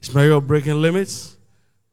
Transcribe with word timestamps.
Smell 0.00 0.38
of 0.38 0.46
breaking 0.46 0.80
limits. 0.80 1.36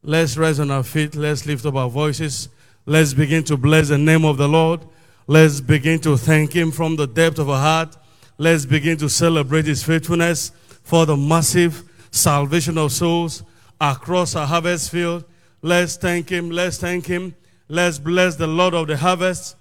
Let's 0.02 0.36
rise 0.38 0.60
on 0.60 0.70
our 0.70 0.82
feet. 0.82 1.14
Let's 1.14 1.44
lift 1.44 1.66
up 1.66 1.74
our 1.74 1.90
voices. 1.90 2.48
Let's 2.86 3.12
begin 3.12 3.44
to 3.44 3.56
bless 3.56 3.88
the 3.88 3.98
name 3.98 4.24
of 4.24 4.38
the 4.38 4.48
Lord. 4.48 4.80
Let's 5.26 5.60
begin 5.60 6.00
to 6.00 6.16
thank 6.16 6.54
Him 6.54 6.70
from 6.70 6.96
the 6.96 7.06
depth 7.06 7.38
of 7.38 7.50
our 7.50 7.60
heart. 7.60 7.96
Let's 8.38 8.64
begin 8.64 8.96
to 8.98 9.10
celebrate 9.10 9.66
His 9.66 9.82
faithfulness 9.82 10.52
for 10.82 11.04
the 11.04 11.16
massive 11.16 11.82
salvation 12.10 12.78
of 12.78 12.92
souls 12.92 13.42
across 13.78 14.34
our 14.34 14.46
harvest 14.46 14.90
field. 14.90 15.24
Let's 15.60 15.96
thank 15.96 16.30
Him. 16.30 16.50
Let's 16.50 16.78
thank 16.78 17.04
Him. 17.04 17.34
Let's 17.68 17.98
bless 17.98 18.36
the 18.36 18.46
Lord 18.46 18.72
of 18.72 18.86
the 18.86 18.96
harvest 18.96 19.56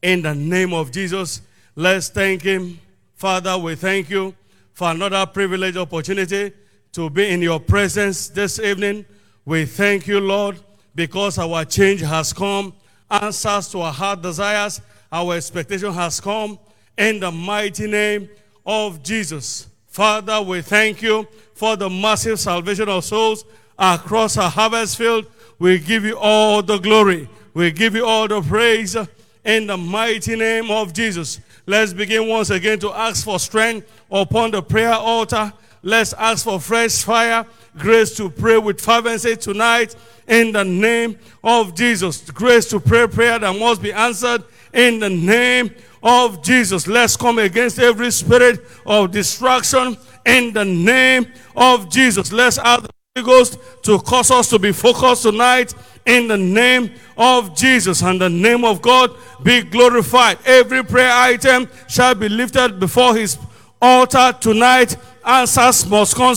in 0.00 0.22
the 0.22 0.34
name 0.36 0.72
of 0.72 0.92
Jesus. 0.92 1.40
Let's 1.74 2.08
thank 2.08 2.42
Him. 2.42 2.78
Father, 3.16 3.58
we 3.58 3.74
thank 3.74 4.08
you 4.08 4.34
for 4.72 4.92
another 4.92 5.26
privileged 5.26 5.76
opportunity 5.76 6.52
to 6.92 7.08
be 7.08 7.28
in 7.28 7.40
your 7.40 7.60
presence 7.60 8.28
this 8.28 8.58
evening. 8.58 9.04
We 9.44 9.64
thank 9.64 10.06
you, 10.06 10.20
Lord, 10.20 10.58
because 10.94 11.38
our 11.38 11.64
change 11.64 12.00
has 12.00 12.32
come, 12.32 12.72
answers 13.10 13.68
to 13.68 13.80
our 13.80 13.92
heart 13.92 14.22
desires, 14.22 14.80
our 15.12 15.34
expectation 15.34 15.92
has 15.92 16.20
come 16.20 16.58
in 16.98 17.20
the 17.20 17.30
mighty 17.30 17.86
name 17.86 18.28
of 18.66 19.02
Jesus. 19.02 19.68
Father, 19.86 20.40
we 20.42 20.62
thank 20.62 21.02
you 21.02 21.26
for 21.54 21.76
the 21.76 21.88
massive 21.88 22.38
salvation 22.38 22.88
of 22.88 23.04
souls 23.04 23.44
across 23.78 24.36
our 24.36 24.50
harvest 24.50 24.96
field. 24.96 25.26
We 25.58 25.78
give 25.78 26.04
you 26.04 26.16
all 26.18 26.62
the 26.62 26.78
glory. 26.78 27.28
We 27.54 27.70
give 27.70 27.94
you 27.94 28.06
all 28.06 28.28
the 28.28 28.40
praise 28.40 28.96
in 29.44 29.66
the 29.66 29.76
mighty 29.76 30.36
name 30.36 30.70
of 30.70 30.92
Jesus. 30.92 31.40
Let's 31.66 31.92
begin 31.92 32.28
once 32.28 32.50
again 32.50 32.78
to 32.80 32.92
ask 32.92 33.24
for 33.24 33.38
strength 33.38 33.90
upon 34.10 34.52
the 34.52 34.62
prayer 34.62 34.92
altar. 34.92 35.52
Let's 35.82 36.12
ask 36.12 36.44
for 36.44 36.60
fresh 36.60 37.02
fire, 37.02 37.46
grace 37.78 38.14
to 38.16 38.28
pray 38.28 38.58
with 38.58 38.80
fervency 38.80 39.36
tonight 39.36 39.96
in 40.28 40.52
the 40.52 40.64
name 40.64 41.18
of 41.42 41.74
Jesus. 41.74 42.30
Grace 42.30 42.66
to 42.70 42.80
pray 42.80 43.06
prayer 43.06 43.38
that 43.38 43.58
must 43.58 43.80
be 43.80 43.92
answered 43.92 44.44
in 44.74 45.00
the 45.00 45.08
name 45.08 45.74
of 46.02 46.42
Jesus. 46.42 46.86
Let's 46.86 47.16
come 47.16 47.38
against 47.38 47.78
every 47.78 48.10
spirit 48.10 48.60
of 48.84 49.10
distraction 49.10 49.96
in 50.26 50.52
the 50.52 50.64
name 50.64 51.26
of 51.56 51.90
Jesus. 51.90 52.30
Let's 52.30 52.58
ask 52.58 52.82
the 52.82 52.90
Holy 53.16 53.26
Ghost 53.26 53.58
to 53.84 53.98
cause 54.00 54.30
us 54.30 54.50
to 54.50 54.58
be 54.58 54.72
focused 54.72 55.22
tonight 55.22 55.74
in 56.06 56.28
the 56.28 56.36
name 56.36 56.90
of 57.16 57.56
Jesus 57.56 58.02
and 58.02 58.20
the 58.20 58.28
name 58.28 58.64
of 58.64 58.82
God 58.82 59.14
be 59.42 59.62
glorified. 59.62 60.38
Every 60.44 60.84
prayer 60.84 61.10
item 61.12 61.68
shall 61.88 62.14
be 62.14 62.28
lifted 62.28 62.78
before 62.78 63.14
his 63.14 63.38
altar 63.80 64.36
tonight. 64.40 64.96
Answers 65.24 65.86
must 65.86 66.14
come 66.16 66.34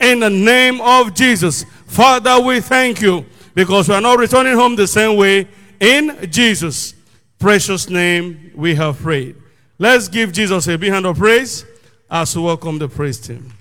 in 0.00 0.20
the 0.20 0.30
name 0.30 0.80
of 0.80 1.14
Jesus. 1.14 1.64
Father, 1.86 2.40
we 2.40 2.60
thank 2.60 3.00
you 3.00 3.24
because 3.54 3.88
we 3.88 3.94
are 3.94 4.00
not 4.00 4.18
returning 4.18 4.54
home 4.54 4.76
the 4.76 4.86
same 4.86 5.16
way. 5.16 5.48
In 5.80 6.30
Jesus' 6.30 6.94
precious 7.38 7.88
name, 7.88 8.52
we 8.54 8.74
have 8.74 8.98
prayed. 8.98 9.36
Let's 9.78 10.08
give 10.08 10.32
Jesus 10.32 10.66
a 10.68 10.76
big 10.76 10.92
hand 10.92 11.06
of 11.06 11.18
praise 11.18 11.64
as 12.10 12.36
we 12.36 12.42
welcome 12.42 12.78
the 12.78 12.88
praise 12.88 13.18
team. 13.18 13.52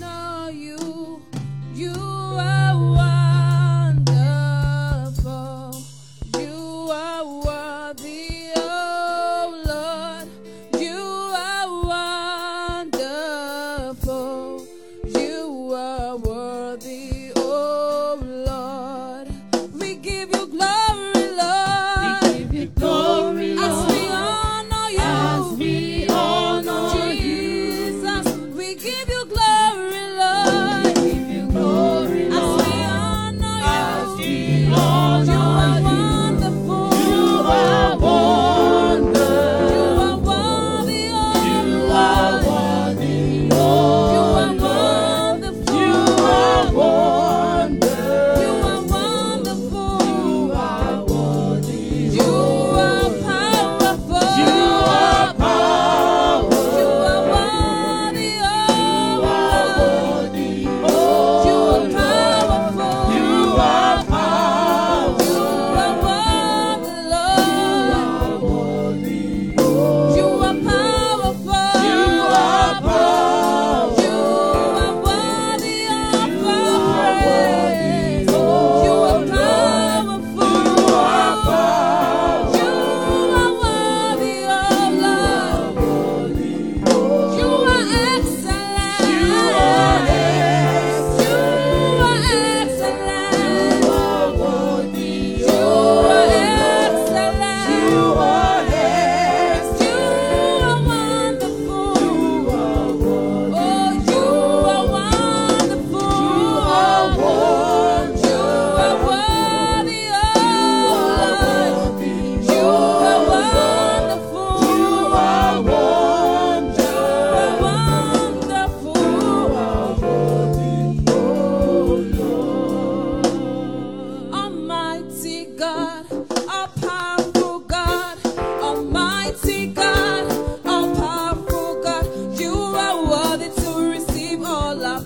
Honor 0.00 0.50
you. 0.50 1.22
You 1.74 2.11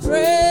praise. 0.06 0.45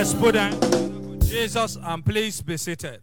Let's 0.00 0.14
put 0.14 0.32
down 0.32 1.20
Jesus 1.20 1.76
and 1.76 2.02
please 2.02 2.40
be 2.40 2.56
seated. 2.56 3.02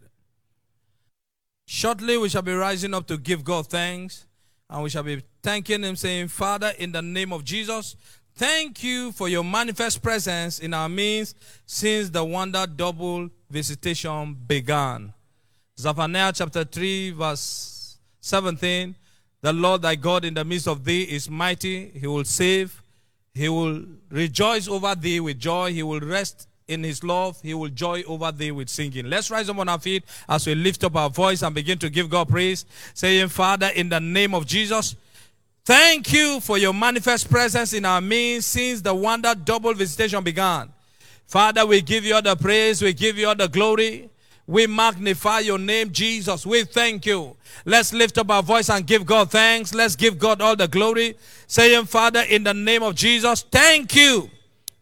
Shortly, 1.64 2.18
we 2.18 2.28
shall 2.28 2.42
be 2.42 2.52
rising 2.52 2.92
up 2.92 3.06
to 3.06 3.16
give 3.16 3.44
God 3.44 3.68
thanks 3.68 4.26
and 4.68 4.82
we 4.82 4.90
shall 4.90 5.04
be 5.04 5.22
thanking 5.40 5.84
Him, 5.84 5.94
saying, 5.94 6.26
Father, 6.26 6.72
in 6.76 6.90
the 6.90 7.00
name 7.00 7.32
of 7.32 7.44
Jesus, 7.44 7.94
thank 8.34 8.82
you 8.82 9.12
for 9.12 9.28
your 9.28 9.44
manifest 9.44 10.02
presence 10.02 10.58
in 10.58 10.74
our 10.74 10.88
midst 10.88 11.36
since 11.66 12.10
the 12.10 12.24
wonder 12.24 12.66
double 12.66 13.30
visitation 13.48 14.36
began. 14.48 15.14
Zephaniah 15.78 16.32
chapter 16.34 16.64
3, 16.64 17.12
verse 17.12 17.96
17 18.22 18.96
The 19.40 19.52
Lord 19.52 19.82
thy 19.82 19.94
God 19.94 20.24
in 20.24 20.34
the 20.34 20.44
midst 20.44 20.66
of 20.66 20.84
thee 20.84 21.04
is 21.04 21.30
mighty, 21.30 21.90
he 21.90 22.08
will 22.08 22.24
save, 22.24 22.82
he 23.34 23.48
will 23.48 23.84
rejoice 24.10 24.66
over 24.66 24.96
thee 24.96 25.20
with 25.20 25.38
joy, 25.38 25.72
he 25.72 25.84
will 25.84 26.00
rest 26.00 26.47
in 26.68 26.84
his 26.84 27.02
love, 27.02 27.40
he 27.42 27.54
will 27.54 27.70
joy 27.70 28.02
over 28.06 28.30
thee 28.30 28.52
with 28.52 28.68
singing. 28.68 29.08
Let's 29.08 29.30
rise 29.30 29.48
up 29.48 29.58
on 29.58 29.68
our 29.68 29.80
feet 29.80 30.04
as 30.28 30.46
we 30.46 30.54
lift 30.54 30.84
up 30.84 30.94
our 30.94 31.10
voice 31.10 31.42
and 31.42 31.54
begin 31.54 31.78
to 31.78 31.90
give 31.90 32.10
God 32.10 32.28
praise, 32.28 32.66
saying, 32.94 33.28
Father, 33.28 33.70
in 33.74 33.88
the 33.88 33.98
name 33.98 34.34
of 34.34 34.46
Jesus, 34.46 34.94
thank 35.64 36.12
you 36.12 36.40
for 36.40 36.58
your 36.58 36.74
manifest 36.74 37.30
presence 37.30 37.72
in 37.72 37.84
our 37.84 38.00
midst 38.00 38.50
since 38.50 38.82
the 38.82 38.94
wonder 38.94 39.34
double 39.34 39.74
visitation 39.74 40.22
began. 40.22 40.68
Father, 41.26 41.66
we 41.66 41.80
give 41.80 42.04
you 42.04 42.14
all 42.14 42.22
the 42.22 42.36
praise, 42.36 42.80
we 42.80 42.92
give 42.92 43.18
you 43.18 43.28
all 43.28 43.34
the 43.34 43.48
glory. 43.48 44.10
We 44.46 44.66
magnify 44.66 45.40
your 45.40 45.58
name, 45.58 45.92
Jesus. 45.92 46.46
We 46.46 46.64
thank 46.64 47.04
you. 47.04 47.36
Let's 47.66 47.92
lift 47.92 48.16
up 48.16 48.30
our 48.30 48.42
voice 48.42 48.70
and 48.70 48.86
give 48.86 49.04
God 49.04 49.30
thanks. 49.30 49.74
Let's 49.74 49.94
give 49.94 50.18
God 50.18 50.40
all 50.40 50.56
the 50.56 50.66
glory. 50.66 51.18
Saying, 51.46 51.84
Father, 51.84 52.22
in 52.22 52.44
the 52.44 52.54
name 52.54 52.82
of 52.82 52.94
Jesus, 52.94 53.42
thank 53.42 53.94
you 53.94 54.30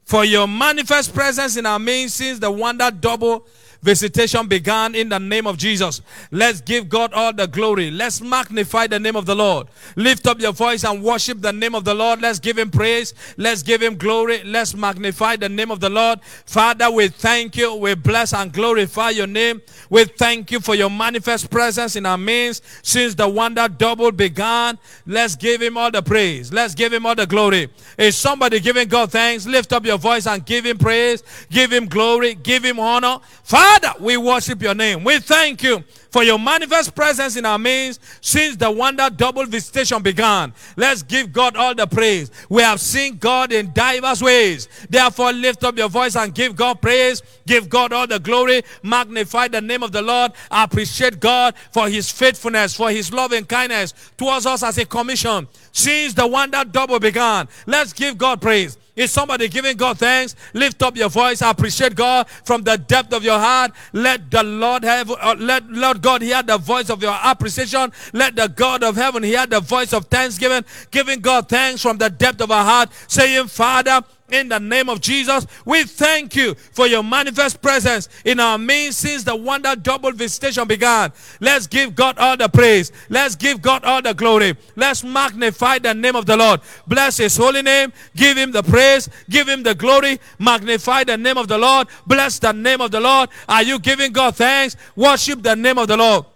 for 0.07 0.25
your 0.25 0.47
manifest 0.47 1.13
presence 1.13 1.57
in 1.57 1.67
our 1.67 1.81
midst 1.81 2.17
since 2.17 2.39
the 2.39 2.51
wonder 2.51 2.91
double 2.91 3.45
visitation 3.83 4.47
began 4.47 4.95
in 4.95 5.09
the 5.09 5.19
name 5.19 5.47
of 5.47 5.57
Jesus. 5.57 6.01
Let's 6.31 6.61
give 6.61 6.89
God 6.89 7.13
all 7.13 7.33
the 7.33 7.47
glory. 7.47 7.91
Let's 7.91 8.21
magnify 8.21 8.87
the 8.87 8.99
name 8.99 9.17
of 9.17 9.27
the 9.27 9.35
Lord. 9.35 9.69
Lift 9.97 10.27
up 10.27 10.41
your 10.41 10.53
voice 10.53 10.85
and 10.85 11.03
worship 11.03 11.41
the 11.41 11.53
name 11.53 11.75
of 11.75 11.85
the 11.85 11.95
Lord. 11.95 12.21
Let's 12.21 12.39
give 12.39 12.59
him 12.59 12.71
praise. 12.71 13.15
Let's 13.37 13.63
give 13.63 13.83
him 13.83 13.97
glory. 13.97 14.43
Let's 14.45 14.75
magnify 14.75 15.37
the 15.37 15.49
name 15.49 15.71
of 15.71 15.81
the 15.81 15.91
Lord. 15.91 16.21
Father, 16.23 16.91
we 16.91 17.09
thank 17.09 17.57
you. 17.57 17.75
We 17.75 17.95
bless 17.95 18.33
and 18.33 18.53
glorify 18.53 19.11
your 19.11 19.27
name. 19.27 19.63
We 19.91 20.05
thank 20.05 20.51
you 20.51 20.61
for 20.61 20.75
your 20.75 20.91
manifest 20.91 21.51
presence 21.51 21.97
in 21.97 22.07
our 22.07 22.19
midst 22.19 22.65
since 22.83 23.15
the 23.15 23.29
wonder 23.29 23.69
double 23.69 24.13
began. 24.13 24.79
Let's 25.07 25.37
give 25.37 25.63
him 25.63 25.77
all 25.77 25.91
the 25.91 26.03
praise. 26.03 26.53
Let's 26.53 26.75
give 26.75 26.93
him 26.93 27.07
all 27.07 27.15
the 27.15 27.27
glory. 27.27 27.69
Is 27.99 28.17
somebody 28.17 28.61
giving 28.61 28.89
God 28.89 29.13
thanks? 29.13 29.47
Lift 29.47 29.73
up 29.73 29.85
your 29.85 29.99
voice 29.99 30.27
and 30.27 30.45
give 30.45 30.65
him 30.65 30.79
praise. 30.79 31.23
Give 31.51 31.73
him 31.73 31.87
glory. 31.87 32.35
Give 32.35 32.65
him 32.65 32.79
honor. 32.79 33.19
Father, 33.43 33.66
we 34.01 34.17
worship 34.17 34.63
your 34.63 34.75
name. 34.75 35.05
We 35.05 35.19
thank 35.19 35.63
you 35.63 35.83
for 36.11 36.23
your 36.23 36.39
manifest 36.39 36.95
presence 36.95 37.37
in 37.37 37.45
our 37.45 37.59
midst 37.59 38.01
since 38.21 38.57
the 38.57 38.71
wonder 38.71 39.11
double 39.11 39.45
visitation 39.47 40.03
began. 40.03 40.53
Let's 40.77 41.03
give 41.03 41.33
God 41.33 41.57
all 41.57 41.75
the 41.75 41.87
praise. 41.87 42.31
We 42.49 42.63
have 42.63 42.81
seen 42.81 43.19
God 43.19 43.53
in 43.53 43.73
diverse 43.73 44.23
ways. 44.23 44.69
Therefore, 44.89 45.33
lift 45.33 45.65
up 45.65 45.77
your 45.77 45.89
voice 45.89 46.17
and 46.17 46.35
give 46.35 46.57
God 46.57 46.81
praise. 46.81 47.23
Give 47.47 47.69
God 47.69 47.93
all 47.93 48.07
the 48.07 48.19
glory. 48.19 48.63
Magnify 48.83 49.49
the 49.49 49.61
name 49.61 49.83
of 49.83 49.93
the 49.93 50.03
Lord. 50.03 50.33
Appreciate 50.51 51.21
God 51.21 51.55
for 51.73 51.89
his 51.89 52.11
faithfulness, 52.11 52.75
for 52.75 52.91
his 52.91 53.13
loving 53.13 53.45
kindness 53.45 53.93
towards 54.17 54.47
us 54.47 54.63
as 54.63 54.79
a 54.79 54.85
commission 54.85 55.49
since 55.73 56.15
the 56.15 56.27
wonder 56.27 56.65
double 56.65 56.99
began. 56.99 57.49
Let's 57.67 57.93
give 57.93 58.17
God 58.17 58.41
praise. 58.41 58.79
Is 58.97 59.13
somebody 59.13 59.49
giving 59.49 59.77
God 59.77 59.99
thanks? 59.99 60.35
Lift 60.55 60.83
up 60.83 60.97
your 60.97 61.11
voice. 61.11 61.43
Appreciate 61.43 61.95
God 61.95 62.29
from 62.45 62.63
the 62.63 62.79
depth 62.79 63.13
of 63.13 63.23
your 63.23 63.39
heart. 63.39 63.73
Let 63.93 64.31
the 64.31 64.43
Lord 64.43 64.85
have, 64.85 65.11
uh, 65.11 65.37
let 65.39 65.71
Lord 65.71 66.01
God 66.01 66.23
hear 66.23 66.43
the 66.43 66.57
voice 66.57 66.89
of 66.89 67.03
your 67.03 67.17
appreciation. 67.23 67.93
Let 68.15 68.37
the 68.37 68.49
God 68.49 68.83
of 68.83 68.97
heaven 68.97 69.23
hear 69.23 69.47
the 69.47 69.61
voice 69.61 69.93
of 69.93 70.07
thanksgiving. 70.07 70.65
Giving 70.91 71.21
God 71.21 71.49
thanks 71.49 71.83
from 71.83 71.99
the 71.99 72.09
depth 72.09 72.41
of 72.41 72.51
our 72.51 72.65
heart. 72.65 72.91
Saying, 73.07 73.49
Father, 73.49 74.03
in 74.31 74.49
the 74.49 74.59
name 74.59 74.89
of 74.89 75.01
Jesus, 75.01 75.47
we 75.65 75.85
thank 75.85 76.35
you 76.35 76.55
for 76.55 76.87
your 76.87 77.03
manifest 77.03 77.63
presence 77.63 78.09
in 78.25 78.41
our 78.41 78.59
midst 78.59 79.01
since 79.01 79.25
the 79.25 79.37
wonder 79.37 79.77
double 79.77 80.13
visitation 80.13 80.67
began. 80.67 81.13
Let's 81.41 81.67
give 81.67 81.95
God 81.95 82.19
all 82.19 82.37
the 82.37 82.49
praise. 82.49 82.93
Let's 83.09 83.37
give 83.37 83.63
God 83.63 83.85
all 83.85 84.03
the 84.03 84.15
glory. 84.15 84.57
Let's 84.75 85.05
magnify 85.05 85.79
the 85.79 85.95
name 85.95 86.17
of 86.17 86.27
the 86.27 86.37
Lord. 86.37 86.61
Bless 86.87 87.19
his 87.19 87.37
holy 87.37 87.63
name. 87.63 87.93
Give 88.15 88.37
him 88.37 88.53
the 88.53 88.63
praise. 88.63 89.09
Give 89.31 89.49
him 89.49 89.63
the 89.63 89.75
glory. 89.75 90.19
Magnify 90.39 91.05
the 91.05 91.17
name 91.17 91.39
of 91.39 91.49
the 91.49 91.59
Lord. 91.59 91.89
Bless 92.07 92.39
the 92.39 92.53
name 92.53 92.81
of 92.81 92.91
the 92.91 93.01
Lord. 93.01 93.29
Are 93.49 93.63
you 93.63 93.79
giving 93.79 94.13
God 94.13 94.37
thanks? 94.37 94.77
Worship 94.95 95.43
the 95.43 95.55
name 95.55 95.79
of 95.79 95.89
the 95.89 95.97
Lord. 95.97 96.27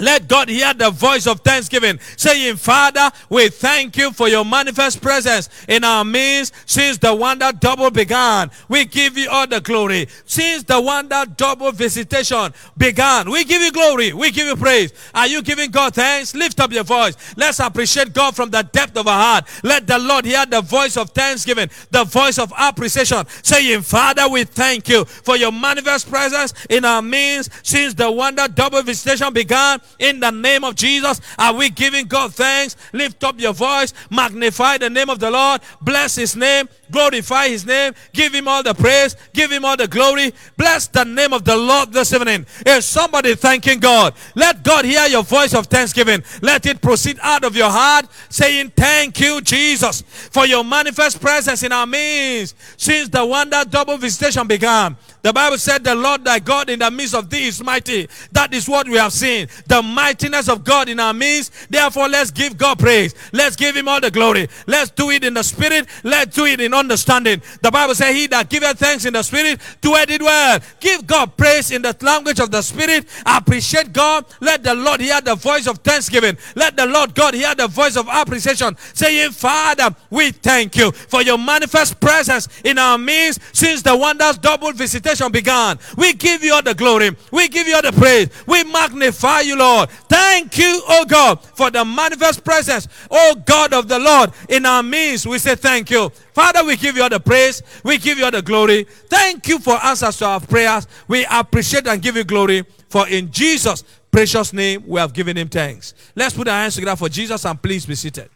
Let 0.00 0.28
God 0.28 0.48
hear 0.48 0.72
the 0.74 0.90
voice 0.90 1.26
of 1.26 1.40
thanksgiving, 1.40 1.98
saying, 2.16 2.54
Father, 2.54 3.10
we 3.28 3.48
thank 3.48 3.96
you 3.96 4.12
for 4.12 4.28
your 4.28 4.44
manifest 4.44 5.02
presence 5.02 5.48
in 5.66 5.82
our 5.82 6.04
midst 6.04 6.54
since 6.66 6.98
the 6.98 7.12
wonder 7.12 7.50
double 7.50 7.90
began. 7.90 8.48
We 8.68 8.84
give 8.84 9.18
you 9.18 9.28
all 9.28 9.48
the 9.48 9.60
glory. 9.60 10.06
Since 10.24 10.62
the 10.62 10.80
wonder 10.80 11.24
double 11.36 11.72
visitation 11.72 12.54
began, 12.76 13.28
we 13.28 13.42
give 13.42 13.60
you 13.60 13.72
glory. 13.72 14.12
We 14.12 14.30
give 14.30 14.46
you 14.46 14.54
praise. 14.54 14.92
Are 15.12 15.26
you 15.26 15.42
giving 15.42 15.72
God 15.72 15.96
thanks? 15.96 16.32
Lift 16.32 16.60
up 16.60 16.70
your 16.70 16.84
voice. 16.84 17.16
Let's 17.36 17.58
appreciate 17.58 18.12
God 18.12 18.36
from 18.36 18.50
the 18.50 18.62
depth 18.62 18.96
of 18.96 19.08
our 19.08 19.20
heart. 19.20 19.48
Let 19.64 19.88
the 19.88 19.98
Lord 19.98 20.26
hear 20.26 20.46
the 20.46 20.60
voice 20.60 20.96
of 20.96 21.10
thanksgiving, 21.10 21.70
the 21.90 22.04
voice 22.04 22.38
of 22.38 22.52
appreciation, 22.56 23.24
saying, 23.42 23.82
Father, 23.82 24.28
we 24.28 24.44
thank 24.44 24.88
you 24.88 25.04
for 25.04 25.36
your 25.36 25.50
manifest 25.50 26.08
presence 26.08 26.54
in 26.70 26.84
our 26.84 27.02
midst 27.02 27.50
since 27.66 27.94
the 27.94 28.08
wonder 28.08 28.46
double 28.46 28.82
visitation 28.82 29.32
began 29.32 29.80
in 29.98 30.20
the 30.20 30.30
name 30.30 30.64
of 30.64 30.74
Jesus. 30.74 31.20
Are 31.38 31.54
we 31.54 31.70
giving 31.70 32.06
God 32.06 32.34
thanks? 32.34 32.76
Lift 32.92 33.22
up 33.24 33.40
your 33.40 33.52
voice, 33.52 33.92
magnify 34.10 34.78
the 34.78 34.90
name 34.90 35.10
of 35.10 35.18
the 35.18 35.30
Lord, 35.30 35.60
bless 35.80 36.16
his 36.16 36.36
name, 36.36 36.68
glorify 36.90 37.48
his 37.48 37.66
name, 37.66 37.94
give 38.12 38.32
him 38.34 38.48
all 38.48 38.62
the 38.62 38.74
praise, 38.74 39.16
give 39.32 39.50
him 39.50 39.64
all 39.64 39.76
the 39.76 39.88
glory. 39.88 40.32
Bless 40.56 40.88
the 40.88 41.04
name 41.04 41.32
of 41.32 41.44
the 41.44 41.56
Lord 41.56 41.92
this 41.92 42.12
evening. 42.12 42.46
Is 42.66 42.84
somebody 42.84 43.34
thanking 43.34 43.80
God? 43.80 44.14
Let 44.34 44.62
God 44.62 44.84
hear 44.84 45.06
your 45.06 45.22
voice 45.22 45.54
of 45.54 45.66
thanksgiving. 45.66 46.22
Let 46.42 46.66
it 46.66 46.80
proceed 46.80 47.18
out 47.22 47.44
of 47.44 47.56
your 47.56 47.70
heart, 47.70 48.06
saying, 48.28 48.72
Thank 48.76 49.20
you, 49.20 49.40
Jesus, 49.40 50.02
for 50.02 50.46
your 50.46 50.64
manifest 50.64 51.20
presence 51.20 51.62
in 51.62 51.72
our 51.72 51.86
midst 51.86 52.56
since 52.76 53.08
the 53.08 53.24
wonder 53.24 53.64
double 53.68 53.96
visitation 53.96 54.46
began. 54.46 54.96
The 55.28 55.32
Bible 55.34 55.58
said, 55.58 55.84
The 55.84 55.94
Lord 55.94 56.24
thy 56.24 56.38
God 56.38 56.70
in 56.70 56.78
the 56.78 56.90
midst 56.90 57.14
of 57.14 57.28
thee 57.28 57.48
is 57.48 57.62
mighty. 57.62 58.08
That 58.32 58.54
is 58.54 58.66
what 58.66 58.88
we 58.88 58.96
have 58.96 59.12
seen. 59.12 59.46
The 59.66 59.82
mightiness 59.82 60.48
of 60.48 60.64
God 60.64 60.88
in 60.88 60.98
our 60.98 61.12
midst. 61.12 61.70
Therefore, 61.70 62.08
let's 62.08 62.30
give 62.30 62.56
God 62.56 62.78
praise. 62.78 63.14
Let's 63.30 63.54
give 63.54 63.76
him 63.76 63.88
all 63.88 64.00
the 64.00 64.10
glory. 64.10 64.48
Let's 64.66 64.90
do 64.90 65.10
it 65.10 65.24
in 65.24 65.34
the 65.34 65.42
spirit. 65.42 65.86
Let's 66.02 66.34
do 66.34 66.46
it 66.46 66.62
in 66.62 66.72
understanding. 66.72 67.42
The 67.60 67.70
Bible 67.70 67.94
says, 67.94 68.14
He 68.14 68.26
that 68.28 68.48
giveth 68.48 68.78
thanks 68.78 69.04
in 69.04 69.12
the 69.12 69.22
spirit, 69.22 69.60
doeth 69.82 70.08
it 70.08 70.22
well. 70.22 70.60
Give 70.80 71.06
God 71.06 71.36
praise 71.36 71.72
in 71.72 71.82
the 71.82 71.94
language 72.00 72.40
of 72.40 72.50
the 72.50 72.62
spirit. 72.62 73.06
Appreciate 73.26 73.92
God. 73.92 74.24
Let 74.40 74.62
the 74.62 74.74
Lord 74.74 75.02
hear 75.02 75.20
the 75.20 75.34
voice 75.34 75.66
of 75.66 75.76
thanksgiving. 75.80 76.38
Let 76.56 76.74
the 76.74 76.86
Lord 76.86 77.14
God 77.14 77.34
hear 77.34 77.54
the 77.54 77.68
voice 77.68 77.98
of 77.98 78.08
appreciation. 78.10 78.78
Saying, 78.94 79.32
Father, 79.32 79.94
we 80.08 80.30
thank 80.30 80.74
you 80.76 80.90
for 80.90 81.20
your 81.20 81.36
manifest 81.36 82.00
presence 82.00 82.48
in 82.64 82.78
our 82.78 82.96
midst 82.96 83.40
since 83.54 83.82
the 83.82 83.94
wonders 83.94 84.38
double 84.38 84.72
visitation 84.72 85.17
began. 85.26 85.78
We 85.96 86.12
give 86.12 86.44
you 86.44 86.54
all 86.54 86.62
the 86.62 86.74
glory. 86.74 87.10
We 87.32 87.48
give 87.48 87.66
you 87.66 87.74
all 87.74 87.82
the 87.82 87.92
praise. 87.92 88.28
We 88.46 88.62
magnify 88.64 89.40
you, 89.40 89.58
Lord. 89.58 89.90
Thank 89.90 90.56
you, 90.56 90.82
oh 90.88 91.04
God, 91.04 91.40
for 91.42 91.70
the 91.70 91.84
manifest 91.84 92.44
presence, 92.44 92.86
oh 93.10 93.34
God 93.44 93.72
of 93.72 93.88
the 93.88 93.98
Lord, 93.98 94.30
in 94.48 94.64
our 94.64 94.82
midst. 94.82 95.26
We 95.26 95.38
say 95.38 95.56
thank 95.56 95.90
you. 95.90 96.10
Father, 96.32 96.64
we 96.64 96.76
give 96.76 96.96
you 96.96 97.02
all 97.02 97.08
the 97.08 97.20
praise. 97.20 97.62
We 97.82 97.98
give 97.98 98.18
you 98.18 98.24
all 98.24 98.30
the 98.30 98.42
glory. 98.42 98.84
Thank 98.84 99.48
you 99.48 99.58
for 99.58 99.74
answers 99.84 100.16
to 100.18 100.26
our 100.26 100.40
prayers. 100.40 100.86
We 101.08 101.26
appreciate 101.28 101.88
and 101.88 102.00
give 102.00 102.16
you 102.16 102.24
glory. 102.24 102.64
For 102.88 103.08
in 103.08 103.30
Jesus' 103.32 103.82
precious 104.10 104.52
name, 104.52 104.84
we 104.86 105.00
have 105.00 105.12
given 105.12 105.36
him 105.36 105.48
thanks. 105.48 105.94
Let's 106.14 106.34
put 106.34 106.48
our 106.48 106.60
hands 106.60 106.76
together 106.76 106.96
for 106.96 107.08
Jesus 107.08 107.44
and 107.44 107.60
please 107.60 107.84
be 107.84 107.94
seated. 107.94 108.30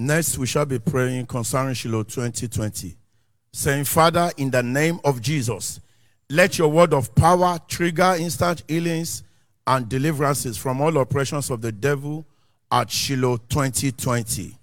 Next, 0.00 0.38
we 0.38 0.46
shall 0.46 0.64
be 0.64 0.78
praying 0.78 1.26
concerning 1.26 1.74
Shiloh 1.74 2.04
2020, 2.04 2.96
saying, 3.52 3.82
Father, 3.82 4.30
in 4.36 4.48
the 4.48 4.62
name 4.62 5.00
of 5.04 5.20
Jesus, 5.20 5.80
Let 6.30 6.56
your 6.56 6.68
word 6.68 6.94
of 6.94 7.12
power 7.16 7.58
trigger 7.66 8.14
instant 8.16 8.62
healings 8.68 9.24
and 9.66 9.88
deliverances 9.88 10.56
from 10.56 10.80
all 10.80 10.96
oppressions 10.98 11.50
of 11.50 11.62
the 11.62 11.72
devil 11.72 12.24
at 12.70 12.92
Shiloh 12.92 13.38
2020. 13.48 14.56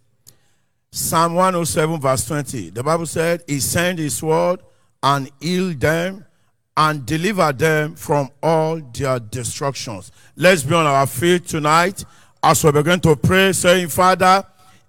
Psalm 0.93 1.33
107, 1.33 1.99
verse 1.99 2.25
20. 2.27 2.69
The 2.69 2.83
Bible 2.83 3.05
said, 3.05 3.43
He 3.45 3.59
sent 3.59 3.99
His 3.99 4.23
word 4.23 4.61
and 5.03 5.29
healed 5.41 5.81
them 5.81 6.23
and 6.77 7.05
delivered 7.05 7.59
them 7.59 7.95
from 7.95 8.29
all 8.41 8.79
their 8.79 9.19
destructions. 9.19 10.13
Let's 10.37 10.63
be 10.63 10.75
on 10.75 10.85
our 10.85 11.07
feet 11.07 11.45
tonight 11.45 12.05
as 12.41 12.63
we 12.63 12.71
begin 12.71 13.01
to 13.01 13.17
pray, 13.17 13.51
saying, 13.51 13.89
Father, 13.89 14.45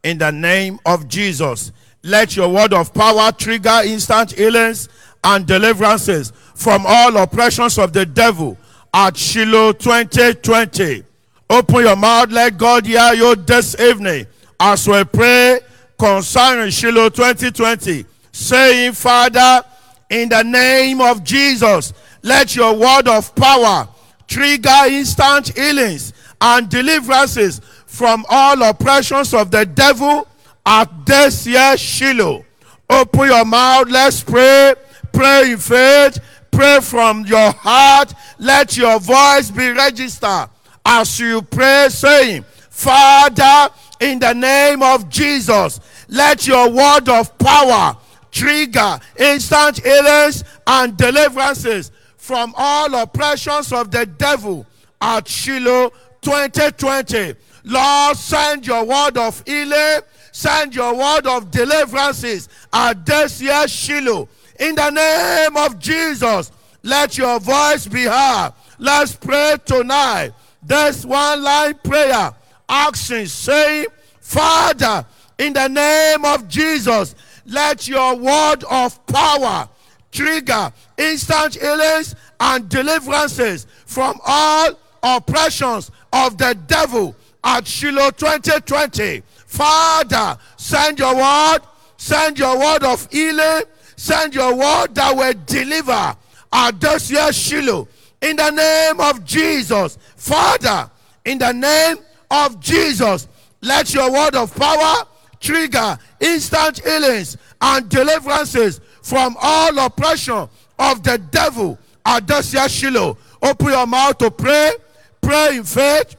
in 0.06 0.18
the 0.18 0.30
name 0.30 0.78
of 0.86 1.08
Jesus, 1.08 1.72
let 2.04 2.36
your 2.36 2.48
word 2.48 2.72
of 2.72 2.94
power 2.94 3.32
trigger 3.32 3.80
instant 3.84 4.30
healings 4.30 4.88
and 5.25 5.44
deliverances 5.44 6.32
from 6.54 6.84
all 6.86 7.16
oppressions 7.16 7.76
of 7.76 7.92
the 7.92 8.06
devil 8.06 8.56
at 8.94 9.16
Shiloh 9.16 9.72
2020. 9.72 11.02
Open 11.50 11.80
your 11.80 11.96
mouth, 11.96 12.30
let 12.30 12.56
God 12.56 12.86
hear 12.86 13.14
you 13.14 13.34
this 13.34 13.78
evening 13.80 14.26
as 14.60 14.86
we 14.86 15.02
pray 15.02 15.58
concerning 15.98 16.70
Shiloh 16.70 17.08
2020, 17.08 18.04
saying, 18.30 18.92
Father, 18.92 19.64
in 20.08 20.28
the 20.28 20.44
name 20.44 21.00
of 21.00 21.25
Jesus, 21.25 21.92
let 22.22 22.54
your 22.54 22.76
word 22.76 23.08
of 23.08 23.34
power 23.34 23.88
trigger 24.28 24.84
instant 24.86 25.48
healings 25.58 26.12
and 26.40 26.68
deliverances 26.68 27.60
from 27.96 28.26
all 28.28 28.62
oppressions 28.62 29.32
of 29.32 29.50
the 29.50 29.64
devil 29.64 30.28
at 30.66 31.06
this 31.06 31.46
year 31.46 31.78
Shiloh. 31.78 32.44
Open 32.90 33.28
your 33.28 33.44
mouth, 33.46 33.88
let's 33.88 34.22
pray. 34.22 34.74
Pray 35.14 35.52
in 35.52 35.58
faith. 35.58 36.18
Pray 36.50 36.80
from 36.82 37.24
your 37.24 37.52
heart. 37.52 38.12
Let 38.38 38.76
your 38.76 39.00
voice 39.00 39.50
be 39.50 39.70
registered 39.70 40.50
as 40.84 41.18
you 41.18 41.40
pray, 41.40 41.86
saying, 41.88 42.44
Father, 42.68 43.72
in 44.00 44.18
the 44.18 44.34
name 44.34 44.82
of 44.82 45.08
Jesus, 45.08 45.80
let 46.08 46.46
your 46.46 46.68
word 46.70 47.08
of 47.08 47.36
power 47.38 47.96
trigger 48.30 49.00
instant 49.18 49.82
healings 49.82 50.44
and 50.66 50.98
deliverances 50.98 51.90
from 52.18 52.52
all 52.58 52.94
oppressions 52.94 53.72
of 53.72 53.90
the 53.90 54.04
devil 54.04 54.66
at 55.00 55.26
Shiloh 55.26 55.90
2020. 56.20 57.34
Lord, 57.68 58.16
send 58.16 58.64
your 58.64 58.85
word 58.85 59.18
of 59.18 59.42
healing, 59.44 60.00
send 60.30 60.73
your 60.73 60.96
word 60.96 61.26
of 61.26 61.50
deliverances 61.50 62.49
at 62.73 63.04
this 63.04 63.42
year 63.42 63.66
Shiloh. 63.66 64.28
In 64.61 64.76
the 64.76 64.90
name 64.90 65.56
of 65.56 65.76
Jesus, 65.80 66.52
let 66.85 67.18
your 67.18 67.40
voice 67.40 67.88
be 67.88 68.04
heard. 68.04 68.52
Let's 68.78 69.16
pray 69.16 69.56
tonight. 69.64 70.32
This 70.62 71.04
one 71.04 71.42
line 71.42 71.75
prayer, 71.82 72.32
action 72.68 73.26
saying, 73.26 73.87
Father, 74.20 75.04
in 75.37 75.52
the 75.52 75.66
name 75.66 76.25
of 76.25 76.46
Jesus, 76.46 77.16
let 77.46 77.88
your 77.88 78.14
word 78.14 78.62
of 78.70 79.04
power 79.06 79.68
trigger 80.12 80.73
instant 80.96 81.56
healings 81.56 82.14
and 82.38 82.68
deliverances 82.68 83.66
from 83.87 84.20
all 84.25 84.70
oppressions 85.02 85.90
of 86.12 86.38
the 86.38 86.56
devil 86.68 87.14
at 87.46 87.66
Shiloh 87.66 88.10
2020. 88.10 89.22
Father, 89.46 90.36
send 90.56 90.98
your 90.98 91.14
word, 91.14 91.60
send 91.96 92.38
your 92.38 92.58
word 92.58 92.82
of 92.82 93.08
healing, 93.10 93.62
send 93.94 94.34
your 94.34 94.54
word 94.54 94.94
that 94.96 95.16
will 95.16 95.32
deliver 95.46 96.16
at 96.52 96.80
this 96.80 97.10
year 97.10 97.32
Shiloh. 97.32 97.86
In 98.20 98.36
the 98.36 98.50
name 98.50 99.00
of 99.00 99.24
Jesus, 99.24 99.96
Father, 100.16 100.90
in 101.24 101.38
the 101.38 101.52
name 101.52 101.98
of 102.30 102.58
Jesus, 102.58 103.28
let 103.62 103.94
your 103.94 104.10
word 104.12 104.34
of 104.34 104.52
power 104.54 105.06
trigger 105.38 105.96
instant 106.18 106.80
healings 106.80 107.36
and 107.60 107.88
deliverances 107.88 108.80
from 109.02 109.36
all 109.40 109.78
oppression 109.78 110.48
of 110.80 111.02
the 111.04 111.18
devil 111.30 111.78
at 112.04 112.28
Shiloh. 112.70 113.16
Open 113.40 113.68
your 113.68 113.86
mouth 113.86 114.18
to 114.18 114.32
pray. 114.32 114.72
Pray 115.20 115.58
in 115.58 115.64
faith. 115.64 116.16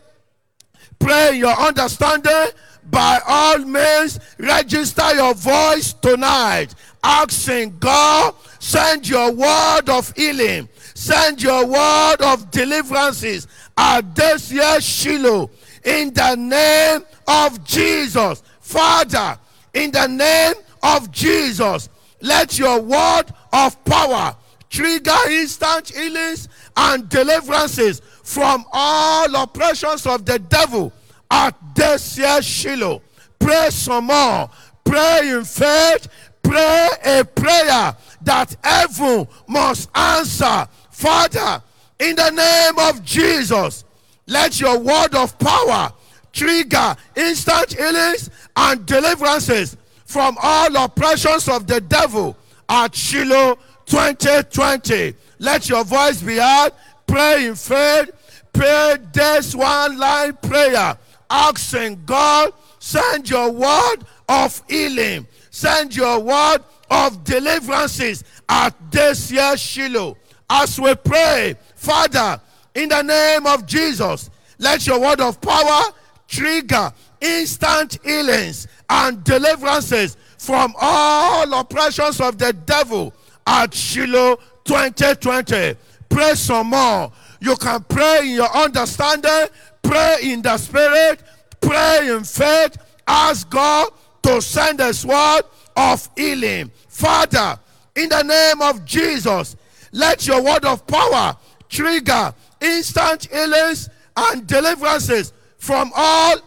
Pray 0.99 1.37
your 1.37 1.53
understanding. 1.53 2.53
By 2.89 3.19
all 3.27 3.59
means, 3.59 4.19
register 4.37 5.13
your 5.13 5.33
voice 5.33 5.93
tonight. 5.93 6.73
Asking 7.03 7.77
God, 7.79 8.33
send 8.59 9.07
your 9.07 9.31
word 9.31 9.89
of 9.89 10.13
healing. 10.15 10.69
Send 10.93 11.41
your 11.41 11.65
word 11.65 12.17
of 12.21 12.49
deliverances 12.49 13.47
at 13.77 14.15
this 14.15 14.51
year 14.51 14.79
Shiloh. 14.81 15.49
In 15.83 16.13
the 16.13 16.35
name 16.35 17.05
of 17.27 17.63
Jesus. 17.63 18.41
Father, 18.61 19.37
in 19.73 19.91
the 19.91 20.07
name 20.07 20.55
of 20.83 21.11
Jesus, 21.11 21.89
let 22.21 22.57
your 22.57 22.81
word 22.81 23.25
of 23.53 23.83
power 23.85 24.35
trigger 24.69 25.15
instant 25.29 25.89
healings 25.89 26.49
and 26.75 27.07
deliverances 27.09 28.01
from 28.23 28.65
all 28.73 29.33
oppressions 29.35 30.05
of 30.05 30.25
the 30.25 30.39
devil 30.39 30.91
at 31.29 31.55
this 31.75 32.17
year 32.17 32.41
Shiloh. 32.41 33.01
Pray 33.39 33.69
some 33.69 34.05
more. 34.05 34.49
Pray 34.83 35.29
in 35.29 35.43
faith. 35.43 36.07
Pray 36.41 36.89
a 37.05 37.23
prayer 37.25 37.95
that 38.21 38.55
heaven 38.63 39.27
must 39.47 39.89
answer. 39.95 40.67
Father, 40.91 41.61
in 41.99 42.15
the 42.15 42.29
name 42.29 42.89
of 42.89 43.03
Jesus, 43.03 43.83
let 44.25 44.59
your 44.59 44.79
word 44.79 45.13
of 45.15 45.37
power 45.39 45.91
trigger 46.31 46.95
instant 47.15 47.73
healings 47.73 48.29
and 48.55 48.85
deliverances 48.85 49.75
from 50.05 50.37
all 50.41 50.75
oppressions 50.77 51.49
of 51.49 51.67
the 51.67 51.81
devil 51.81 52.37
at 52.69 52.95
Shiloh 52.95 53.57
2020. 53.85 55.13
Let 55.39 55.69
your 55.69 55.83
voice 55.83 56.21
be 56.21 56.37
heard. 56.37 56.71
Pray 57.05 57.47
in 57.47 57.55
faith. 57.55 58.11
Pray 58.53 58.97
this 59.13 59.55
one 59.55 59.97
line 59.97 60.33
prayer. 60.41 60.97
Asking 61.29 62.03
God, 62.05 62.53
send 62.79 63.29
your 63.29 63.51
word 63.51 63.97
of 64.29 64.61
healing. 64.69 65.27
Send 65.49 65.95
your 65.95 66.19
word 66.19 66.59
of 66.89 67.23
deliverances 67.23 68.23
at 68.47 68.73
this 68.91 69.31
year 69.31 69.57
Shiloh. 69.57 70.17
As 70.49 70.79
we 70.79 70.95
pray, 70.95 71.55
Father, 71.75 72.39
in 72.73 72.89
the 72.89 73.01
name 73.01 73.45
of 73.45 73.65
Jesus, 73.65 74.29
let 74.59 74.85
your 74.87 74.99
word 74.99 75.19
of 75.19 75.41
power 75.41 75.91
trigger 76.27 76.91
instant 77.21 77.97
healings 78.03 78.67
and 78.89 79.23
deliverances 79.23 80.17
from 80.37 80.73
all 80.79 81.53
oppressions 81.59 82.21
of 82.21 82.37
the 82.37 82.53
devil 82.53 83.13
at 83.45 83.73
Shiloh 83.73 84.37
2020. 84.63 85.75
Pray 86.09 86.35
some 86.35 86.67
more. 86.67 87.11
You 87.39 87.55
can 87.55 87.83
pray 87.83 88.21
in 88.21 88.35
your 88.35 88.55
understanding, 88.55 89.47
pray 89.87 90.17
in 90.23 90.41
the 90.41 90.57
spirit, 90.57 91.23
pray 91.61 92.09
in 92.09 92.23
faith. 92.23 92.77
Ask 93.07 93.49
God 93.49 93.89
to 94.23 94.41
send 94.41 94.81
us 94.81 95.05
word 95.05 95.43
of 95.75 96.09
healing. 96.15 96.71
Father, 96.89 97.57
in 97.95 98.09
the 98.09 98.23
name 98.23 98.61
of 98.61 98.83
Jesus, 98.85 99.55
let 99.91 100.27
your 100.27 100.43
word 100.43 100.65
of 100.65 100.85
power 100.85 101.35
trigger 101.69 102.33
instant 102.59 103.27
healings 103.31 103.89
and 104.15 104.45
deliverances 104.45 105.31
from 105.57 105.91
all 105.95 106.37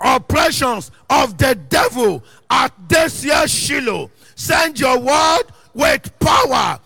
oppressions 0.00 0.90
of 1.10 1.36
the 1.38 1.54
devil 1.68 2.22
at 2.50 2.72
this 2.88 3.24
year 3.24 3.46
Shiloh. 3.48 4.10
Send 4.34 4.78
your 4.78 4.98
word 4.98 5.44
with 5.74 6.18
power 6.18 6.78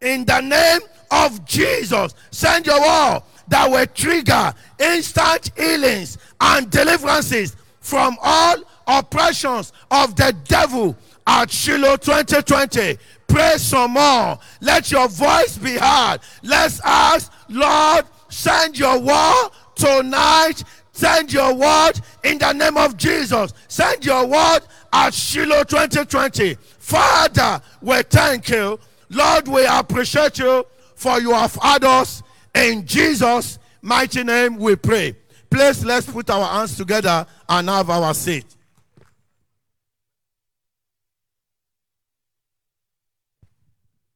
in 0.00 0.24
the 0.24 0.40
name 0.40 0.80
of 1.10 1.44
Jesus. 1.44 2.14
Send 2.30 2.66
your 2.66 2.80
word 2.80 3.22
that 3.48 3.70
will 3.70 3.86
trigger 3.86 4.52
instant 4.78 5.50
healings 5.56 6.18
and 6.40 6.70
deliverances 6.70 7.56
from 7.80 8.16
all 8.22 8.56
oppressions 8.86 9.72
of 9.90 10.14
the 10.16 10.34
devil 10.44 10.96
at 11.26 11.50
Shiloh 11.50 11.96
2020. 11.96 12.98
Pray 13.26 13.54
some 13.56 13.92
more. 13.92 14.38
Let 14.60 14.90
your 14.90 15.08
voice 15.08 15.56
be 15.56 15.76
heard. 15.76 16.18
Let's 16.42 16.80
ask, 16.84 17.32
Lord, 17.48 18.04
send 18.28 18.78
your 18.78 18.98
word 18.98 19.48
tonight. 19.74 20.64
Send 20.92 21.32
your 21.32 21.54
word 21.54 21.92
in 22.22 22.38
the 22.38 22.52
name 22.52 22.76
of 22.76 22.96
Jesus. 22.96 23.52
Send 23.68 24.04
your 24.04 24.26
word 24.26 24.60
at 24.92 25.14
Shiloh 25.14 25.64
2020. 25.64 26.54
Father, 26.78 27.62
we 27.80 28.02
thank 28.02 28.50
you. 28.50 28.78
Lord, 29.08 29.48
we 29.48 29.64
appreciate 29.66 30.38
you 30.38 30.66
for 30.94 31.20
you 31.20 31.32
have 31.32 31.54
had 31.56 31.84
us. 31.84 32.22
In 32.54 32.86
Jesus' 32.86 33.58
mighty 33.80 34.24
name 34.24 34.56
we 34.56 34.76
pray. 34.76 35.16
Please 35.50 35.84
let's 35.84 36.10
put 36.10 36.30
our 36.30 36.46
hands 36.46 36.76
together 36.76 37.26
and 37.48 37.68
have 37.68 37.90
our 37.90 38.14
seat. 38.14 38.46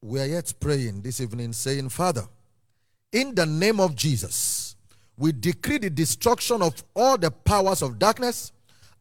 we 0.07 0.21
are 0.21 0.25
yet 0.25 0.53
praying 0.59 1.01
this 1.01 1.19
evening, 1.19 1.51
saying, 1.51 1.89
Father, 1.89 2.23
in 3.11 3.35
the 3.35 3.45
name 3.45 3.79
of 3.79 3.95
Jesus, 3.95 4.75
we 5.17 5.33
decree 5.33 5.79
the 5.79 5.89
destruction 5.89 6.61
of 6.61 6.81
all 6.95 7.17
the 7.17 7.29
powers 7.29 7.81
of 7.81 7.99
darkness, 7.99 8.53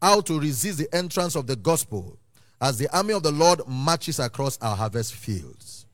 how 0.02 0.20
to 0.20 0.40
resist 0.40 0.78
the 0.78 0.94
entrance 0.94 1.36
of 1.36 1.46
the 1.46 1.54
gospel 1.54 2.18
as 2.60 2.78
the 2.78 2.94
army 2.96 3.12
of 3.12 3.22
the 3.22 3.30
Lord 3.30 3.60
marches 3.68 4.18
across 4.18 4.58
our 4.60 4.76
harvest 4.76 5.14
fields. 5.14 5.86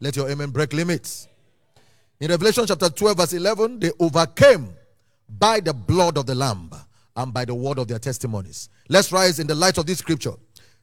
Let 0.00 0.16
your 0.16 0.28
amen 0.28 0.50
break 0.50 0.72
limits. 0.72 1.27
In 2.20 2.30
Revelation 2.30 2.66
chapter 2.66 2.90
12, 2.90 3.16
verse 3.16 3.32
11, 3.32 3.78
they 3.78 3.92
overcame 3.98 4.74
by 5.28 5.60
the 5.60 5.72
blood 5.72 6.18
of 6.18 6.26
the 6.26 6.34
Lamb 6.34 6.70
and 7.16 7.32
by 7.32 7.44
the 7.44 7.54
word 7.54 7.78
of 7.78 7.88
their 7.88 7.98
testimonies. 7.98 8.68
Let's 8.88 9.12
rise 9.12 9.38
in 9.38 9.46
the 9.46 9.54
light 9.54 9.78
of 9.78 9.86
this 9.86 9.98
scripture 9.98 10.34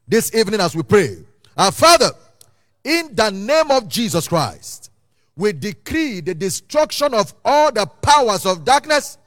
this 0.08 0.34
evening 0.36 0.62
as 0.62 0.76
we 0.76 0.84
pray. 0.84 1.17
Our 1.58 1.71
Father, 1.71 2.12
in 2.84 3.15
the 3.15 3.32
name 3.32 3.71
of 3.71 3.89
Jesus 3.89 4.28
Christ, 4.28 4.91
we 5.36 5.52
decree 5.52 6.21
the 6.21 6.36
destruction 6.36 7.13
of 7.13 7.34
all 7.43 7.71
the 7.71 7.86
powers 7.86 8.45
of 8.45 8.63
darkness, 8.63 9.17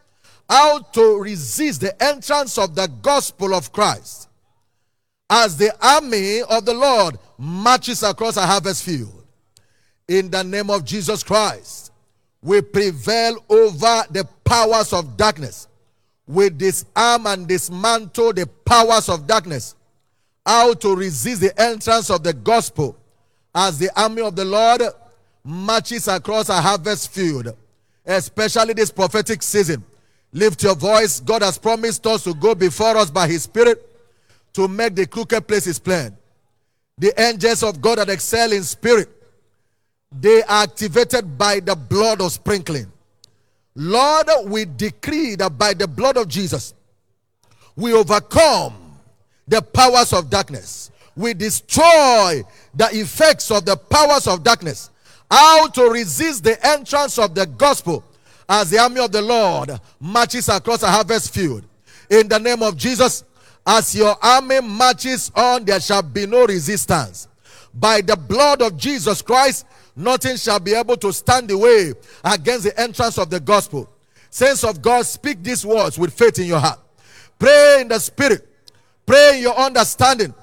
how 0.49 0.79
to 0.79 1.21
resist 1.21 1.83
the 1.83 2.03
entrance 2.03 2.57
of 2.57 2.75
the 2.75 2.89
gospel 3.03 3.55
of 3.55 3.73
Christ 3.73 4.29
as 5.29 5.57
the 5.57 5.73
army 5.85 6.43
of 6.43 6.65
the 6.65 6.73
Lord 6.73 7.19
marches 7.37 8.03
across 8.03 8.37
a 8.37 8.47
harvest 8.47 8.83
field. 8.83 9.27
In 10.07 10.31
the 10.31 10.43
name 10.43 10.71
of 10.71 10.85
Jesus 10.85 11.23
Christ, 11.23 11.88
we 12.43 12.61
prevail 12.61 13.45
over 13.49 14.05
the 14.11 14.27
powers 14.45 14.93
of 14.93 15.17
darkness. 15.17 15.69
We 16.27 16.51
disarm 16.51 17.27
and 17.27 17.49
dismantle 17.49 18.35
the 18.35 18.47
powers 18.47 19.09
of 19.09 19.27
darkness. 19.27 19.75
How 20.45 20.75
to 20.75 20.95
resist 20.95 21.41
the 21.41 21.61
entrance 21.61 22.11
of 22.11 22.23
the 22.23 22.33
gospel 22.33 22.97
as 23.55 23.79
the 23.79 23.91
army 24.01 24.23
of 24.23 24.37
the 24.37 24.45
Lord 24.45 24.83
marches 25.45 26.09
across 26.09 26.49
a 26.49 26.61
harvest 26.61 27.11
field, 27.11 27.55
especially 28.07 28.75
this 28.75 28.91
prophetic 28.91 29.43
season. 29.43 29.85
Lift 30.33 30.63
your 30.63 30.75
voice. 30.75 31.21
God 31.21 31.43
has 31.43 31.59
promised 31.59 32.07
us 32.07 32.25
to 32.25 32.35
go 32.35 32.55
before 32.55 32.97
us 32.97 33.11
by 33.11 33.27
His 33.27 33.45
Spirit 33.45 33.85
to 34.53 34.69
make 34.69 34.95
the 34.95 35.07
crooked 35.07 35.47
places 35.47 35.79
plain. 35.79 36.17
The 36.99 37.19
angels 37.21 37.63
of 37.63 37.81
God 37.81 37.99
that 37.99 38.09
excel 38.09 38.53
in 38.53 38.65
spirit, 38.65 39.09
they 40.13 40.43
are 40.43 40.65
activated 40.65 41.37
by 41.37 41.61
the 41.61 41.77
blood 41.77 42.21
of 42.21 42.33
sprinkling. 42.33 42.91
Lord, 43.75 44.29
we 44.47 44.65
decree 44.65 45.37
that 45.37 45.57
by 45.57 45.75
the 45.75 45.87
blood 45.87 46.17
of 46.17 46.29
Jesus, 46.29 46.75
we 47.77 47.93
overcome 47.93 48.75
the 49.47 49.63
powers 49.63 50.13
of 50.13 50.31
darkness. 50.31 50.91
We 51.15 51.35
destroy 51.35 52.43
the 52.75 52.89
effects 52.93 53.51
of 53.51 53.65
the 53.65 53.77
powers 53.77 54.27
of 54.27 54.43
darkness. 54.43 54.91
How 55.31 55.69
to 55.69 55.91
resist 55.91 56.45
the 56.45 56.65
entrance 56.67 57.19
of 57.19 57.35
the 57.35 57.47
gospel 57.47 58.03
as 58.49 58.71
the 58.71 58.79
army 58.79 59.01
of 59.01 59.13
the 59.13 59.23
Lord 59.23 59.79
marches 60.01 60.49
across 60.49 60.83
a 60.83 60.89
harvest 60.91 61.35
field. 61.35 61.65
In 62.09 62.29
the 62.29 62.39
name 62.39 62.63
of 62.63 62.77
Jesus, 62.77 63.25
as 63.67 63.95
your 63.95 64.17
army 64.25 64.61
marches 64.61 65.31
on, 65.35 65.65
there 65.65 65.81
shall 65.81 66.03
be 66.03 66.27
no 66.27 66.47
resistance. 66.47 67.29
By 67.75 68.01
the 68.01 68.17
blood 68.17 68.63
of 68.63 68.77
Jesus 68.77 69.21
Christ, 69.21 69.67
nothing 69.99 70.37
shall 70.37 70.61
be 70.61 70.75
able 70.75 70.97
to 70.97 71.13
stand 71.13 71.49
the 71.49 71.59
way 71.59 71.93
against 72.25 72.65
the 72.65 72.81
entrance 72.81 73.19
of 73.19 73.29
the 73.29 73.41
gospel. 73.41 73.91
Saints 74.31 74.65
of 74.65 74.81
God, 74.81 75.05
speak 75.05 75.43
these 75.43 75.65
words 75.65 75.99
with 75.99 76.13
faith 76.13 76.39
in 76.39 76.47
your 76.47 76.61
heart. 76.61 76.79
Pray 77.39 77.79
in 77.81 77.89
the 77.89 77.99
spirit. 77.99 78.47
Pray 79.05 79.37
in 79.37 79.43
your 79.43 79.57
understanding. 79.57 80.35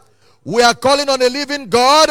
We 0.43 0.61
are 0.61 0.73
calling 0.73 1.09
on 1.09 1.21
a 1.21 1.29
living 1.29 1.69
God 1.69 2.09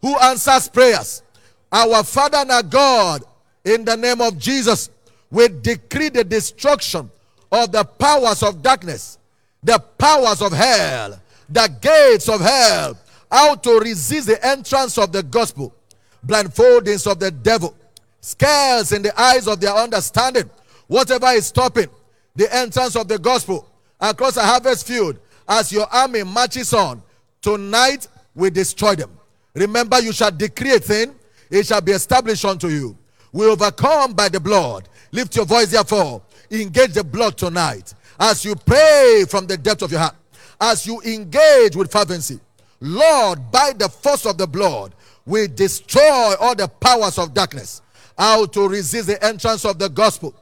who 0.00 0.16
answers 0.18 0.68
prayers. 0.68 1.22
Our 1.70 2.04
Father 2.04 2.38
and 2.38 2.50
our 2.50 2.62
God, 2.62 3.22
in 3.64 3.84
the 3.84 3.96
name 3.96 4.20
of 4.20 4.38
Jesus, 4.38 4.90
we 5.30 5.48
decree 5.48 6.10
the 6.10 6.24
destruction 6.24 7.10
of 7.50 7.72
the 7.72 7.84
powers 7.84 8.42
of 8.42 8.62
darkness, 8.62 9.18
the 9.62 9.78
powers 9.78 10.42
of 10.42 10.52
hell, 10.52 11.20
the 11.48 11.68
gates 11.80 12.28
of 12.28 12.40
hell, 12.40 12.98
how 13.30 13.54
to 13.54 13.78
resist 13.80 14.26
the 14.26 14.44
entrance 14.46 14.98
of 14.98 15.12
the 15.12 15.22
gospel, 15.22 15.74
blindfoldings 16.22 17.06
of 17.06 17.18
the 17.18 17.30
devil, 17.30 17.74
scales 18.20 18.92
in 18.92 19.02
the 19.02 19.20
eyes 19.20 19.46
of 19.48 19.60
their 19.60 19.74
understanding, 19.74 20.48
whatever 20.86 21.26
is 21.28 21.46
stopping 21.46 21.88
the 22.34 22.54
entrance 22.54 22.96
of 22.96 23.08
the 23.08 23.18
gospel 23.18 23.68
across 24.00 24.36
a 24.36 24.42
harvest 24.42 24.86
field 24.86 25.18
as 25.48 25.72
your 25.72 25.86
army 25.92 26.22
marches 26.22 26.72
on. 26.72 27.02
Tonight 27.40 28.08
we 28.34 28.50
destroy 28.50 28.94
them. 28.94 29.10
Remember, 29.54 30.00
you 30.00 30.12
shall 30.12 30.30
decree 30.30 30.74
a 30.74 30.78
thing, 30.78 31.14
it 31.50 31.66
shall 31.66 31.80
be 31.80 31.92
established 31.92 32.44
unto 32.44 32.68
you. 32.68 32.96
We 33.32 33.46
overcome 33.46 34.14
by 34.14 34.28
the 34.28 34.40
blood. 34.40 34.88
Lift 35.10 35.36
your 35.36 35.44
voice, 35.44 35.70
therefore. 35.70 36.22
Engage 36.50 36.92
the 36.92 37.04
blood 37.04 37.36
tonight. 37.36 37.94
As 38.18 38.44
you 38.44 38.54
pray 38.54 39.24
from 39.28 39.46
the 39.46 39.56
depth 39.56 39.82
of 39.82 39.90
your 39.90 40.00
heart, 40.00 40.16
as 40.60 40.86
you 40.86 41.00
engage 41.02 41.76
with 41.76 41.90
fervency, 41.90 42.40
Lord, 42.80 43.50
by 43.50 43.72
the 43.76 43.88
force 43.88 44.26
of 44.26 44.38
the 44.38 44.46
blood, 44.46 44.94
we 45.26 45.48
destroy 45.48 46.34
all 46.40 46.54
the 46.54 46.68
powers 46.68 47.18
of 47.18 47.34
darkness. 47.34 47.82
How 48.18 48.46
to 48.46 48.68
resist 48.68 49.06
the 49.06 49.24
entrance 49.24 49.64
of 49.64 49.78
the 49.78 49.88
gospel 49.88 50.34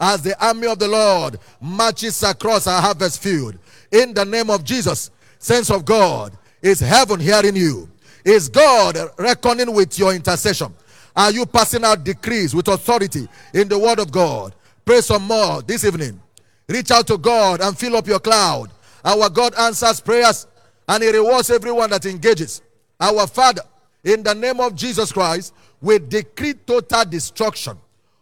as 0.00 0.22
the 0.22 0.44
army 0.44 0.66
of 0.66 0.78
the 0.78 0.88
Lord 0.88 1.38
marches 1.60 2.22
across 2.22 2.66
our 2.66 2.80
harvest 2.82 3.22
field. 3.22 3.56
In 3.90 4.12
the 4.12 4.24
name 4.24 4.50
of 4.50 4.64
Jesus, 4.64 5.10
sense 5.38 5.70
of 5.70 5.84
God, 5.84 6.36
is 6.60 6.80
heaven 6.80 7.20
hearing 7.20 7.56
you? 7.56 7.88
Is 8.24 8.48
God 8.48 8.96
reckoning 9.18 9.72
with 9.72 9.98
your 9.98 10.14
intercession? 10.14 10.74
Are 11.14 11.30
you 11.30 11.46
passing 11.46 11.84
out 11.84 12.04
decrees 12.04 12.54
with 12.54 12.68
authority 12.68 13.28
in 13.52 13.68
the 13.68 13.78
word 13.78 13.98
of 13.98 14.10
God? 14.10 14.54
Pray 14.84 15.00
some 15.00 15.22
more 15.24 15.62
this 15.62 15.84
evening. 15.84 16.20
Reach 16.68 16.90
out 16.90 17.06
to 17.08 17.18
God 17.18 17.60
and 17.60 17.78
fill 17.78 17.96
up 17.96 18.06
your 18.06 18.20
cloud. 18.20 18.70
Our 19.04 19.28
God 19.28 19.54
answers 19.54 20.00
prayers 20.00 20.46
and 20.88 21.02
He 21.02 21.10
rewards 21.10 21.50
everyone 21.50 21.90
that 21.90 22.06
engages. 22.06 22.62
Our 22.98 23.26
Father, 23.26 23.62
in 24.04 24.22
the 24.22 24.34
name 24.34 24.60
of 24.60 24.74
Jesus 24.74 25.12
Christ, 25.12 25.54
we 25.80 25.98
decree 25.98 26.54
total 26.54 27.04
destruction 27.04 27.76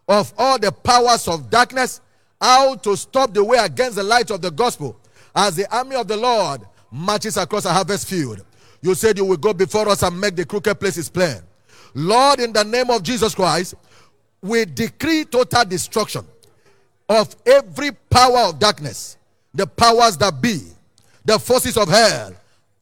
of 0.08 0.32
all 0.36 0.58
the 0.58 0.72
powers 0.72 1.28
of 1.28 1.50
darkness, 1.50 2.00
how 2.40 2.74
to 2.76 2.96
stop 2.96 3.32
the 3.32 3.44
way 3.44 3.58
against 3.58 3.96
the 3.96 4.02
light 4.02 4.30
of 4.30 4.40
the 4.40 4.50
gospel 4.50 4.98
as 5.34 5.56
the 5.56 5.74
army 5.74 5.96
of 5.96 6.08
the 6.08 6.16
Lord 6.16 6.62
marches 6.90 7.36
across 7.36 7.64
a 7.64 7.72
harvest 7.72 8.08
field. 8.08 8.44
You 8.82 8.94
said 8.94 9.18
you 9.18 9.24
will 9.24 9.36
go 9.36 9.52
before 9.52 9.88
us 9.88 10.02
and 10.02 10.18
make 10.20 10.36
the 10.36 10.44
crooked 10.44 10.80
places 10.80 11.08
plain. 11.08 11.40
Lord, 11.94 12.40
in 12.40 12.52
the 12.52 12.64
name 12.64 12.90
of 12.90 13.02
Jesus 13.02 13.34
Christ, 13.34 13.74
we 14.42 14.64
decree 14.64 15.24
total 15.24 15.64
destruction 15.64 16.24
of 17.08 17.34
every 17.44 17.92
power 17.92 18.48
of 18.48 18.58
darkness, 18.58 19.16
the 19.52 19.66
powers 19.66 20.16
that 20.18 20.40
be, 20.40 20.60
the 21.24 21.38
forces 21.38 21.76
of 21.76 21.88
hell, 21.88 22.32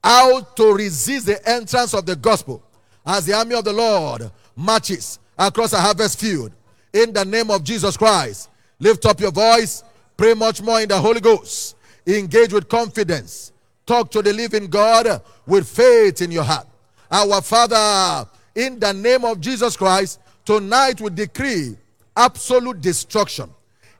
how 0.02 0.40
to 0.40 0.74
resist 0.74 1.26
the 1.26 1.48
entrance 1.48 1.94
of 1.94 2.06
the 2.06 2.14
gospel 2.14 2.62
as 3.08 3.24
the 3.24 3.32
army 3.32 3.54
of 3.54 3.64
the 3.64 3.72
Lord 3.72 4.30
marches 4.54 5.18
across 5.38 5.72
a 5.72 5.80
harvest 5.80 6.20
field. 6.20 6.52
In 6.92 7.10
the 7.14 7.24
name 7.24 7.50
of 7.50 7.64
Jesus 7.64 7.96
Christ, 7.96 8.50
lift 8.78 9.06
up 9.06 9.18
your 9.18 9.32
voice, 9.32 9.82
pray 10.14 10.34
much 10.34 10.60
more 10.60 10.82
in 10.82 10.88
the 10.88 10.98
Holy 10.98 11.20
Ghost, 11.20 11.74
engage 12.06 12.52
with 12.52 12.68
confidence, 12.68 13.52
talk 13.86 14.10
to 14.10 14.20
the 14.20 14.32
living 14.32 14.66
God 14.66 15.22
with 15.46 15.66
faith 15.66 16.20
in 16.20 16.30
your 16.30 16.42
heart. 16.42 16.66
Our 17.10 17.40
Father, 17.40 18.28
in 18.54 18.78
the 18.78 18.92
name 18.92 19.24
of 19.24 19.40
Jesus 19.40 19.74
Christ, 19.74 20.20
tonight 20.44 21.00
we 21.00 21.08
decree 21.08 21.78
absolute 22.14 22.82
destruction, 22.82 23.48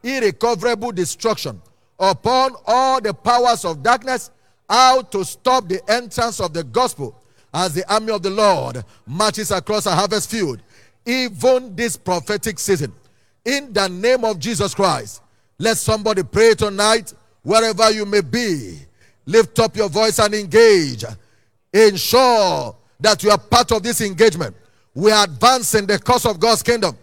irrecoverable 0.03 0.92
destruction 0.92 1.62
upon 1.99 2.53
all 2.66 3.01
the 3.01 3.14
powers 3.14 3.64
of 3.64 3.83
darkness, 3.83 4.31
how 4.68 5.01
to 5.01 5.25
stop 5.25 5.66
the 5.66 5.81
entrance 5.90 6.40
of 6.40 6.53
the 6.53 6.62
gospel 6.62 7.17
as 7.52 7.74
the 7.74 7.92
army 7.92 8.12
of 8.12 8.22
the 8.22 8.30
Lord 8.30 8.84
marches 9.06 9.50
across 9.50 9.87
a 9.87 9.94
harvest 9.94 10.30
field, 10.30 10.61
even 11.06 11.74
this 11.74 11.96
prophetic 11.96 12.58
season. 12.58 12.92
In 13.44 13.72
the 13.72 13.88
name 13.88 14.24
of 14.24 14.38
Jesus 14.38 14.74
Christ, 14.74 15.22
let 15.58 15.76
somebody 15.76 16.22
pray 16.22 16.54
tonight, 16.54 17.14
wherever 17.42 17.90
you 17.90 18.04
may 18.04 18.20
be. 18.20 18.78
Lift 19.26 19.58
up 19.58 19.76
your 19.76 19.88
voice 19.88 20.18
and 20.18 20.34
engage. 20.34 21.04
Ensure 21.72 22.76
that 23.00 23.22
you 23.22 23.30
are 23.30 23.38
part 23.38 23.72
of 23.72 23.82
this 23.82 24.00
engagement. 24.00 24.56
We 24.94 25.11
are 25.12 25.24
advancing 25.24 25.87
the 25.87 25.98
cause 25.98 26.26
of 26.26 26.40
God's 26.40 26.62
kingdom. 26.62 26.96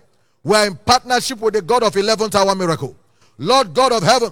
We 0.44 0.56
are 0.56 0.68
in 0.68 0.76
partnership 0.76 1.40
with 1.40 1.54
the 1.54 1.62
God 1.62 1.84
of 1.84 1.94
11th 1.94 2.36
hour 2.36 2.56
miracle. 2.56 2.96
Lord 3.38 3.74
God 3.74 3.92
of 3.92 4.04
heaven, 4.04 4.32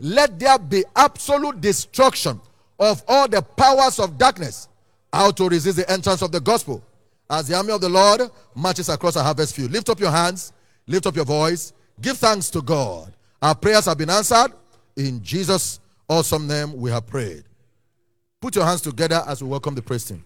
let 0.00 0.38
there 0.38 0.58
be 0.58 0.84
absolute 0.94 1.60
destruction 1.60 2.40
of 2.78 3.02
all 3.08 3.28
the 3.28 3.42
powers 3.42 3.98
of 3.98 4.16
darkness 4.16 4.68
how 5.12 5.30
to 5.30 5.48
resist 5.48 5.76
the 5.76 5.90
entrance 5.90 6.22
of 6.22 6.32
the 6.32 6.40
gospel 6.40 6.82
as 7.30 7.48
the 7.48 7.54
army 7.54 7.72
of 7.72 7.80
the 7.80 7.88
Lord 7.88 8.22
marches 8.54 8.88
across 8.88 9.16
a 9.16 9.22
harvest 9.22 9.54
field. 9.54 9.70
Lift 9.70 9.88
up 9.88 10.00
your 10.00 10.10
hands, 10.10 10.52
lift 10.86 11.06
up 11.06 11.16
your 11.16 11.24
voice, 11.24 11.72
give 12.00 12.16
thanks 12.18 12.50
to 12.50 12.62
God. 12.62 13.12
Our 13.40 13.54
prayers 13.54 13.86
have 13.86 13.98
been 13.98 14.10
answered. 14.10 14.52
In 14.96 15.22
Jesus' 15.22 15.80
awesome 16.08 16.46
name, 16.46 16.76
we 16.76 16.90
have 16.90 17.06
prayed. 17.06 17.44
Put 18.40 18.56
your 18.56 18.64
hands 18.64 18.80
together 18.80 19.22
as 19.26 19.42
we 19.42 19.48
welcome 19.48 19.74
the 19.74 19.82
praise 19.82 20.04
team. 20.04 20.24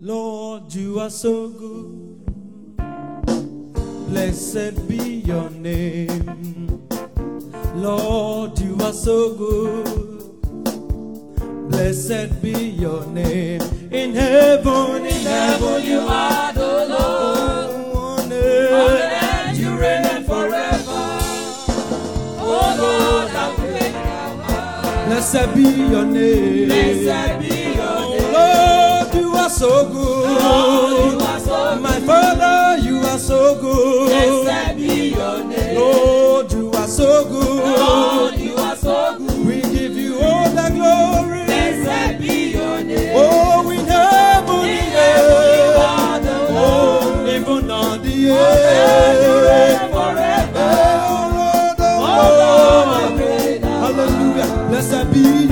Lord, 0.00 0.74
you 0.74 1.00
are 1.00 1.10
so 1.10 1.48
good. 1.48 2.26
Blessed 4.08 4.86
be 4.88 4.96
your 5.26 5.50
name. 5.50 6.86
Lord, 7.74 8.58
you 8.58 8.76
are 8.80 8.92
so 8.92 9.34
good. 9.34 10.23
Blessed 11.70 12.42
be 12.42 12.52
your 12.52 13.06
name. 13.06 13.62
In 13.90 14.12
heaven, 14.14 15.06
in 15.06 15.26
heaven, 15.26 15.82
you 15.82 16.00
are 16.00 16.52
the 16.52 16.86
Lord. 16.88 17.70
On 17.96 18.32
earth, 18.32 19.58
you 19.58 19.74
reign 19.78 20.24
forever. 20.24 21.00
Oh 22.38 22.76
Lord, 22.78 23.30
how 23.30 23.56
great 23.56 23.92
thou 23.92 24.42
art. 24.42 25.06
Blessed 25.08 25.54
be 25.54 25.62
your 25.62 26.04
name. 26.04 26.68
Blessed 26.68 27.40
be 27.40 27.74
your 27.74 27.86
oh, 27.88 28.18
name. 28.18 28.32
Lord, 28.34 29.14
you 29.14 29.34
are 29.34 29.48
so 29.48 29.88
good. 29.88 30.42
Lord, 30.42 31.12
you 31.12 31.26
are 31.26 31.40
so 31.40 31.80
My 31.80 32.00
Father, 32.00 32.82
you 32.86 32.98
are 32.98 33.18
so 33.18 33.58
good. 33.58 34.44
Blessed 34.44 34.76
be 34.76 35.14
your 35.14 35.44
name. 35.44 35.76
Lord, 35.76 36.52
you 36.52 36.70
are 36.72 36.86
so 36.88 37.24
good. 37.24 37.78
Lord, 37.78 38.36
you 38.38 38.54
are 38.56 38.76
so 38.76 39.16
good. 39.18 39.46
We 39.46 39.62
give 39.62 39.96
you 39.96 40.20
all 40.20 40.50
the 40.50 40.70
glory. 40.74 41.13
Oh, 43.16 43.70
in 43.70 43.86
heaven, 43.86 44.64
In 44.64 44.92
Oh, 46.56 47.26
even 47.28 47.70
on 47.70 48.02
the 48.02 48.30
earth. 48.30 49.90
forever. 49.92 50.70
Oh, 51.06 51.30
Lord, 51.36 51.76
oh, 51.80 52.02
Lord. 52.40 53.62
Hallelujah. 53.62 54.48
Blessed 54.68 55.06
be 55.12 55.43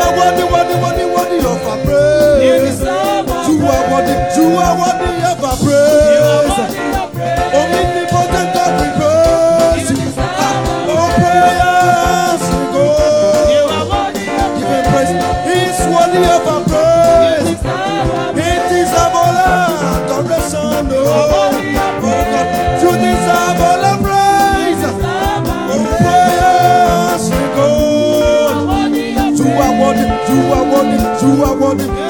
are 0.00 0.12
worthy, 0.18 0.44
worthy, 0.52 0.76
worthy, 0.82 1.04
worthy 1.14 1.38
of 1.46 1.66
a 1.66 1.74
You 1.82 1.84
praise. 1.84 2.82
our 2.82 3.48
You 3.48 3.56
are 3.66 3.84
worthy, 3.92 4.14
you 4.36 4.46
are 4.56 4.74
worthy 4.78 5.17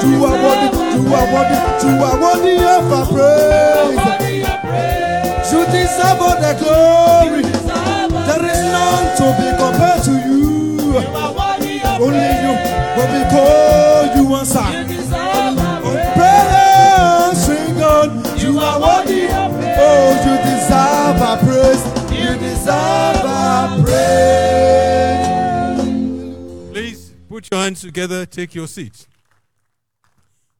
you 0.03 0.25
are 0.25 0.37
worthy, 0.43 0.69
you 0.95 1.03
are 1.13 1.27
worthy, 1.33 1.57
you 1.87 1.95
are 2.03 2.17
worthy 2.21 2.55
of 2.63 2.91
a 2.91 3.01
praise. 3.13 4.05
You 5.51 5.59
deserve 5.65 6.21
all 6.21 6.37
the 6.39 6.53
glory. 6.59 7.41
There 8.27 8.45
is 8.45 8.61
none 8.71 9.07
to 9.17 9.25
be 9.37 9.47
compared 9.57 10.01
to 10.03 10.11
you. 10.11 10.39
Only 12.01 12.31
you, 12.43 12.53
but 12.95 13.09
because 13.17 14.09
you 14.15 14.23
answer. 14.35 14.67
Prayer, 16.15 17.33
sing 17.35 17.73
God, 17.77 18.09
you 18.41 18.51
are 18.59 18.77
worthy. 18.79 19.23
Oh, 19.31 20.09
you 20.25 20.35
deserve 20.49 21.21
our 21.21 21.37
praise. 21.39 21.83
You 22.11 22.29
deserve 22.37 23.25
our 23.25 23.67
praise. 23.83 24.29
Please 26.71 27.01
put 27.27 27.41
your 27.51 27.61
hands 27.61 27.81
together, 27.81 28.25
take 28.25 28.53
your 28.55 28.67
seats. 28.67 29.07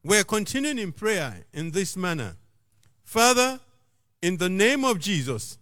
We're 0.02 0.24
continuing 0.24 0.78
in 0.78 0.92
prayer 0.92 1.44
in 1.52 1.72
this 1.72 1.94
manner. 1.94 2.36
Father, 3.04 3.60
in 4.22 4.38
the 4.38 4.48
name 4.48 4.82
of 4.82 4.98
Jesus, 4.98 5.58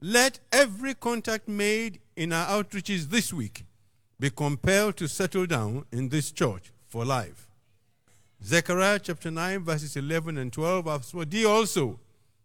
let 0.00 0.40
every 0.50 0.94
contact 0.94 1.46
made 1.46 2.00
in 2.16 2.32
our 2.32 2.46
outreaches 2.46 3.10
this 3.10 3.34
week 3.34 3.66
be 4.18 4.30
compelled 4.30 4.96
to 4.96 5.08
settle 5.08 5.44
down 5.44 5.84
in 5.92 6.08
this 6.08 6.32
church 6.32 6.72
for 6.88 7.04
life. 7.04 7.50
Zechariah 8.42 8.98
chapter 8.98 9.30
9, 9.30 9.62
verses 9.62 9.94
11 9.94 10.38
and 10.38 10.50
12. 10.50 10.88
As 10.88 11.10
for 11.10 11.26
thee 11.26 11.44
also, 11.44 12.00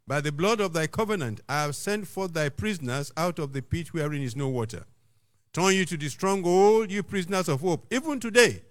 by 0.06 0.20
the 0.20 0.34
blood 0.34 0.60
of 0.60 0.74
thy 0.74 0.88
covenant, 0.88 1.40
I 1.48 1.62
have 1.62 1.78
sent 1.78 2.08
forth 2.08 2.34
thy 2.34 2.50
prisoners 2.50 3.14
out 3.16 3.40
of 3.40 3.54
the 3.54 3.62
pit 3.62 3.94
wherein 3.94 4.22
is 4.22 4.36
no 4.36 4.50
water. 4.50 4.84
Turn 5.54 5.74
you 5.74 5.86
to 5.86 5.96
the 5.96 6.10
stronghold, 6.10 6.92
you 6.92 7.04
prisoners 7.04 7.48
of 7.48 7.62
hope. 7.62 7.86
Even 7.90 8.20
today 8.20 8.64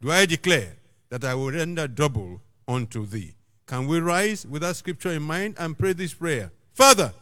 do 0.00 0.10
I 0.10 0.26
declare 0.26 0.74
that 1.10 1.24
I 1.24 1.34
will 1.34 1.50
render 1.50 1.86
double 1.86 2.40
unto 2.66 3.06
thee. 3.06 3.34
Can 3.66 3.86
we 3.86 4.00
rise 4.00 4.46
with 4.46 4.62
that 4.62 4.76
scripture 4.76 5.12
in 5.12 5.22
mind 5.22 5.54
and 5.58 5.78
pray 5.78 5.92
this 5.92 6.14
prayer? 6.14 6.50
Father, 6.74 7.12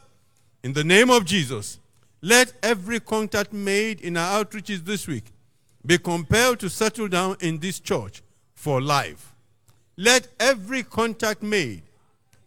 in 0.62 0.72
the 0.72 0.84
name 0.84 1.10
of 1.10 1.24
Jesus, 1.24 1.78
let 2.20 2.52
every 2.62 3.00
contact 3.00 3.52
made 3.52 4.00
in 4.00 4.16
our 4.16 4.44
outreaches 4.44 4.84
this 4.84 5.06
week 5.06 5.24
be 5.84 5.98
compelled 5.98 6.60
to 6.60 6.70
settle 6.70 7.08
down 7.08 7.36
in 7.40 7.58
this 7.58 7.80
church 7.80 8.22
for 8.54 8.80
life. 8.80 9.34
Let 9.96 10.28
every 10.38 10.84
contact 10.84 11.42
made 11.42 11.82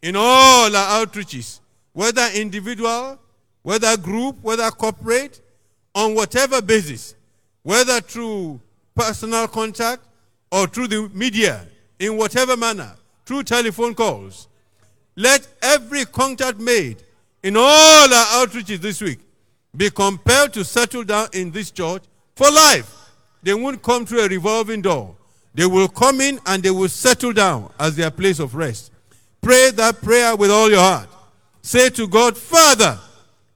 in 0.02 0.16
all 0.16 0.76
our 0.76 1.06
outreaches 1.06 1.60
whether 1.94 2.28
individual, 2.34 3.20
whether 3.64 3.96
group, 3.98 4.38
whether 4.42 4.70
corporate, 4.72 5.42
on 5.94 6.14
whatever 6.14 6.62
basis, 6.62 7.16
whether 7.64 8.02
through 8.02 8.60
personal 8.94 9.48
contact 9.48 10.04
or 10.56 10.68
through 10.68 10.88
the 10.88 11.10
media, 11.14 11.68
in 12.00 12.16
whatever 12.16 12.56
manner, 12.56 12.96
through 13.26 13.44
telephone 13.44 13.94
calls. 13.94 14.48
Let 15.18 15.46
every 15.62 16.06
contact 16.06 16.60
made 16.60 17.04
in 17.44 17.58
all 17.58 18.14
our 18.14 18.26
outreaches 18.48 18.78
this 18.78 19.02
week 19.02 19.20
be 19.76 19.90
compelled 19.90 20.54
to 20.54 20.64
settle 20.64 21.04
down 21.04 21.28
in 21.34 21.52
this 21.52 21.72
church 21.72 22.04
for 22.38 22.50
life. 22.50 22.90
They 23.44 23.54
won't 23.54 23.84
come 23.84 24.06
through 24.06 24.22
a 24.22 24.30
revolving 24.30 24.82
door. 24.82 25.18
They 25.54 25.66
will 25.66 25.90
come 25.90 26.22
in 26.22 26.40
and 26.46 26.64
they 26.64 26.72
will 26.72 26.88
settle 26.88 27.34
down 27.34 27.74
as 27.78 27.98
their 27.98 28.10
place 28.10 28.40
of 28.40 28.56
rest. 28.56 28.94
Pray 29.42 29.72
that 29.72 30.02
prayer 30.02 30.38
with 30.38 30.52
all 30.52 30.70
your 30.70 30.80
heart. 30.80 31.10
Say 31.64 31.90
to 31.90 32.08
God, 32.08 32.38
Father, 32.38 32.98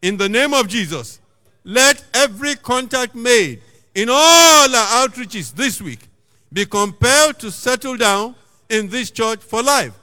in 0.02 0.18
the 0.18 0.28
name 0.28 0.54
of 0.54 0.68
Jesus, 0.68 1.22
let 1.64 2.04
every 2.14 2.56
contact 2.56 3.16
made 3.16 3.62
in 3.96 4.10
all 4.10 4.76
our 4.76 5.08
outreaches 5.08 5.54
this 5.54 5.82
week 5.82 6.09
be 6.52 6.66
compelled 6.66 7.40
to 7.40 7.52
settle 7.52 7.98
down 7.98 8.36
in 8.70 8.90
this 8.90 9.12
church 9.12 9.40
for 9.40 9.62
life. 9.62 9.94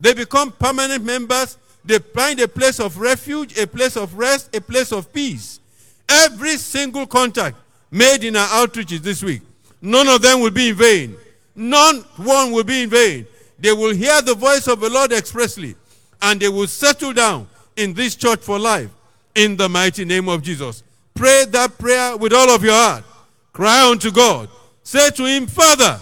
They 0.00 0.14
become 0.14 0.52
permanent 0.52 1.04
members. 1.04 1.58
They 1.84 1.98
find 1.98 2.40
a 2.40 2.48
place 2.48 2.80
of 2.80 2.98
refuge, 2.98 3.58
a 3.58 3.66
place 3.66 3.96
of 3.96 4.14
rest, 4.14 4.54
a 4.54 4.60
place 4.60 4.92
of 4.92 5.12
peace. 5.12 5.60
Every 6.08 6.56
single 6.56 7.06
contact 7.06 7.56
made 7.90 8.24
in 8.24 8.36
our 8.36 8.48
outreaches 8.48 9.00
this 9.00 9.22
week, 9.22 9.42
none 9.80 10.08
of 10.08 10.22
them 10.22 10.40
will 10.40 10.50
be 10.50 10.70
in 10.70 10.74
vain. 10.74 11.16
None 11.54 12.00
one 12.16 12.52
will 12.52 12.64
be 12.64 12.84
in 12.84 12.90
vain. 12.90 13.26
They 13.58 13.72
will 13.72 13.94
hear 13.94 14.22
the 14.22 14.34
voice 14.34 14.66
of 14.66 14.80
the 14.80 14.88
Lord 14.88 15.12
expressly, 15.12 15.74
and 16.22 16.40
they 16.40 16.48
will 16.48 16.66
settle 16.66 17.12
down 17.12 17.48
in 17.76 17.92
this 17.92 18.14
church 18.14 18.40
for 18.40 18.58
life 18.58 18.90
in 19.34 19.56
the 19.56 19.68
mighty 19.68 20.04
name 20.04 20.28
of 20.28 20.42
Jesus. 20.42 20.82
Pray 21.14 21.44
that 21.50 21.76
prayer 21.76 22.16
with 22.16 22.32
all 22.32 22.50
of 22.50 22.64
your 22.64 22.74
heart. 22.74 23.04
Cry 23.52 23.90
unto 23.90 24.10
God. 24.10 24.48
Say 24.90 25.08
to 25.10 25.24
him, 25.24 25.46
Father, 25.46 26.00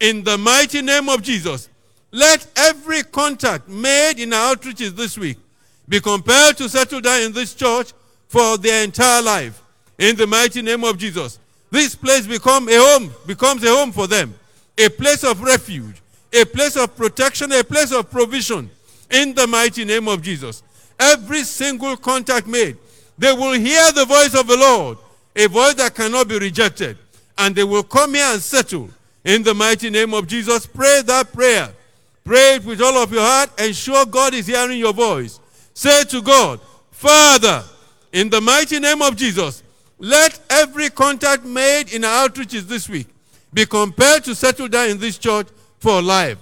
in 0.00 0.24
the 0.24 0.36
mighty 0.36 0.82
name 0.82 1.08
of 1.08 1.22
Jesus, 1.22 1.68
let 2.10 2.44
every 2.56 3.04
contact 3.04 3.68
made 3.68 4.18
in 4.18 4.32
our 4.32 4.56
outreaches 4.56 4.96
this 4.96 5.16
week 5.16 5.38
be 5.88 6.00
compelled 6.00 6.56
to 6.56 6.68
settle 6.68 7.00
down 7.00 7.22
in 7.22 7.32
this 7.32 7.54
church 7.54 7.92
for 8.26 8.58
their 8.58 8.82
entire 8.82 9.22
life. 9.22 9.62
In 9.98 10.16
the 10.16 10.26
mighty 10.26 10.62
name 10.62 10.82
of 10.82 10.98
Jesus. 10.98 11.38
This 11.70 11.94
place 11.94 12.26
become 12.26 12.68
a 12.68 12.76
home, 12.76 13.14
becomes 13.24 13.62
a 13.62 13.68
home 13.68 13.92
for 13.92 14.08
them, 14.08 14.34
a 14.76 14.88
place 14.88 15.22
of 15.22 15.40
refuge, 15.40 16.02
a 16.32 16.44
place 16.44 16.76
of 16.76 16.96
protection, 16.96 17.52
a 17.52 17.62
place 17.62 17.92
of 17.92 18.10
provision. 18.10 18.68
In 19.12 19.32
the 19.34 19.46
mighty 19.46 19.84
name 19.84 20.08
of 20.08 20.22
Jesus. 20.22 20.64
Every 20.98 21.44
single 21.44 21.96
contact 21.96 22.48
made, 22.48 22.78
they 23.16 23.32
will 23.32 23.52
hear 23.52 23.92
the 23.92 24.06
voice 24.06 24.34
of 24.34 24.48
the 24.48 24.56
Lord, 24.56 24.98
a 25.36 25.46
voice 25.46 25.74
that 25.74 25.94
cannot 25.94 26.26
be 26.26 26.36
rejected. 26.40 26.98
And 27.36 27.54
they 27.54 27.64
will 27.64 27.82
come 27.82 28.14
here 28.14 28.26
and 28.26 28.40
settle. 28.40 28.90
In 29.24 29.42
the 29.42 29.54
mighty 29.54 29.90
name 29.90 30.12
of 30.14 30.26
Jesus, 30.26 30.66
pray 30.66 31.02
that 31.06 31.32
prayer. 31.32 31.70
Pray 32.24 32.56
it 32.56 32.64
with 32.64 32.80
all 32.80 32.96
of 33.02 33.12
your 33.12 33.22
heart. 33.22 33.58
Ensure 33.60 34.06
God 34.06 34.34
is 34.34 34.46
hearing 34.46 34.78
your 34.78 34.92
voice. 34.92 35.40
Say 35.72 36.04
to 36.04 36.22
God, 36.22 36.60
Father, 36.90 37.64
in 38.12 38.30
the 38.30 38.40
mighty 38.40 38.78
name 38.78 39.02
of 39.02 39.16
Jesus, 39.16 39.62
let 39.98 40.38
every 40.50 40.90
contact 40.90 41.44
made 41.44 41.92
in 41.92 42.04
our 42.04 42.28
outreaches 42.28 42.62
this 42.62 42.88
week 42.88 43.08
be 43.52 43.66
compelled 43.66 44.24
to 44.24 44.34
settle 44.34 44.68
down 44.68 44.90
in 44.90 44.98
this 44.98 45.18
church 45.18 45.48
for 45.78 46.00
life. 46.02 46.38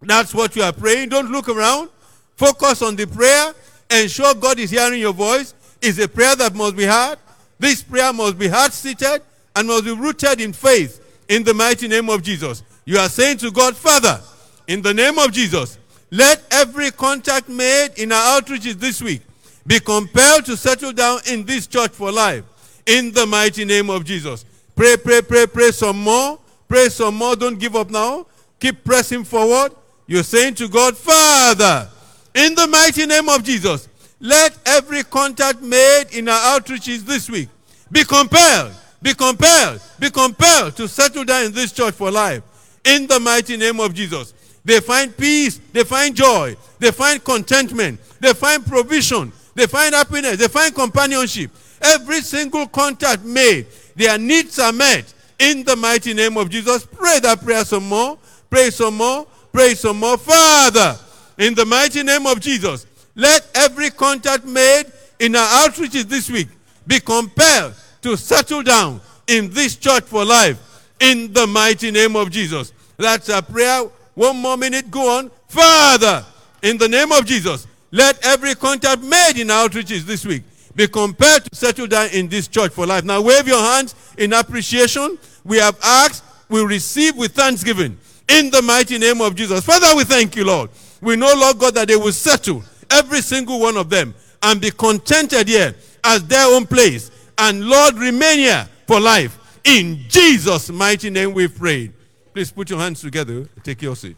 That's 0.00 0.34
what 0.34 0.54
you 0.56 0.62
are 0.62 0.72
praying. 0.72 1.10
Don't 1.10 1.30
look 1.30 1.48
around. 1.48 1.90
Focus 2.36 2.82
on 2.82 2.96
the 2.96 3.06
prayer. 3.06 3.52
Ensure 3.90 4.34
God 4.34 4.58
is 4.58 4.70
hearing 4.70 5.00
your 5.00 5.12
voice. 5.12 5.54
It's 5.80 5.98
a 5.98 6.08
prayer 6.08 6.36
that 6.36 6.54
must 6.54 6.76
be 6.76 6.84
heard. 6.84 7.18
This 7.58 7.82
prayer 7.82 8.12
must 8.12 8.38
be 8.38 8.48
heart 8.48 8.72
seated 8.72 9.22
and 9.58 9.66
must 9.66 9.84
be 9.84 9.90
rooted 9.92 10.40
in 10.40 10.52
faith 10.52 11.24
in 11.28 11.42
the 11.42 11.52
mighty 11.52 11.88
name 11.88 12.08
of 12.08 12.22
Jesus. 12.22 12.62
You 12.84 12.98
are 12.98 13.08
saying 13.08 13.38
to 13.38 13.50
God, 13.50 13.76
Father, 13.76 14.20
in 14.68 14.82
the 14.82 14.94
name 14.94 15.18
of 15.18 15.32
Jesus, 15.32 15.78
let 16.12 16.44
every 16.52 16.92
contact 16.92 17.48
made 17.48 17.88
in 17.96 18.12
our 18.12 18.40
outreaches 18.40 18.74
this 18.74 19.02
week 19.02 19.20
be 19.66 19.80
compelled 19.80 20.44
to 20.46 20.56
settle 20.56 20.92
down 20.92 21.18
in 21.26 21.44
this 21.44 21.66
church 21.66 21.90
for 21.90 22.12
life 22.12 22.44
in 22.86 23.10
the 23.12 23.26
mighty 23.26 23.64
name 23.64 23.90
of 23.90 24.04
Jesus. 24.04 24.44
Pray, 24.76 24.96
pray, 24.96 25.22
pray, 25.22 25.48
pray 25.48 25.72
some 25.72 26.00
more. 26.00 26.38
Pray 26.68 26.88
some 26.88 27.16
more. 27.16 27.34
Don't 27.34 27.58
give 27.58 27.74
up 27.74 27.90
now. 27.90 28.26
Keep 28.60 28.84
pressing 28.84 29.24
forward. 29.24 29.72
You're 30.06 30.22
saying 30.22 30.54
to 30.54 30.68
God, 30.68 30.96
Father, 30.96 31.88
in 32.32 32.54
the 32.54 32.68
mighty 32.68 33.06
name 33.06 33.28
of 33.28 33.42
Jesus, 33.42 33.88
let 34.20 34.56
every 34.64 35.02
contact 35.02 35.60
made 35.62 36.06
in 36.12 36.28
our 36.28 36.60
outreaches 36.60 37.00
this 37.00 37.28
week 37.28 37.48
be 37.90 38.04
compelled, 38.04 38.72
be 39.00 39.14
compelled, 39.14 39.80
be 39.98 40.10
compelled 40.10 40.76
to 40.76 40.88
settle 40.88 41.24
down 41.24 41.46
in 41.46 41.52
this 41.52 41.72
church 41.72 41.94
for 41.94 42.10
life. 42.10 42.42
In 42.84 43.06
the 43.06 43.20
mighty 43.20 43.56
name 43.56 43.80
of 43.80 43.94
Jesus. 43.94 44.34
They 44.64 44.80
find 44.80 45.16
peace, 45.16 45.60
they 45.72 45.84
find 45.84 46.14
joy, 46.14 46.56
they 46.78 46.90
find 46.90 47.22
contentment, 47.22 48.00
they 48.20 48.34
find 48.34 48.66
provision, 48.66 49.32
they 49.54 49.66
find 49.66 49.94
happiness, 49.94 50.36
they 50.36 50.48
find 50.48 50.74
companionship. 50.74 51.50
Every 51.80 52.20
single 52.20 52.66
contact 52.66 53.24
made, 53.24 53.66
their 53.96 54.18
needs 54.18 54.58
are 54.58 54.72
met. 54.72 55.14
In 55.38 55.62
the 55.62 55.76
mighty 55.76 56.12
name 56.14 56.36
of 56.36 56.50
Jesus, 56.50 56.84
pray 56.84 57.20
that 57.20 57.40
prayer 57.40 57.64
some 57.64 57.88
more, 57.88 58.18
pray 58.50 58.70
some 58.70 58.96
more, 58.96 59.26
pray 59.52 59.74
some 59.74 60.00
more. 60.00 60.18
Father, 60.18 60.98
in 61.38 61.54
the 61.54 61.64
mighty 61.64 62.02
name 62.02 62.26
of 62.26 62.40
Jesus, 62.40 62.86
let 63.14 63.48
every 63.54 63.90
contact 63.90 64.44
made 64.44 64.84
in 65.18 65.36
our 65.36 65.48
outreaches 65.64 66.04
this 66.04 66.28
week 66.28 66.48
be 66.86 67.00
compelled 67.00 67.74
to 68.02 68.16
settle 68.16 68.62
down 68.62 69.00
in 69.26 69.50
this 69.50 69.76
church 69.76 70.04
for 70.04 70.24
life. 70.24 70.64
In 71.00 71.32
the 71.32 71.46
mighty 71.46 71.90
name 71.90 72.16
of 72.16 72.30
Jesus. 72.30 72.72
That's 72.96 73.28
a 73.28 73.40
prayer. 73.40 73.84
One 74.14 74.36
more 74.36 74.56
minute, 74.56 74.90
go 74.90 75.18
on. 75.18 75.30
Father, 75.46 76.24
in 76.62 76.76
the 76.76 76.88
name 76.88 77.12
of 77.12 77.24
Jesus, 77.24 77.66
let 77.90 78.24
every 78.24 78.54
contact 78.54 79.02
made 79.02 79.34
in 79.36 79.48
outreaches 79.48 80.02
this 80.02 80.26
week 80.26 80.42
be 80.74 80.86
compelled 80.86 81.44
to 81.44 81.54
settle 81.54 81.86
down 81.86 82.08
in 82.10 82.28
this 82.28 82.48
church 82.48 82.72
for 82.72 82.86
life. 82.86 83.04
Now 83.04 83.20
wave 83.20 83.46
your 83.46 83.60
hands 83.60 83.94
in 84.18 84.32
appreciation. 84.32 85.18
We 85.44 85.58
have 85.58 85.78
asked, 85.82 86.24
we 86.48 86.64
receive 86.64 87.16
with 87.16 87.32
thanksgiving 87.32 87.96
in 88.28 88.50
the 88.50 88.62
mighty 88.62 88.98
name 88.98 89.20
of 89.20 89.34
Jesus. 89.34 89.64
Father, 89.64 89.96
we 89.96 90.04
thank 90.04 90.36
you, 90.36 90.44
Lord. 90.44 90.70
We 91.00 91.16
know, 91.16 91.32
Lord 91.34 91.58
God, 91.58 91.74
that 91.74 91.88
they 91.88 91.96
will 91.96 92.12
settle 92.12 92.62
every 92.90 93.20
single 93.22 93.60
one 93.60 93.76
of 93.76 93.88
them 93.88 94.14
and 94.42 94.60
be 94.60 94.70
contented 94.70 95.48
here 95.48 95.74
as 96.04 96.24
their 96.24 96.46
own 96.46 96.66
place. 96.66 97.10
And 97.38 97.64
Lord, 97.68 97.94
remain 97.94 98.38
here 98.38 98.68
for 98.86 99.00
life. 99.00 99.60
In 99.64 100.04
Jesus' 100.08 100.70
mighty 100.70 101.08
name 101.08 101.32
we 101.32 101.46
pray. 101.46 101.92
Please 102.34 102.50
put 102.50 102.68
your 102.68 102.80
hands 102.80 103.00
together. 103.00 103.48
Take 103.62 103.82
your 103.82 103.96
seat. 103.96 104.16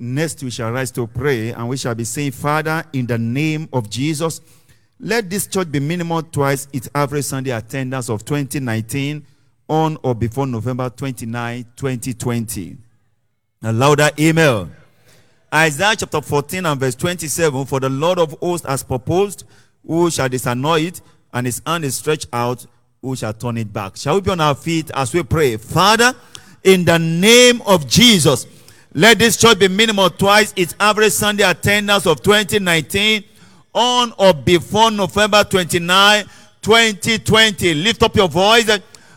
Next, 0.00 0.44
we 0.44 0.50
shall 0.50 0.70
rise 0.70 0.92
to 0.92 1.08
pray 1.08 1.50
and 1.50 1.68
we 1.68 1.76
shall 1.76 1.94
be 1.94 2.04
saying, 2.04 2.30
Father, 2.30 2.84
in 2.92 3.06
the 3.06 3.18
name 3.18 3.68
of 3.72 3.90
Jesus, 3.90 4.40
let 5.00 5.28
this 5.28 5.48
church 5.48 5.72
be 5.72 5.80
minimum 5.80 6.24
twice 6.30 6.68
its 6.72 6.88
average 6.94 7.24
Sunday 7.24 7.50
attendance 7.50 8.08
of 8.08 8.24
2019 8.24 9.26
on 9.68 9.98
or 10.04 10.14
before 10.14 10.46
November 10.46 10.88
29, 10.90 11.64
2020. 11.74 12.76
A 13.64 13.72
louder 13.72 14.10
email. 14.18 14.70
Isaiah 15.52 15.96
chapter 15.96 16.20
14 16.20 16.66
and 16.66 16.78
verse 16.78 16.94
27 16.94 17.64
For 17.64 17.80
the 17.80 17.88
Lord 17.88 18.18
of 18.18 18.32
hosts 18.40 18.66
has 18.66 18.82
proposed, 18.82 19.44
who 19.86 20.10
shall 20.10 20.28
disannul 20.28 20.86
it, 20.86 21.00
and 21.32 21.46
his 21.46 21.62
hand 21.66 21.84
is 21.84 21.96
stretched 21.96 22.28
out, 22.32 22.66
who 23.00 23.16
shall 23.16 23.32
turn 23.32 23.56
it 23.56 23.72
back. 23.72 23.96
Shall 23.96 24.16
we 24.16 24.20
be 24.20 24.30
on 24.30 24.40
our 24.40 24.54
feet 24.54 24.90
as 24.94 25.14
we 25.14 25.22
pray? 25.22 25.56
Father, 25.56 26.14
in 26.64 26.84
the 26.84 26.98
name 26.98 27.62
of 27.66 27.88
Jesus, 27.88 28.46
let 28.92 29.18
this 29.18 29.36
church 29.36 29.58
be 29.58 29.68
minimum 29.68 30.10
twice 30.18 30.52
its 30.56 30.74
average 30.78 31.12
Sunday 31.12 31.44
attendance 31.44 32.06
of 32.06 32.22
2019 32.22 33.24
on 33.72 34.12
or 34.18 34.34
before 34.34 34.90
November 34.90 35.44
29, 35.44 36.24
2020. 36.60 37.74
Lift 37.74 38.02
up 38.02 38.16
your 38.16 38.28
voice 38.28 38.68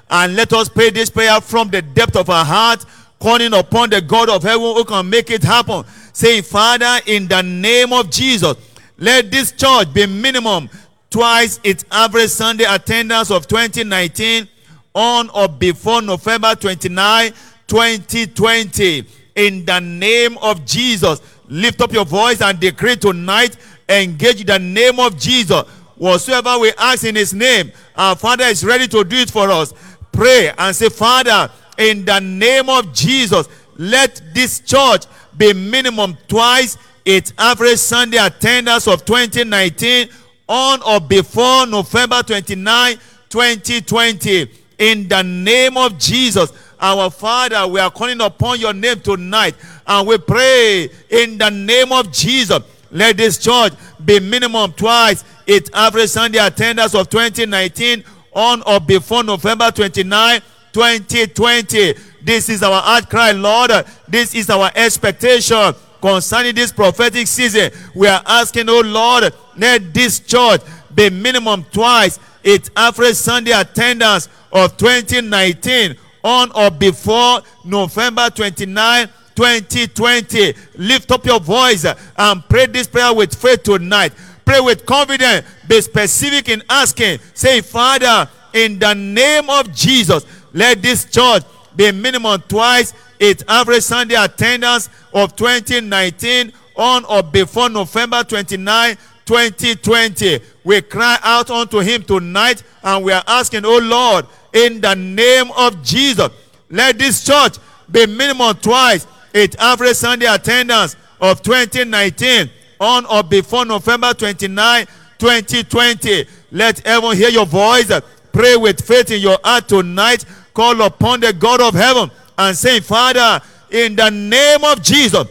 and 0.10 0.36
let 0.36 0.54
us 0.54 0.70
pray 0.70 0.92
this 0.92 1.10
prayer 1.10 1.42
from 1.42 1.70
the 1.70 1.82
depth 1.82 2.16
of 2.16 2.30
our 2.30 2.46
heart, 2.46 2.86
calling 3.20 3.54
upon 3.54 3.90
the 3.90 4.02
God 4.02 4.30
of 4.30 4.44
heaven 4.44 4.76
who 4.76 4.86
can 4.86 5.10
make 5.10 5.30
it 5.30 5.44
happen. 5.44 5.84
Say, 6.14 6.42
Father, 6.42 7.00
in 7.06 7.28
the 7.28 7.42
name 7.42 7.94
of 7.94 8.10
Jesus, 8.10 8.56
let 8.98 9.32
this 9.32 9.52
church 9.52 9.94
be 9.94 10.06
minimum 10.06 10.70
twice 11.10 11.60
its 11.64 11.86
average 11.92 12.30
Sunday 12.30 12.66
attendance 12.66 13.32
of 13.32 13.48
2019 13.48 14.48
on 14.94 15.30
or 15.30 15.48
before 15.48 16.02
November 16.02 16.56
29, 16.56 17.32
2020. 17.68 19.06
In 19.36 19.66
the 19.66 19.80
name 19.80 20.38
of 20.40 20.66
Jesus, 20.66 21.22
lift 21.48 21.82
up 21.82 21.94
your 21.94 22.06
voice 22.06 22.42
and 22.42 22.60
decree 22.60 22.96
tonight, 22.96 23.58
engage 23.88 24.46
the 24.46 24.60
name 24.60 25.00
of 25.00 25.18
Jesus. 25.18 25.64
Whatsoever 25.96 26.58
we 26.60 26.72
ask 26.78 27.04
in 27.04 27.16
his 27.16 27.34
name, 27.34 27.72
our 27.96 28.16
Father 28.16 28.46
is 28.46 28.66
ready 28.66 28.88
to 28.88 29.04
do 29.04 29.18
it 29.18 29.32
for 29.32 29.50
us. 29.50 29.74
Pray 30.12 30.52
and 30.58 30.76
say, 30.76 30.90
Father, 30.90 31.50
in 31.78 32.04
the 32.06 32.20
name 32.20 32.70
of 32.70 32.94
Jesus, 32.94 33.48
let 33.78 34.22
this 34.34 34.60
church 34.60 35.06
be 35.38 35.54
minimum 35.54 36.18
twice 36.28 36.78
its 37.06 37.34
average 37.38 37.78
Sunday 37.78 38.18
attendance 38.18 38.88
of 38.88 39.06
2019 39.06 40.10
on 40.48 40.82
or 40.84 41.00
before 41.00 41.66
November 41.66 42.22
29, 42.24 42.98
2020. 43.30 44.52
In 44.78 45.08
the 45.08 45.22
name 45.24 45.78
of 45.78 45.98
Jesus, 45.98 46.52
our 46.80 47.10
Father, 47.10 47.68
we 47.68 47.80
are 47.80 47.92
calling 47.92 48.20
upon 48.22 48.60
your 48.60 48.74
name 48.74 49.00
tonight 49.00 49.56
and 49.86 50.08
we 50.08 50.18
pray 50.18 50.90
in 51.10 51.38
the 51.38 51.50
name 51.50 51.92
of 51.92 52.12
Jesus. 52.12 52.60
Let 52.92 53.18
this 53.18 53.38
church 53.38 53.74
be 54.04 54.20
minimum 54.20 54.74
twice 54.74 55.24
its 55.48 55.70
average 55.74 56.10
Sunday 56.10 56.40
attendance 56.40 56.96
of 56.96 57.10
2019 57.10 58.04
on 58.34 58.62
or 58.64 58.80
before 58.80 59.24
November 59.24 59.72
29, 59.72 60.42
2020. 60.74 61.94
This 62.24 62.50
is 62.50 62.64
our 62.64 62.82
heart 62.82 63.10
cry, 63.10 63.32
Lord. 63.32 63.72
This 64.08 64.36
is 64.36 64.50
our 64.50 64.72
expectation 64.76 65.74
concerning 66.02 66.56
this 66.56 66.72
prophetic 66.72 67.28
season. 67.28 67.72
We 67.96 68.08
are 68.08 68.22
asking, 68.26 68.70
oh 68.70 68.82
Lord, 68.82 69.34
let 69.58 69.94
this 69.94 70.20
church 70.20 70.62
be 70.94 71.10
minimum 71.10 71.66
twice 71.72 72.20
its 72.44 72.70
average 72.76 73.16
Sunday 73.16 73.52
attendance 73.52 74.28
of 74.52 74.76
2019 74.78 75.96
on 76.24 76.52
or 76.52 76.72
before 76.72 77.42
November 77.64 78.30
29, 78.30 79.08
2020. 79.36 80.54
Lift 80.78 81.12
up 81.12 81.26
your 81.26 81.40
voice 81.40 81.86
and 82.18 82.50
pray 82.50 82.66
this 82.66 82.88
prayer 82.88 83.14
with 83.14 83.34
faith 83.34 83.64
tonight. 83.64 84.14
Pray 84.46 84.60
with 84.60 84.86
confidence. 84.86 85.48
Be 85.68 85.82
specific 85.82 86.50
in 86.50 86.64
asking. 86.70 87.20
Say, 87.34 87.62
Father, 87.62 88.30
in 88.54 88.80
the 88.80 88.94
name 88.94 89.50
of 89.50 89.74
Jesus, 89.74 90.26
let 90.54 90.82
this 90.82 91.06
church 91.06 91.44
be 91.76 91.92
minimum 91.92 92.42
twice 92.48 92.94
its 93.20 93.44
average 93.48 93.84
Sunday 93.84 94.16
attendance 94.16 94.90
of 95.14 95.36
2019 95.36 96.52
on 96.76 97.06
or 97.06 97.24
before 97.24 97.70
November 97.70 98.24
29, 98.24 98.98
2020. 99.26 100.40
We 100.64 100.82
cry 100.82 101.18
out 101.24 101.50
unto 101.50 101.80
him 101.80 102.04
tonight 102.04 102.64
and 102.84 103.04
we 103.06 103.12
are 103.12 103.24
asking, 103.28 103.66
oh 103.66 103.80
Lord, 103.80 104.26
in 104.54 104.82
the 104.82 104.96
name 104.96 105.52
of 105.56 105.82
Jesus, 105.84 106.30
let 106.70 106.98
this 106.98 107.24
church 107.24 107.58
be 107.92 108.06
minimum 108.08 108.56
twice 108.58 109.06
its 109.34 109.56
average 109.58 109.96
Sunday 109.96 110.26
attendance 110.26 110.96
of 111.20 111.42
2019 111.42 112.50
on 112.80 113.06
or 113.06 113.24
before 113.24 113.66
November 113.66 114.14
29, 114.14 114.86
2020. 115.20 116.26
Let 116.52 116.86
heaven 116.86 117.16
hear 117.16 117.30
your 117.30 117.46
voice. 117.46 117.92
Pray 118.34 118.56
with 118.56 118.86
faith 118.86 119.12
in 119.12 119.22
your 119.22 119.38
heart 119.44 119.68
tonight. 119.68 120.26
Call 120.54 120.82
upon 120.82 121.20
the 121.20 121.34
God 121.34 121.62
of 121.62 121.74
heaven 121.74 122.12
and 122.38 122.56
say, 122.56 122.80
Father, 122.80 123.42
in 123.70 123.96
the 123.96 124.10
name 124.10 124.64
of 124.64 124.82
Jesus, 124.82 125.26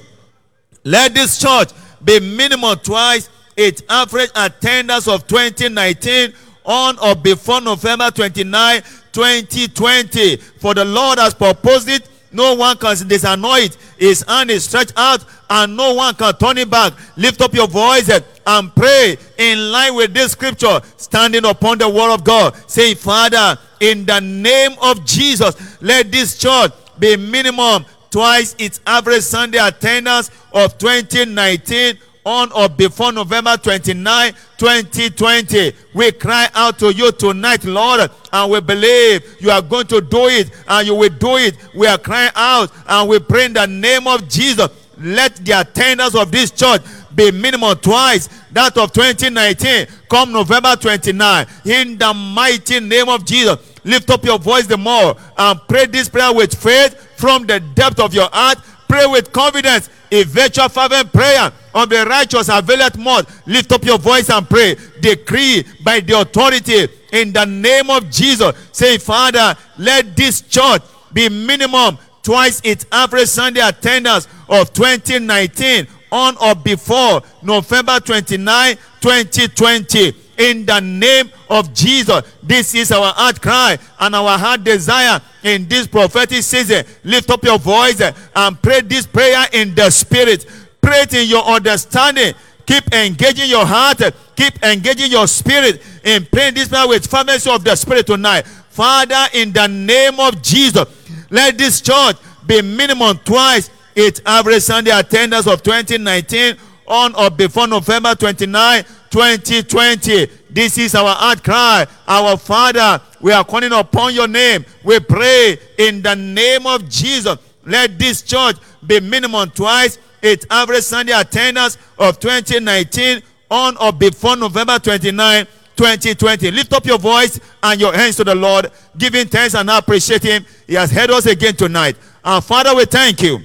let 0.84 1.14
this 1.14 1.38
church 1.38 1.70
be 2.02 2.20
minimum 2.20 2.78
twice 2.78 3.28
its 3.56 3.82
average 3.88 4.30
attendance 4.34 5.06
of 5.06 5.26
2019 5.26 6.32
on 6.64 6.98
or 6.98 7.14
before 7.14 7.60
November 7.60 8.10
29, 8.10 8.82
2020. 9.12 10.36
For 10.36 10.74
the 10.74 10.84
Lord 10.84 11.18
has 11.18 11.34
proposed 11.34 11.88
it. 11.88 12.08
No 12.32 12.54
one 12.54 12.76
can 12.76 12.96
disannul 12.96 13.64
it. 13.64 13.76
His 13.98 14.22
hand 14.22 14.50
is 14.50 14.64
stretched 14.64 14.92
out 14.96 15.24
and 15.48 15.76
no 15.76 15.94
one 15.94 16.14
can 16.14 16.34
turn 16.34 16.58
it 16.58 16.70
back. 16.70 16.92
Lift 17.16 17.40
up 17.40 17.54
your 17.54 17.66
voice 17.66 18.08
and 18.46 18.74
pray 18.74 19.16
in 19.38 19.72
line 19.72 19.94
with 19.94 20.14
this 20.14 20.32
scripture, 20.32 20.80
standing 20.96 21.44
upon 21.44 21.78
the 21.78 21.88
word 21.88 22.14
of 22.14 22.24
God. 22.24 22.54
Say, 22.70 22.94
Father, 22.94 23.58
in 23.80 24.06
the 24.06 24.20
name 24.20 24.72
of 24.80 25.04
Jesus, 25.04 25.82
let 25.82 26.12
this 26.12 26.38
church 26.38 26.72
be 26.98 27.16
minimum 27.16 27.84
twice 28.10 28.54
its 28.58 28.80
average 28.86 29.22
Sunday 29.22 29.58
attendance 29.58 30.30
of 30.52 30.76
2019 30.78 31.98
on 32.30 32.52
or 32.52 32.68
before 32.68 33.12
November 33.12 33.56
29, 33.56 34.32
2020. 34.56 35.72
We 35.92 36.12
cry 36.12 36.48
out 36.54 36.78
to 36.78 36.92
you 36.94 37.10
tonight, 37.12 37.64
Lord, 37.64 38.10
and 38.32 38.52
we 38.52 38.60
believe 38.60 39.36
you 39.40 39.50
are 39.50 39.60
going 39.60 39.86
to 39.88 40.00
do 40.00 40.26
it 40.28 40.50
and 40.68 40.86
you 40.86 40.94
will 40.94 41.08
do 41.10 41.36
it. 41.36 41.56
We 41.74 41.86
are 41.86 41.98
crying 41.98 42.30
out 42.36 42.70
and 42.86 43.08
we 43.08 43.18
pray 43.18 43.46
in 43.46 43.52
the 43.54 43.66
name 43.66 44.06
of 44.06 44.28
Jesus. 44.28 44.68
Let 44.98 45.36
the 45.36 45.60
attendance 45.60 46.14
of 46.14 46.30
this 46.30 46.50
church 46.50 46.82
be 47.14 47.30
minimum 47.32 47.76
twice 47.78 48.28
that 48.52 48.76
of 48.78 48.92
2019 48.92 49.86
come 50.08 50.32
November 50.32 50.76
29 50.76 51.46
in 51.64 51.98
the 51.98 52.14
mighty 52.14 52.78
name 52.78 53.08
of 53.08 53.24
Jesus 53.24 53.58
lift 53.84 54.08
up 54.10 54.24
your 54.24 54.38
voice 54.38 54.66
the 54.66 54.76
more 54.76 55.16
and 55.36 55.60
pray 55.68 55.86
this 55.86 56.08
prayer 56.08 56.32
with 56.32 56.54
faith 56.54 56.94
from 57.16 57.46
the 57.46 57.58
depth 57.74 57.98
of 57.98 58.14
your 58.14 58.28
heart 58.32 58.58
pray 58.88 59.06
with 59.06 59.32
confidence 59.32 59.90
effectual 60.10 60.68
fervent 60.68 61.12
prayer 61.12 61.52
of 61.74 61.88
the 61.88 62.04
righteous 62.04 62.48
availeth 62.48 62.98
much 62.98 63.26
lift 63.46 63.70
up 63.72 63.84
your 63.84 63.98
voice 63.98 64.28
and 64.30 64.48
pray 64.48 64.76
decree 65.00 65.64
by 65.84 66.00
the 66.00 66.18
authority 66.20 66.88
in 67.12 67.32
the 67.32 67.44
name 67.44 67.90
of 67.90 68.10
Jesus 68.10 68.54
say 68.72 68.98
father 68.98 69.56
let 69.78 70.16
this 70.16 70.40
church 70.42 70.82
be 71.12 71.28
minimum 71.28 71.98
twice 72.22 72.60
its 72.64 72.86
average 72.92 73.28
Sunday 73.28 73.60
attendance 73.60 74.28
of 74.48 74.72
2019 74.72 75.86
on 76.12 76.36
or 76.38 76.54
before 76.54 77.22
November 77.42 78.00
29, 78.00 78.76
2020. 79.00 80.12
In 80.40 80.64
the 80.64 80.80
name 80.80 81.30
of 81.50 81.74
Jesus, 81.74 82.22
this 82.42 82.74
is 82.74 82.90
our 82.92 83.12
heart 83.12 83.42
cry 83.42 83.76
and 83.98 84.14
our 84.16 84.38
heart 84.38 84.64
desire 84.64 85.20
in 85.42 85.68
this 85.68 85.86
prophetic 85.86 86.42
season. 86.42 86.82
Lift 87.04 87.28
up 87.28 87.44
your 87.44 87.58
voice 87.58 88.00
and 88.00 88.62
pray 88.62 88.80
this 88.80 89.06
prayer 89.06 89.44
in 89.52 89.74
the 89.74 89.90
spirit. 89.90 90.46
Pray 90.80 91.02
it 91.02 91.12
in 91.12 91.28
your 91.28 91.44
understanding. 91.44 92.32
Keep 92.64 92.94
engaging 92.94 93.50
your 93.50 93.66
heart. 93.66 94.00
Keep 94.34 94.64
engaging 94.64 95.10
your 95.10 95.28
spirit 95.28 95.82
in 96.04 96.24
praying 96.24 96.54
this 96.54 96.68
prayer 96.68 96.88
with 96.88 97.06
fervency 97.06 97.50
of 97.50 97.62
the 97.62 97.76
spirit 97.76 98.06
tonight. 98.06 98.46
Father, 98.46 99.26
in 99.34 99.52
the 99.52 99.66
name 99.66 100.18
of 100.18 100.40
Jesus, 100.40 100.86
let 101.28 101.58
this 101.58 101.82
church 101.82 102.16
be 102.46 102.62
minimum 102.62 103.18
twice 103.26 103.68
its 103.94 104.22
average 104.24 104.62
Sunday 104.62 104.90
attendance 104.90 105.46
of 105.46 105.62
2019 105.62 106.56
on 106.86 107.14
or 107.14 107.30
before 107.30 107.66
November 107.66 108.14
29, 108.14 108.84
2020. 109.10 110.26
This 110.50 110.78
is 110.78 110.94
our 110.94 111.14
heart 111.14 111.42
cry. 111.42 111.86
Our 112.06 112.36
Father, 112.36 113.02
we 113.20 113.32
are 113.32 113.44
calling 113.44 113.72
upon 113.72 114.14
your 114.14 114.28
name. 114.28 114.64
We 114.84 115.00
pray 115.00 115.58
in 115.78 116.02
the 116.02 116.14
name 116.14 116.66
of 116.66 116.88
Jesus. 116.88 117.36
Let 117.64 117.98
this 117.98 118.22
church 118.22 118.56
be 118.86 119.00
minimum 119.00 119.50
twice 119.50 119.98
its 120.22 120.46
average 120.50 120.84
Sunday 120.84 121.12
attendance 121.12 121.78
of 121.98 122.18
2019 122.20 123.22
on 123.50 123.76
or 123.78 123.92
before 123.92 124.36
November 124.36 124.78
29, 124.78 125.46
2020. 125.76 126.50
Lift 126.50 126.72
up 126.72 126.84
your 126.84 126.98
voice 126.98 127.40
and 127.62 127.80
your 127.80 127.92
hands 127.92 128.16
to 128.16 128.24
the 128.24 128.34
Lord, 128.34 128.70
giving 128.96 129.26
thanks 129.26 129.54
and 129.54 129.68
appreciate 129.70 130.22
Him. 130.22 130.44
He 130.66 130.74
has 130.74 130.90
heard 130.90 131.10
us 131.10 131.26
again 131.26 131.56
tonight. 131.56 131.96
And 132.24 132.44
Father, 132.44 132.74
we 132.74 132.84
thank 132.84 133.22
you. 133.22 133.40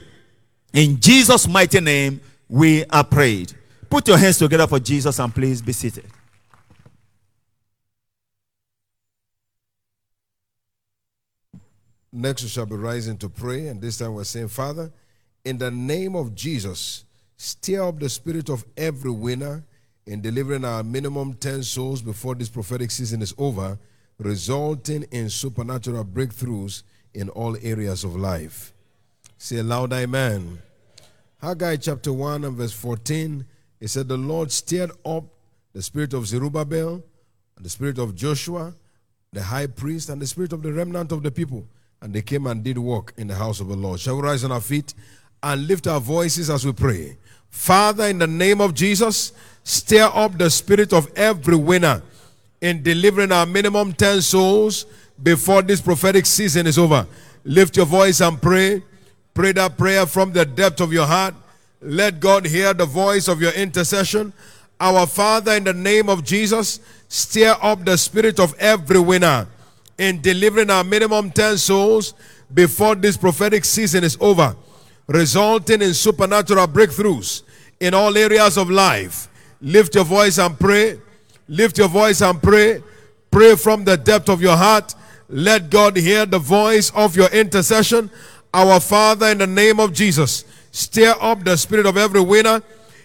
In 0.74 1.00
Jesus' 1.00 1.48
mighty 1.48 1.80
name, 1.80 2.22
we 2.50 2.86
are 2.86 3.04
prayed. 3.04 3.55
Put 3.90 4.08
your 4.08 4.18
hands 4.18 4.38
together 4.38 4.68
for 4.68 4.80
Jesus 4.80 5.20
and 5.20 5.34
please 5.34 5.62
be 5.62 5.74
seated. 5.74 6.06
Next, 12.12 12.44
we 12.44 12.50
shall 12.50 12.66
be 12.66 12.76
rising 12.76 13.18
to 13.18 13.28
pray, 13.28 13.68
and 13.68 13.82
this 13.82 13.98
time 13.98 14.14
we're 14.14 14.24
saying, 14.24 14.48
Father, 14.48 14.90
in 15.44 15.58
the 15.58 15.70
name 15.70 16.16
of 16.16 16.34
Jesus, 16.34 17.04
stir 17.36 17.84
up 17.90 18.00
the 18.00 18.08
spirit 18.08 18.50
of 18.50 18.66
every 18.78 19.12
winner 19.12 19.66
in 20.06 20.22
delivering 20.22 20.64
our 20.64 20.82
minimum 20.82 21.34
10 21.34 21.64
souls 21.64 22.02
before 22.02 22.34
this 22.36 22.48
prophetic 22.48 22.92
season 22.92 23.22
is 23.22 23.34
over, 23.38 23.78
resulting 24.18 25.04
in 25.12 25.30
supernatural 25.30 26.06
breakthroughs 26.06 26.84
in 27.14 27.28
all 27.30 27.58
areas 27.62 28.06
of 28.06 28.16
life. 28.16 28.72
Say 29.38 29.62
loud, 29.62 29.92
Amen. 29.92 30.60
Haggai 31.42 31.76
chapter 31.76 32.14
1 32.14 32.46
and 32.46 32.56
verse 32.56 32.72
14, 32.72 33.46
it 33.86 33.90
said, 33.90 34.08
The 34.08 34.18
Lord 34.18 34.52
stirred 34.52 34.90
up 35.06 35.26
the 35.74 35.82
spirit 35.84 36.16
of 36.16 36.26
Zerubbabel, 36.26 37.04
and 37.56 37.66
the 37.66 37.70
spirit 37.70 38.00
of 38.00 38.16
Joshua, 38.16 38.74
the 39.32 39.44
high 39.44 39.68
priest, 39.68 40.10
and 40.10 40.20
the 40.20 40.26
spirit 40.26 40.54
of 40.54 40.64
the 40.64 40.74
remnant 40.74 41.12
of 41.12 41.22
the 41.22 41.30
people. 41.30 41.68
And 42.02 42.12
they 42.12 42.24
came 42.24 42.48
and 42.48 42.64
did 42.64 42.80
work 42.80 43.14
in 43.16 43.28
the 43.28 43.36
house 43.36 43.60
of 43.60 43.68
the 43.68 43.76
Lord. 43.76 44.00
Shall 44.00 44.16
we 44.16 44.24
rise 44.24 44.44
on 44.44 44.52
our 44.52 44.60
feet 44.60 44.96
and 45.44 45.68
lift 45.68 45.86
our 45.86 46.00
voices 46.00 46.50
as 46.50 46.66
we 46.66 46.72
pray? 46.72 47.16
Father, 47.52 48.06
in 48.06 48.18
the 48.18 48.26
name 48.26 48.60
of 48.60 48.74
Jesus, 48.74 49.34
stir 49.64 50.10
up 50.12 50.36
the 50.36 50.50
spirit 50.50 50.92
of 50.92 51.08
every 51.16 51.56
winner 51.56 52.02
in 52.62 52.82
delivering 52.82 53.32
our 53.32 53.46
minimum 53.46 53.94
10 53.94 54.24
souls 54.24 54.88
before 55.22 55.62
this 55.62 55.80
prophetic 55.80 56.26
season 56.26 56.66
is 56.66 56.80
over. 56.80 57.06
Lift 57.44 57.78
your 57.78 57.86
voice 57.86 58.20
and 58.20 58.42
pray. 58.42 58.82
Pray 59.36 59.52
that 59.52 59.78
prayer 59.78 60.08
from 60.08 60.32
the 60.32 60.44
depth 60.44 60.82
of 60.82 60.92
your 60.92 61.06
heart. 61.06 61.36
Let 61.86 62.20
God 62.20 62.48
hear 62.48 62.74
the 62.74 62.88
voice 62.88 63.28
of 63.28 63.40
your 63.40 63.52
intercession. 63.52 64.34
Our 64.80 65.06
Father, 65.06 65.54
in 65.54 65.66
the 65.66 65.74
name 65.74 66.10
of 66.10 66.24
Jesus, 66.24 66.80
stir 67.08 67.56
up 67.62 67.86
the 67.86 67.96
spirit 67.96 68.40
of 68.40 68.56
every 68.58 69.00
winner 69.00 69.48
in 70.00 70.20
delivering 70.20 70.72
our 70.72 70.84
minimum 70.84 71.30
10 71.30 71.60
souls 71.60 72.16
before 72.52 72.96
this 72.96 73.18
prophetic 73.18 73.64
season 73.64 74.04
is 74.04 74.18
over, 74.20 74.56
resulting 75.06 75.84
in 75.84 75.94
supernatural 75.94 76.68
breakthroughs 76.68 77.44
in 77.80 77.94
all 77.94 78.18
areas 78.18 78.58
of 78.58 78.72
life. 78.72 79.28
Lift 79.62 79.94
your 79.94 80.06
voice 80.06 80.40
and 80.40 80.60
pray. 80.60 81.00
Lift 81.48 81.78
your 81.78 81.88
voice 81.88 82.22
and 82.22 82.42
pray. 82.42 82.82
Pray 83.30 83.56
from 83.56 83.86
the 83.86 83.96
depth 83.96 84.30
of 84.30 84.42
your 84.42 84.58
heart. 84.58 84.96
Let 85.30 85.70
God 85.70 85.98
hear 85.98 86.26
the 86.26 86.40
voice 86.40 86.92
of 86.96 87.16
your 87.16 87.30
intercession. 87.30 88.10
Our 88.54 88.80
Father, 88.80 89.28
in 89.28 89.38
the 89.38 89.48
name 89.48 89.80
of 89.80 89.94
Jesus, 89.94 90.46
stir 90.76 91.16
up 91.22 91.42
the 91.46 91.56
spirit 91.56 91.86
of 91.86 91.96
every 91.96 92.20
winner 92.20 92.62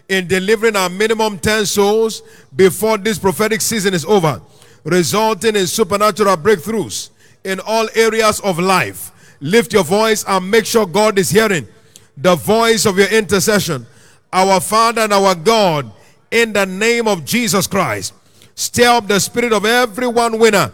in 0.08 0.26
delivering 0.26 0.74
our 0.74 0.88
minimum 0.88 1.38
10 1.38 1.66
souls 1.66 2.22
before 2.56 2.98
this 2.98 3.16
prophetic 3.16 3.60
season 3.60 3.94
is 3.94 4.04
over, 4.04 4.42
resulting 4.82 5.54
in 5.54 5.68
supernatural 5.68 6.36
breakthroughs 6.36 7.10
in 7.44 7.60
all 7.60 7.88
areas 7.94 8.40
of 8.40 8.58
life. 8.58 9.36
Lift 9.40 9.72
your 9.72 9.84
voice 9.84 10.24
and 10.26 10.50
make 10.50 10.66
sure 10.66 10.84
God 10.84 11.16
is 11.16 11.30
hearing 11.30 11.68
the 12.16 12.34
voice 12.34 12.86
of 12.86 12.98
your 12.98 13.08
intercession. 13.08 13.86
Our 14.32 14.60
Father 14.60 15.02
and 15.02 15.12
our 15.12 15.36
God, 15.36 15.92
in 16.32 16.52
the 16.52 16.66
name 16.66 17.06
of 17.06 17.24
Jesus 17.24 17.68
Christ, 17.68 18.14
stir 18.56 18.96
up 18.96 19.06
the 19.06 19.20
spirit 19.20 19.52
of 19.52 19.64
every 19.64 20.08
one 20.08 20.40
winner 20.40 20.72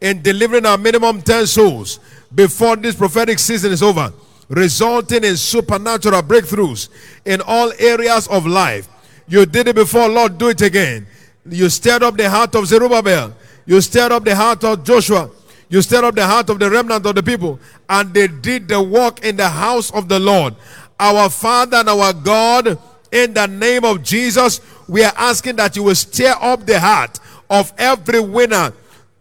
in 0.00 0.22
delivering 0.22 0.64
our 0.64 0.78
minimum 0.78 1.20
10 1.20 1.46
souls 1.46 2.00
before 2.34 2.76
this 2.76 2.94
prophetic 2.94 3.38
season 3.38 3.70
is 3.70 3.82
over, 3.82 4.12
resulting 4.48 5.24
in 5.24 5.36
supernatural 5.36 6.22
breakthroughs 6.22 6.88
in 7.24 7.40
all 7.42 7.72
areas 7.78 8.26
of 8.28 8.46
life. 8.46 8.88
You 9.26 9.44
did 9.46 9.68
it 9.68 9.74
before, 9.74 10.08
Lord, 10.08 10.38
do 10.38 10.48
it 10.48 10.62
again. 10.62 11.06
You 11.48 11.68
stirred 11.68 12.02
up 12.02 12.16
the 12.16 12.28
heart 12.28 12.54
of 12.54 12.66
Zerubbabel, 12.66 13.34
you 13.66 13.80
stirred 13.80 14.12
up 14.12 14.24
the 14.24 14.34
heart 14.34 14.64
of 14.64 14.84
Joshua, 14.84 15.30
you 15.68 15.82
stirred 15.82 16.04
up 16.04 16.14
the 16.14 16.26
heart 16.26 16.48
of 16.50 16.58
the 16.58 16.70
remnant 16.70 17.04
of 17.04 17.14
the 17.14 17.22
people, 17.22 17.60
and 17.88 18.12
they 18.12 18.28
did 18.28 18.68
the 18.68 18.82
work 18.82 19.24
in 19.24 19.36
the 19.36 19.48
house 19.48 19.90
of 19.92 20.08
the 20.08 20.18
Lord. 20.18 20.54
Our 20.98 21.28
Father 21.30 21.78
and 21.78 21.88
our 21.88 22.12
God, 22.12 22.78
in 23.12 23.34
the 23.34 23.46
name 23.46 23.84
of 23.84 24.02
Jesus, 24.02 24.60
we 24.88 25.04
are 25.04 25.12
asking 25.16 25.56
that 25.56 25.76
you 25.76 25.84
will 25.84 25.94
stir 25.94 26.34
up 26.40 26.64
the 26.66 26.80
heart 26.80 27.18
of 27.48 27.72
every 27.78 28.20
winner, 28.20 28.72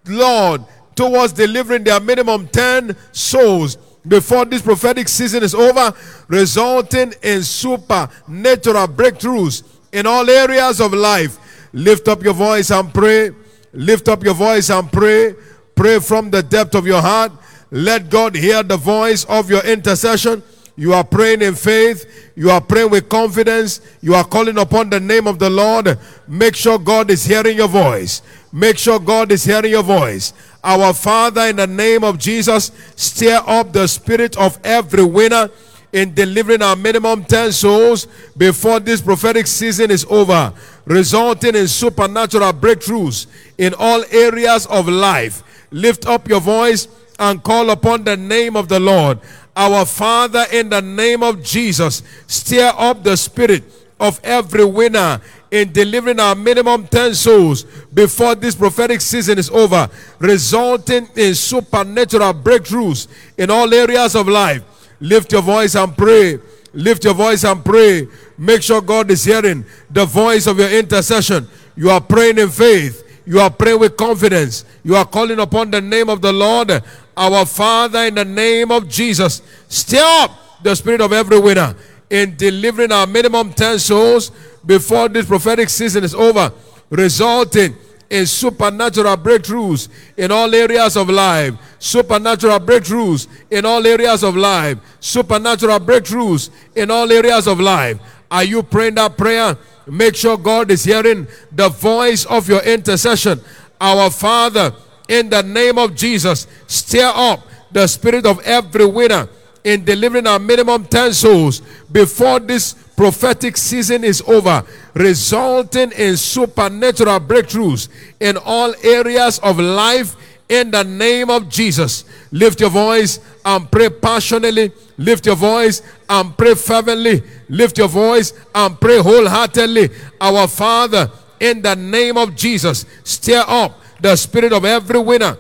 Lord, 0.06 0.64
towards 0.96 1.34
delivering 1.34 1.84
their 1.84 2.00
minimum 2.00 2.48
10 2.48 2.96
souls 3.12 3.78
before 4.08 4.46
this 4.46 4.62
prophetic 4.62 5.08
season 5.08 5.44
is 5.44 5.54
over, 5.56 5.94
resulting 6.28 7.14
in 7.22 7.44
supernatural 7.44 8.88
breakthroughs 8.88 9.64
in 9.92 10.06
all 10.06 10.30
areas 10.30 10.80
of 10.80 10.94
life. 10.94 11.38
Lift 11.74 12.08
up 12.08 12.24
your 12.24 12.34
voice 12.34 12.72
and 12.72 12.94
pray. 12.94 13.32
Lift 13.74 14.08
up 14.08 14.24
your 14.24 14.34
voice 14.34 14.70
and 14.70 14.92
pray. 14.92 15.36
Pray 15.76 16.00
from 16.00 16.30
the 16.30 16.42
depth 16.42 16.76
of 16.76 16.88
your 16.88 17.02
heart. 17.02 17.32
Let 17.70 18.10
God 18.10 18.36
hear 18.36 18.64
the 18.64 18.78
voice 18.78 19.26
of 19.26 19.50
your 19.50 19.64
intercession. 19.66 20.42
You 20.76 20.94
are 20.94 21.04
praying 21.04 21.42
in 21.42 21.56
faith. 21.56 22.32
You 22.36 22.52
are 22.52 22.62
praying 22.62 22.92
with 22.92 23.10
confidence. 23.10 23.82
You 24.02 24.14
are 24.14 24.24
calling 24.24 24.60
upon 24.60 24.92
the 24.92 25.00
name 25.00 25.28
of 25.28 25.40
the 25.40 25.50
Lord. 25.50 25.98
Make 26.28 26.56
sure 26.56 26.78
God 26.78 27.10
is 27.10 27.26
hearing 27.26 27.58
your 27.58 27.68
voice. 27.68 28.22
Make 28.54 28.78
sure 28.78 29.00
God 29.00 29.32
is 29.32 29.44
hearing 29.44 29.72
your 29.72 29.84
voice. 29.84 30.34
Our 30.64 30.94
Father, 30.94 31.42
in 31.48 31.58
the 31.58 31.68
name 31.68 32.04
of 32.04 32.18
Jesus, 32.18 32.72
stir 32.96 33.42
up 33.46 33.74
the 33.74 33.88
spirit 33.88 34.38
of 34.38 34.60
every 34.64 35.04
winner 35.04 35.50
in 35.94 36.14
delivering 36.14 36.62
our 36.62 36.76
minimum 36.76 37.24
10 37.24 37.52
souls 37.52 38.08
before 38.36 38.80
this 38.80 39.02
prophetic 39.02 39.48
season 39.48 39.90
is 39.90 40.06
over, 40.10 40.54
resulting 40.86 41.56
in 41.56 41.68
supernatural 41.68 42.54
breakthroughs 42.54 43.28
in 43.58 43.74
all 43.78 44.04
areas 44.12 44.66
of 44.68 44.88
life. 44.88 45.44
Lift 45.72 46.06
up 46.06 46.28
your 46.28 46.42
voice 46.42 46.88
and 47.20 47.44
call 47.44 47.70
upon 47.70 48.04
the 48.04 48.18
name 48.18 48.56
of 48.56 48.68
the 48.68 48.80
Lord. 48.80 49.20
Our 49.56 49.86
Father, 49.86 50.46
in 50.52 50.70
the 50.70 50.82
name 50.82 51.24
of 51.24 51.44
Jesus, 51.44 52.04
stir 52.28 52.72
up 52.78 53.04
the 53.04 53.18
spirit 53.18 53.64
of 54.00 54.20
every 54.24 54.66
winner 54.66 55.20
in 55.52 55.72
delivering 55.72 56.20
our 56.20 56.36
minimum 56.36 56.88
10 56.88 57.16
souls 57.16 57.64
before 57.94 58.36
this 58.36 58.56
prophetic 58.56 59.02
season 59.02 59.38
is 59.38 59.50
over, 59.50 59.90
resulting 60.20 61.08
in 61.16 61.36
supernatural 61.36 62.34
breakthroughs 62.34 63.08
in 63.38 63.50
all 63.50 63.74
areas 63.74 64.16
of 64.16 64.28
life. 64.28 64.64
Lift 65.00 65.32
your 65.32 65.42
voice 65.42 65.76
and 65.76 65.96
pray. 65.96 66.40
Lift 66.74 67.06
your 67.06 67.14
voice 67.14 67.44
and 67.44 67.64
pray. 67.64 68.08
Make 68.38 68.62
sure 68.62 68.82
God 68.82 69.10
is 69.10 69.24
hearing 69.24 69.66
the 69.90 70.06
voice 70.06 70.48
of 70.48 70.60
your 70.60 70.70
intercession. 70.70 71.48
You 71.76 71.90
are 71.90 72.02
praying 72.02 72.38
in 72.38 72.50
faith. 72.50 73.04
You 73.26 73.40
are 73.40 73.50
praying 73.50 73.80
with 73.80 73.98
confidence. 73.98 74.66
You 74.84 74.96
are 74.96 75.06
calling 75.06 75.40
upon 75.40 75.72
the 75.72 75.82
name 75.82 76.10
of 76.10 76.22
the 76.22 76.32
Lord, 76.32 76.72
our 77.16 77.46
Father, 77.46 78.06
in 78.06 78.16
the 78.16 78.26
name 78.26 78.72
of 78.72 78.88
Jesus. 78.88 79.42
Stir 79.68 80.02
up 80.02 80.64
the 80.64 80.76
spirit 80.76 81.02
of 81.02 81.12
every 81.14 81.40
winner 81.40 81.76
in 82.10 82.36
delivering 82.38 82.92
our 82.92 83.06
minimum 83.06 83.52
10 83.54 83.80
souls 83.80 84.32
before 84.68 85.10
this 85.10 85.26
prophetic 85.26 85.70
season 85.70 86.04
is 86.04 86.14
over, 86.14 86.52
resulting 86.90 87.76
in 88.10 88.26
supernatural 88.26 89.18
breakthroughs 89.18 89.90
in 90.16 90.32
all 90.32 90.54
areas 90.54 90.96
of 90.96 91.10
life. 91.10 91.56
Supernatural 91.80 92.60
breakthroughs 92.60 93.28
in 93.50 93.66
all 93.66 93.86
areas 93.86 94.24
of 94.24 94.36
life. 94.36 94.78
Supernatural 95.00 95.80
breakthroughs 95.80 96.50
in 96.76 96.92
all 96.92 97.12
areas 97.12 97.48
of 97.48 97.60
life. 97.60 98.00
Are 98.30 98.44
you 98.44 98.62
praying 98.62 98.96
that 98.96 99.18
prayer? 99.18 99.58
Make 99.86 100.16
sure 100.16 100.38
God 100.38 100.70
is 100.70 100.84
hearing 100.84 101.28
the 101.52 101.70
voice 101.70 102.26
of 102.26 102.48
your 102.50 102.62
intercession. 102.62 103.42
Our 103.80 104.10
Father, 104.10 104.74
in 105.08 105.30
the 105.30 105.44
name 105.44 105.78
of 105.78 105.96
Jesus, 105.96 106.48
stir 106.68 107.12
up 107.14 107.48
the 107.72 107.88
spirit 107.88 108.26
of 108.26 108.40
every 108.42 108.86
winner 108.86 109.30
in 109.68 109.84
delivering 109.84 110.26
our 110.26 110.40
minimum 110.40 110.86
10 110.86 111.12
souls 111.12 111.62
before 111.92 112.40
this 112.40 112.74
prophetic 112.96 113.58
season 113.58 114.06
is 114.06 114.22
over, 114.26 114.64
resulting 114.94 115.92
in 115.92 116.16
supernatural 116.16 117.20
breakthroughs 117.20 117.90
in 118.22 118.38
all 118.38 118.74
areas 118.82 119.40
of 119.40 119.60
life 119.60 120.16
in 120.48 120.72
the 120.72 120.84
name 120.86 121.30
of 121.30 121.50
Jesus. 121.50 122.06
Lift 122.32 122.62
your 122.62 122.70
voice 122.70 123.20
and 123.44 123.70
pray 123.70 123.90
passionately. 123.90 124.72
Lift 124.98 125.26
your 125.26 125.36
voice 125.36 125.82
and 126.08 126.38
pray 126.38 126.56
fervently. 126.56 127.22
Lift 127.50 127.78
your 127.78 127.90
voice 127.90 128.32
and 128.56 128.80
pray 128.80 129.00
wholeheartedly. 129.00 129.90
Our 130.22 130.48
Father, 130.48 131.12
in 131.42 131.62
the 131.62 131.76
name 131.76 132.16
of 132.16 132.38
Jesus, 132.38 132.86
stir 133.04 133.44
up 133.46 133.78
the 134.00 134.16
spirit 134.16 134.54
of 134.54 134.64
every 134.64 135.00
winner 135.00 135.38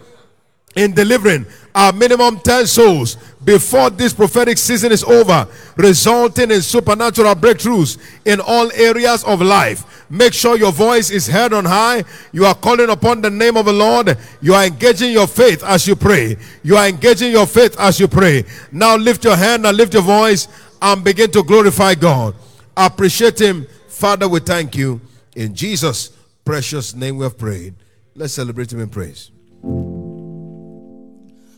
in 0.75 0.93
delivering 0.93 1.45
our 1.77 1.93
minimum 1.93 2.39
10 2.39 2.65
souls 2.65 3.17
before 3.43 3.91
this 3.91 4.11
prophetic 4.11 4.57
season 4.57 4.91
is 4.91 5.03
over, 5.03 5.47
resulting 5.75 6.49
in 6.49 6.59
supernatural 6.59 7.35
breakthroughs 7.35 7.99
in 8.25 8.41
all 8.41 8.71
areas 8.71 9.23
of 9.25 9.43
life. 9.43 10.05
Make 10.09 10.33
sure 10.33 10.57
your 10.57 10.71
voice 10.71 11.11
is 11.11 11.27
heard 11.27 11.53
on 11.53 11.65
high. 11.65 12.03
You 12.31 12.45
are 12.45 12.55
calling 12.55 12.89
upon 12.89 13.21
the 13.21 13.29
name 13.29 13.57
of 13.57 13.65
the 13.65 13.73
Lord. 13.73 14.17
You 14.41 14.55
are 14.55 14.65
engaging 14.65 15.11
your 15.11 15.27
faith 15.27 15.63
as 15.63 15.87
you 15.87 15.95
pray. 15.95 16.37
You 16.63 16.77
are 16.77 16.87
engaging 16.87 17.31
your 17.31 17.45
faith 17.45 17.79
as 17.79 17.99
you 17.99 18.07
pray. 18.07 18.43
Now 18.71 18.97
lift 18.97 19.23
your 19.23 19.35
hand 19.35 19.67
and 19.67 19.77
lift 19.77 19.93
your 19.93 20.03
voice 20.03 20.47
and 20.81 21.03
begin 21.03 21.29
to 21.31 21.43
glorify 21.43 21.93
God. 21.93 22.33
Appreciate 22.75 23.39
Him. 23.39 23.67
Father, 23.87 24.27
we 24.27 24.39
thank 24.39 24.75
you. 24.75 24.99
In 25.35 25.53
Jesus' 25.53 26.09
precious 26.43 26.95
name 26.95 27.17
we 27.17 27.23
have 27.23 27.37
prayed. 27.37 27.75
Let's 28.15 28.33
celebrate 28.33 28.73
Him 28.73 28.79
in 28.79 28.89
praise. 28.89 29.29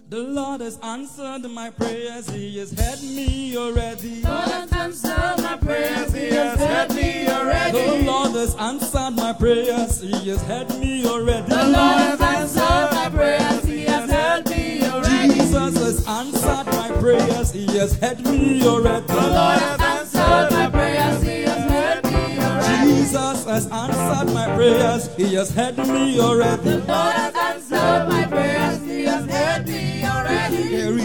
The 0.10 0.24
Lord 0.24 0.62
has 0.62 0.80
answered 0.82 1.48
my 1.52 1.70
prayers, 1.70 2.28
He 2.32 2.58
has 2.58 2.72
heard 2.72 3.00
me 3.04 3.56
already. 3.56 4.22
The 4.22 4.28
Lord 4.28 4.50
has 4.50 4.74
answered 4.74 5.44
my 5.44 5.56
prayers, 5.58 6.12
He 6.12 6.30
has 6.30 6.60
heard 6.60 6.96
me 6.96 7.28
already. 7.28 7.78
The 7.78 8.06
Lord 8.12 8.32
has 8.32 8.56
answered 8.56 9.12
my 9.12 9.34
prayers, 9.34 10.02
He 10.02 10.30
has 10.30 10.42
heard 10.42 10.70
me 10.80 11.06
already. 11.06 11.48
The 11.50 11.64
Lord 11.64 11.76
has 11.76 12.22
answered 12.22 12.90
my 12.92 13.10
prayers, 13.14 13.64
He 13.66 13.84
has 13.84 14.10
heard 14.10 14.50
me 14.50 14.84
already. 14.88 15.34
Jesus 15.36 15.78
has 15.78 16.08
answered 16.08 16.66
my 16.74 16.92
prayers, 17.00 17.52
He 17.52 17.66
has 17.78 18.00
heard 18.00 18.26
me 18.26 18.64
already. 18.66 19.06
The 19.06 19.14
Lord 19.14 19.60
has 19.60 19.80
answered 19.80 20.52
my 20.58 20.70
prayers, 20.72 21.22
He 21.22 21.44
has 21.44 21.72
heard 21.72 22.04
me 22.12 22.40
already. 22.40 22.96
Jesus 22.96 23.46
has 23.46 23.72
answered 23.72 24.34
my 24.34 24.56
prayers, 24.56 25.16
He 25.16 25.36
has 25.36 25.52
heard 25.52 25.78
me 25.78 26.20
already. 26.20 26.64
The 26.64 26.78
Lord 26.80 27.14
has 27.14 27.36
answered 27.36 28.10
my 28.10 28.26
prayers, 28.26 28.59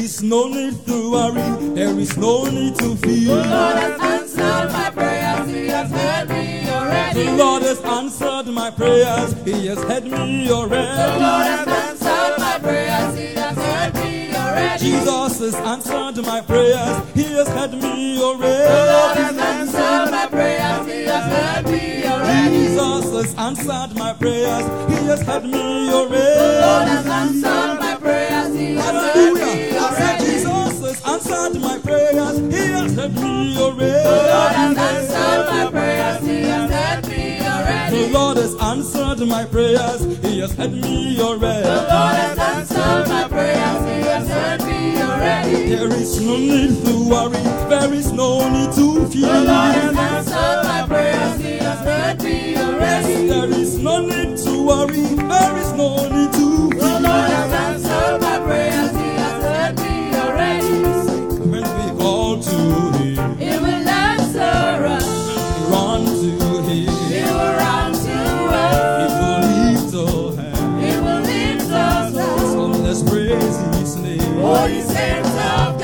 is 0.04 0.22
no 0.22 0.48
need 0.48 0.84
to 0.84 1.10
worry, 1.12 1.74
there 1.74 1.98
is 1.98 2.14
no 2.18 2.44
need 2.44 2.76
to 2.76 2.94
fear. 2.96 3.36
The. 3.36 3.48
Lord 3.48 3.76
has 3.76 4.00
answered 4.02 4.70
my 4.70 4.90
prayers, 4.90 5.48
He 5.48 5.66
has 5.68 5.90
heard 5.90 6.28
me 6.28 6.68
already. 6.68 7.24
The 7.24 7.32
Lord 7.32 7.62
has 7.62 7.80
answered 7.80 8.52
my 8.52 8.70
prayers, 8.70 9.32
He 9.44 9.66
has 9.66 9.82
heard 9.84 10.04
me 10.04 10.50
already. 10.50 11.00
The. 11.00 11.08
Lord 11.24 11.46
has 11.46 11.68
answered 11.68 12.34
my 12.38 12.58
prayers, 12.58 13.16
He 13.16 13.34
has 13.34 13.56
heard 13.56 13.94
me 14.04 14.36
already. 14.36 14.84
Jesus 14.84 15.38
has 15.38 15.54
answered 15.54 16.22
my 16.26 16.40
prayers, 16.42 16.96
He 17.14 17.22
has 17.22 17.48
heard 17.48 17.72
me 17.72 18.22
already. 18.22 18.74
The 18.74 18.84
Lord 18.92 19.16
has 19.16 19.38
answered 19.38 20.10
my 20.10 20.26
prayers, 20.26 20.86
He 20.86 21.02
has 21.04 21.26
heard 21.32 21.72
me 21.72 22.04
already. 22.04 22.56
Jesus 22.58 23.04
has 23.16 23.34
answered 23.38 23.96
my 23.96 24.12
prayers, 24.12 24.64
He 24.92 25.06
has 25.06 25.22
heard 25.22 25.44
me 25.44 25.90
already. 25.90 26.38
The 26.44 26.60
Lord 26.66 26.88
has 26.92 27.06
answered 27.06 27.83
Hallelujah. 28.54 29.82
Has 30.84 31.00
answered 31.04 31.60
my 31.60 31.78
prayers. 31.78 32.38
He 32.38 32.70
has 32.70 32.94
heard 32.94 33.14
me 33.14 33.54
The. 33.54 33.60
Lord 33.64 34.52
has 34.52 34.78
answered 34.78 35.48
my 35.50 35.66
prayers. 35.70 36.22
He 36.22 36.42
has 36.42 37.08
me 37.08 37.16
The. 37.96 38.12
Lord 38.12 38.36
has 42.14 42.38
answered 42.38 43.08
my 43.08 43.26
prayers. 43.28 43.80
He 43.88 44.02
has 44.06 44.28
me 44.66 45.02
already. 45.02 45.68
There 45.74 45.92
is 45.92 46.20
no 46.20 46.36
need 46.36 46.84
to 46.84 46.92
worry. 47.10 47.42
There 47.68 47.92
is 47.92 48.12
no 48.12 48.48
need 48.50 48.72
to 48.74 49.06
fear. 49.08 49.26
The 49.26 49.32
Lord 49.34 49.48
has 49.48 49.96
answered 49.96 50.62
my 50.64 50.82
prayers. 50.86 51.40
He 51.40 51.56
has 51.58 51.82
me 52.22 52.56
already. 52.56 53.26
There 53.28 53.50
is 53.50 53.78
no 53.78 53.98
need 54.06 54.36
to 54.44 54.62
worry. 54.64 55.02
There 55.02 55.56
is 55.58 55.72
no 55.72 56.08
need 56.08 56.32
to 56.34 56.43
fear. 58.04 58.28
answered. 58.28 59.00
He 59.00 59.08
has 59.16 59.42
heard 59.44 59.78
me 59.80 60.14
already. 60.16 60.82
When 61.50 61.62
we 61.62 61.98
call 62.00 62.38
to 62.40 62.58
Him, 62.98 63.38
He 63.38 63.50
will 63.58 63.88
answer 63.88 64.40
us. 64.40 65.54
He 65.54 65.62
will 65.62 65.70
run 65.70 66.04
to 66.04 66.12
him. 66.68 67.10
He 67.10 67.22
will 67.32 67.54
lift 69.52 69.94
our 69.94 70.36
hand. 70.36 70.84
He 70.84 70.90
will 71.00 71.20
lift 71.20 71.70
us 71.70 72.16
up. 72.16 72.38
So 72.40 72.66
let's 72.66 73.02
praise 73.02 73.56
His 73.78 73.96
name. 73.96 74.20
Oh, 74.38 74.66
you 74.66 74.82
saints 74.82 75.28
of 75.30 75.78
God. 75.80 75.83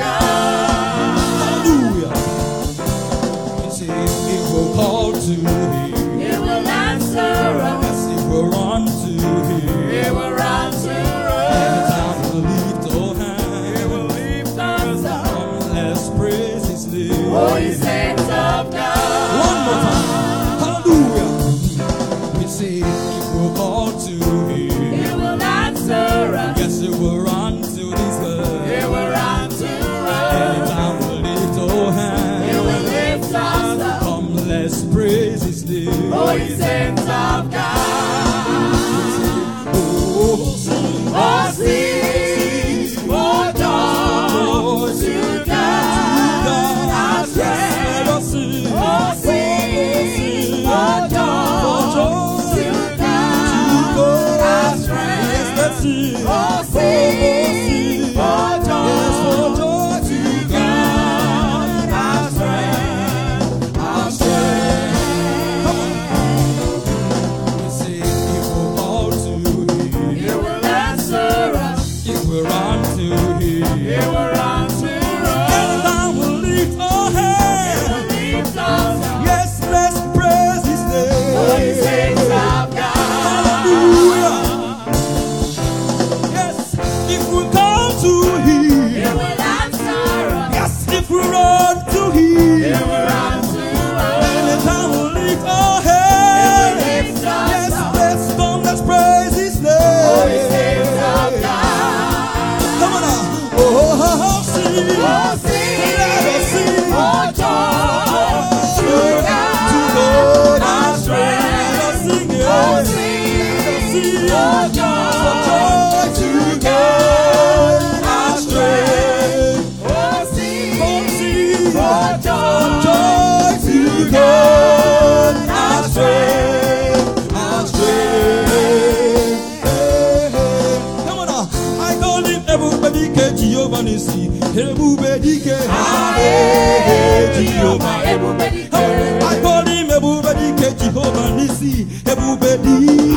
I 138.11 139.39
call 139.41 139.63
him 139.65 139.89
everybody 139.89 140.51
ke 140.59 140.75
Jehovah 140.77 141.31
Nissi. 141.39 141.87
Everybody 142.05 142.91
ke. 142.91 143.15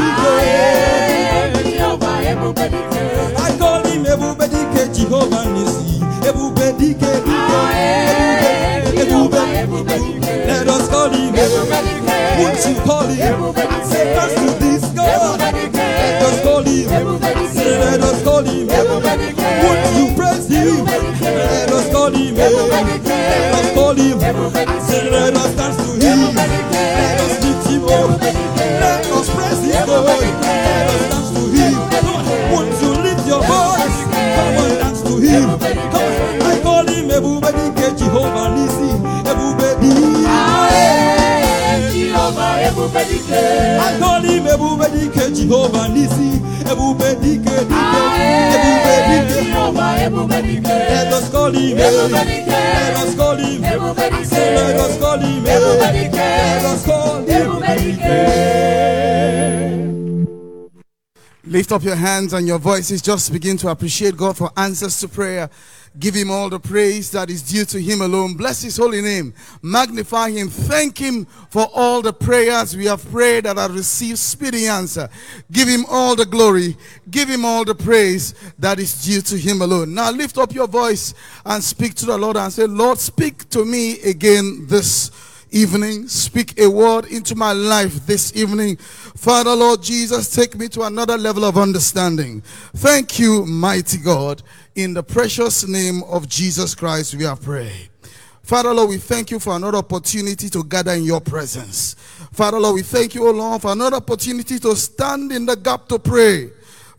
I 3.36 3.56
call 3.58 3.82
him 3.82 4.06
everybody 4.06 4.62
ke 4.70 4.86
Jehovah 4.94 5.42
Nissi. 5.50 5.98
Everybody 6.22 6.94
ke. 6.94 7.10
Jehovah, 8.94 9.46
everybody 9.58 10.20
Let 10.46 10.68
us 10.68 10.88
call 10.88 11.10
him. 11.10 11.34
Won't 12.38 12.62
you 12.64 12.74
call 12.86 13.02
him? 13.10 13.18
Everybody 13.20 13.84
Say 13.90 14.14
to 14.14 14.46
this 14.62 14.84
God. 14.94 15.40
Let 15.40 16.22
us 16.22 16.40
call 16.44 16.62
him. 16.62 16.88
Everybody 16.88 17.46
ke. 17.46 17.50
Say 17.50 17.78
let 17.82 18.00
us 18.00 18.22
call 18.22 18.44
him. 18.44 18.70
Everybody 18.70 19.26
you 19.98 20.14
praise 20.14 20.46
him? 20.48 20.84
Let 20.86 21.72
us 21.72 21.90
call 21.90 22.12
him. 22.14 22.34
Let 22.36 23.54
us 23.58 23.74
call 23.74 23.94
him. 23.94 24.73
Everybody 25.14 25.14
ke. 25.14 25.14
Say 25.14 25.20
let 25.20 25.36
us 25.36 25.54
dance 25.54 25.76
to 25.76 25.90
him. 25.94 26.34
Let 26.34 27.20
us 27.20 27.34
lift 27.44 27.68
him 27.70 27.84
up. 27.84 28.20
Let 28.20 29.06
us 29.06 29.28
praise 29.34 29.62
his 29.62 29.76
God. 29.86 30.04
Let 30.04 30.90
us 30.90 31.02
dance 31.10 31.30
to 31.30 31.42
him. 31.54 31.72
Won't 32.52 32.74
you 32.82 32.90
lift 33.02 33.26
your 33.26 33.42
voice? 33.42 33.98
Come 34.10 34.56
on, 34.58 34.70
dance 34.78 35.02
to 35.02 35.16
him. 35.18 35.44
Come 35.44 36.02
on. 36.02 36.42
I 36.42 36.60
call 36.62 36.86
him 36.86 37.10
everybody 37.10 37.70
ke 37.78 37.96
Jehovah. 37.98 38.44
Jehovah, 42.14 42.56
everybody 42.62 43.18
I 43.30 43.98
call 44.00 44.22
him 44.22 44.46
everybody 44.46 45.08
ke 45.10 45.34
Jehovah 45.34 45.88
Nissi. 45.92 46.40
Everybody 46.64 47.38
ke 47.38 47.52
Everybody 47.68 48.34
ke 48.50 48.73
Jehovah, 49.44 49.96
everybody 49.98 50.60
Let 50.60 51.12
us 51.12 51.30
call 51.30 51.52
him. 51.52 51.78
Everybody 51.78 52.42
ke. 52.42 52.48
Let 52.48 52.96
us 52.96 53.14
call 53.14 53.36
him. 53.36 53.64
Everybody 53.64 54.24
Say, 54.24 54.54
Let 54.56 54.76
us 54.76 54.98
call 54.98 55.18
him. 55.18 55.46
Everybody 55.46 56.08
ke. 56.08 56.12
Let 56.14 56.64
us 56.64 56.84
call 56.86 57.18
him. 57.18 57.30
Everybody 57.30 57.94
Lift 61.46 61.72
up 61.72 61.82
your 61.84 61.94
hands 61.94 62.32
and 62.32 62.46
your 62.46 62.58
voices. 62.58 63.02
Just 63.02 63.30
begin 63.32 63.56
to 63.58 63.68
appreciate 63.68 64.16
God 64.16 64.36
for 64.36 64.50
answers 64.56 64.98
to 65.00 65.08
prayer. 65.08 65.50
Give 65.98 66.14
him 66.14 66.28
all 66.30 66.50
the 66.50 66.58
praise 66.58 67.12
that 67.12 67.30
is 67.30 67.42
due 67.42 67.64
to 67.66 67.80
him 67.80 68.00
alone. 68.00 68.34
Bless 68.34 68.62
his 68.62 68.76
holy 68.76 69.00
name. 69.00 69.32
Magnify 69.62 70.30
him. 70.30 70.48
Thank 70.48 70.98
him 70.98 71.24
for 71.50 71.68
all 71.72 72.02
the 72.02 72.12
prayers 72.12 72.76
we 72.76 72.86
have 72.86 73.08
prayed 73.12 73.44
that 73.44 73.56
have 73.56 73.74
received 73.74 74.18
speedy 74.18 74.66
answer. 74.66 75.08
Give 75.52 75.68
him 75.68 75.84
all 75.88 76.16
the 76.16 76.26
glory. 76.26 76.76
Give 77.10 77.28
him 77.28 77.44
all 77.44 77.64
the 77.64 77.76
praise 77.76 78.34
that 78.58 78.80
is 78.80 79.04
due 79.04 79.20
to 79.20 79.38
him 79.38 79.62
alone. 79.62 79.94
Now 79.94 80.10
lift 80.10 80.36
up 80.36 80.52
your 80.52 80.66
voice 80.66 81.14
and 81.46 81.62
speak 81.62 81.94
to 81.96 82.06
the 82.06 82.18
Lord 82.18 82.36
and 82.36 82.52
say, 82.52 82.66
Lord, 82.66 82.98
speak 82.98 83.48
to 83.50 83.64
me 83.64 84.00
again 84.00 84.66
this 84.66 85.12
evening. 85.54 86.08
Speak 86.08 86.58
a 86.58 86.68
word 86.68 87.06
into 87.06 87.34
my 87.34 87.52
life 87.52 88.06
this 88.06 88.36
evening. 88.36 88.76
Father, 88.76 89.54
Lord 89.54 89.82
Jesus, 89.82 90.28
take 90.28 90.56
me 90.56 90.68
to 90.68 90.82
another 90.82 91.16
level 91.16 91.44
of 91.44 91.56
understanding. 91.56 92.42
Thank 92.74 93.18
you, 93.18 93.46
mighty 93.46 93.98
God. 93.98 94.42
In 94.74 94.92
the 94.92 95.02
precious 95.02 95.66
name 95.66 96.02
of 96.04 96.28
Jesus 96.28 96.74
Christ, 96.74 97.14
we 97.14 97.24
have 97.24 97.40
prayed. 97.40 97.88
Father, 98.42 98.74
Lord, 98.74 98.90
we 98.90 98.98
thank 98.98 99.30
you 99.30 99.38
for 99.38 99.56
another 99.56 99.78
opportunity 99.78 100.50
to 100.50 100.64
gather 100.64 100.92
in 100.92 101.04
your 101.04 101.20
presence. 101.20 101.94
Father, 102.32 102.60
Lord, 102.60 102.74
we 102.74 102.82
thank 102.82 103.14
you, 103.14 103.26
O 103.26 103.30
Lord, 103.30 103.62
for 103.62 103.72
another 103.72 103.96
opportunity 103.96 104.58
to 104.58 104.76
stand 104.76 105.32
in 105.32 105.46
the 105.46 105.56
gap 105.56 105.88
to 105.88 105.98
pray. 105.98 106.50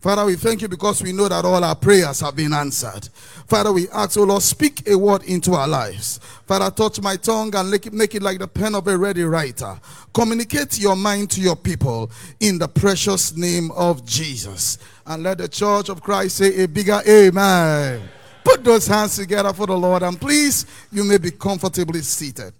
Father, 0.06 0.24
we 0.24 0.36
thank 0.36 0.62
you 0.62 0.68
because 0.68 1.02
we 1.02 1.10
know 1.10 1.26
that 1.26 1.44
all 1.44 1.64
our 1.64 1.74
prayers 1.74 2.20
have 2.20 2.36
been 2.36 2.52
answered. 2.52 3.08
Father, 3.48 3.72
we 3.72 3.88
ask, 3.88 4.16
oh 4.16 4.22
Lord, 4.22 4.40
speak 4.40 4.88
a 4.88 4.96
word 4.96 5.24
into 5.24 5.54
our 5.54 5.66
lives. 5.66 6.20
Father, 6.46 6.70
touch 6.70 7.00
my 7.00 7.16
tongue 7.16 7.52
and 7.56 7.68
make 7.68 7.86
it, 7.86 7.92
make 7.92 8.14
it 8.14 8.22
like 8.22 8.38
the 8.38 8.46
pen 8.46 8.76
of 8.76 8.86
a 8.86 8.96
ready 8.96 9.24
writer. 9.24 9.76
Communicate 10.14 10.78
your 10.78 10.94
mind 10.94 11.32
to 11.32 11.40
your 11.40 11.56
people 11.56 12.08
in 12.38 12.56
the 12.56 12.68
precious 12.68 13.36
name 13.36 13.72
of 13.72 14.06
Jesus. 14.06 14.78
And 15.06 15.24
let 15.24 15.38
the 15.38 15.48
church 15.48 15.88
of 15.88 16.04
Christ 16.04 16.36
say 16.36 16.62
a 16.62 16.68
bigger 16.68 17.02
amen. 17.08 18.08
Put 18.44 18.62
those 18.62 18.86
hands 18.86 19.16
together 19.16 19.52
for 19.52 19.66
the 19.66 19.76
Lord 19.76 20.04
and 20.04 20.20
please, 20.20 20.66
you 20.92 21.02
may 21.02 21.18
be 21.18 21.32
comfortably 21.32 22.02
seated. 22.02 22.54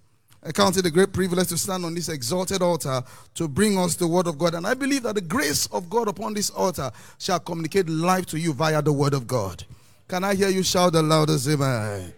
I 0.46 0.52
count 0.52 0.76
it 0.76 0.86
a 0.86 0.90
great 0.90 1.12
privilege 1.12 1.48
to 1.48 1.58
stand 1.58 1.84
on 1.84 1.92
this 1.92 2.08
exalted 2.08 2.62
altar 2.62 3.02
to 3.34 3.48
bring 3.48 3.76
us 3.76 3.96
the 3.96 4.06
word 4.06 4.28
of 4.28 4.38
God. 4.38 4.54
And 4.54 4.64
I 4.64 4.74
believe 4.74 5.02
that 5.02 5.16
the 5.16 5.20
grace 5.20 5.66
of 5.72 5.90
God 5.90 6.06
upon 6.06 6.34
this 6.34 6.50
altar 6.50 6.92
shall 7.18 7.40
communicate 7.40 7.88
life 7.88 8.26
to 8.26 8.38
you 8.38 8.52
via 8.52 8.80
the 8.80 8.92
word 8.92 9.12
of 9.12 9.26
God. 9.26 9.64
Can 10.06 10.22
I 10.22 10.36
hear 10.36 10.48
you 10.48 10.62
shout 10.62 10.92
the 10.92 11.02
loudest 11.02 11.48
amen? 11.48 12.12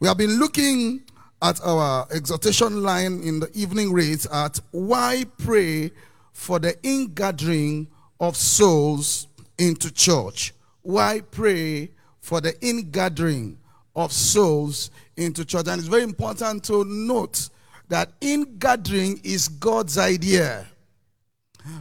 We 0.00 0.08
have 0.08 0.18
been 0.18 0.38
looking 0.38 1.00
at 1.40 1.62
our 1.62 2.06
exhortation 2.12 2.82
line 2.82 3.22
in 3.22 3.40
the 3.40 3.50
evening 3.54 3.90
raids 3.90 4.26
at 4.26 4.60
why 4.72 5.24
pray 5.38 5.92
for 6.34 6.58
the 6.58 6.76
ingathering 6.82 7.86
of 8.20 8.36
souls 8.36 9.28
into 9.56 9.90
church. 9.90 10.52
Why 10.82 11.22
pray 11.22 11.92
for 12.20 12.42
the 12.42 12.54
ingathering 12.62 13.56
of 13.96 14.12
souls 14.12 14.90
into 15.16 15.46
church? 15.46 15.68
And 15.68 15.78
it's 15.78 15.88
very 15.88 16.02
important 16.02 16.64
to 16.64 16.84
note 16.84 17.48
that 17.92 18.10
ingathering 18.22 19.20
is 19.22 19.48
God's 19.48 19.98
idea. 19.98 20.66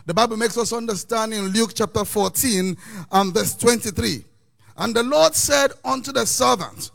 The 0.05 0.13
Bible 0.13 0.35
makes 0.35 0.57
us 0.57 0.73
understand 0.73 1.33
in 1.33 1.47
Luke 1.47 1.71
chapter 1.73 2.03
14 2.03 2.75
and 3.13 3.33
verse 3.33 3.55
23. 3.55 4.25
And 4.75 4.93
the 4.93 5.03
Lord 5.03 5.33
said 5.35 5.71
unto 5.85 6.11
the 6.11 6.25
servants, 6.25 6.91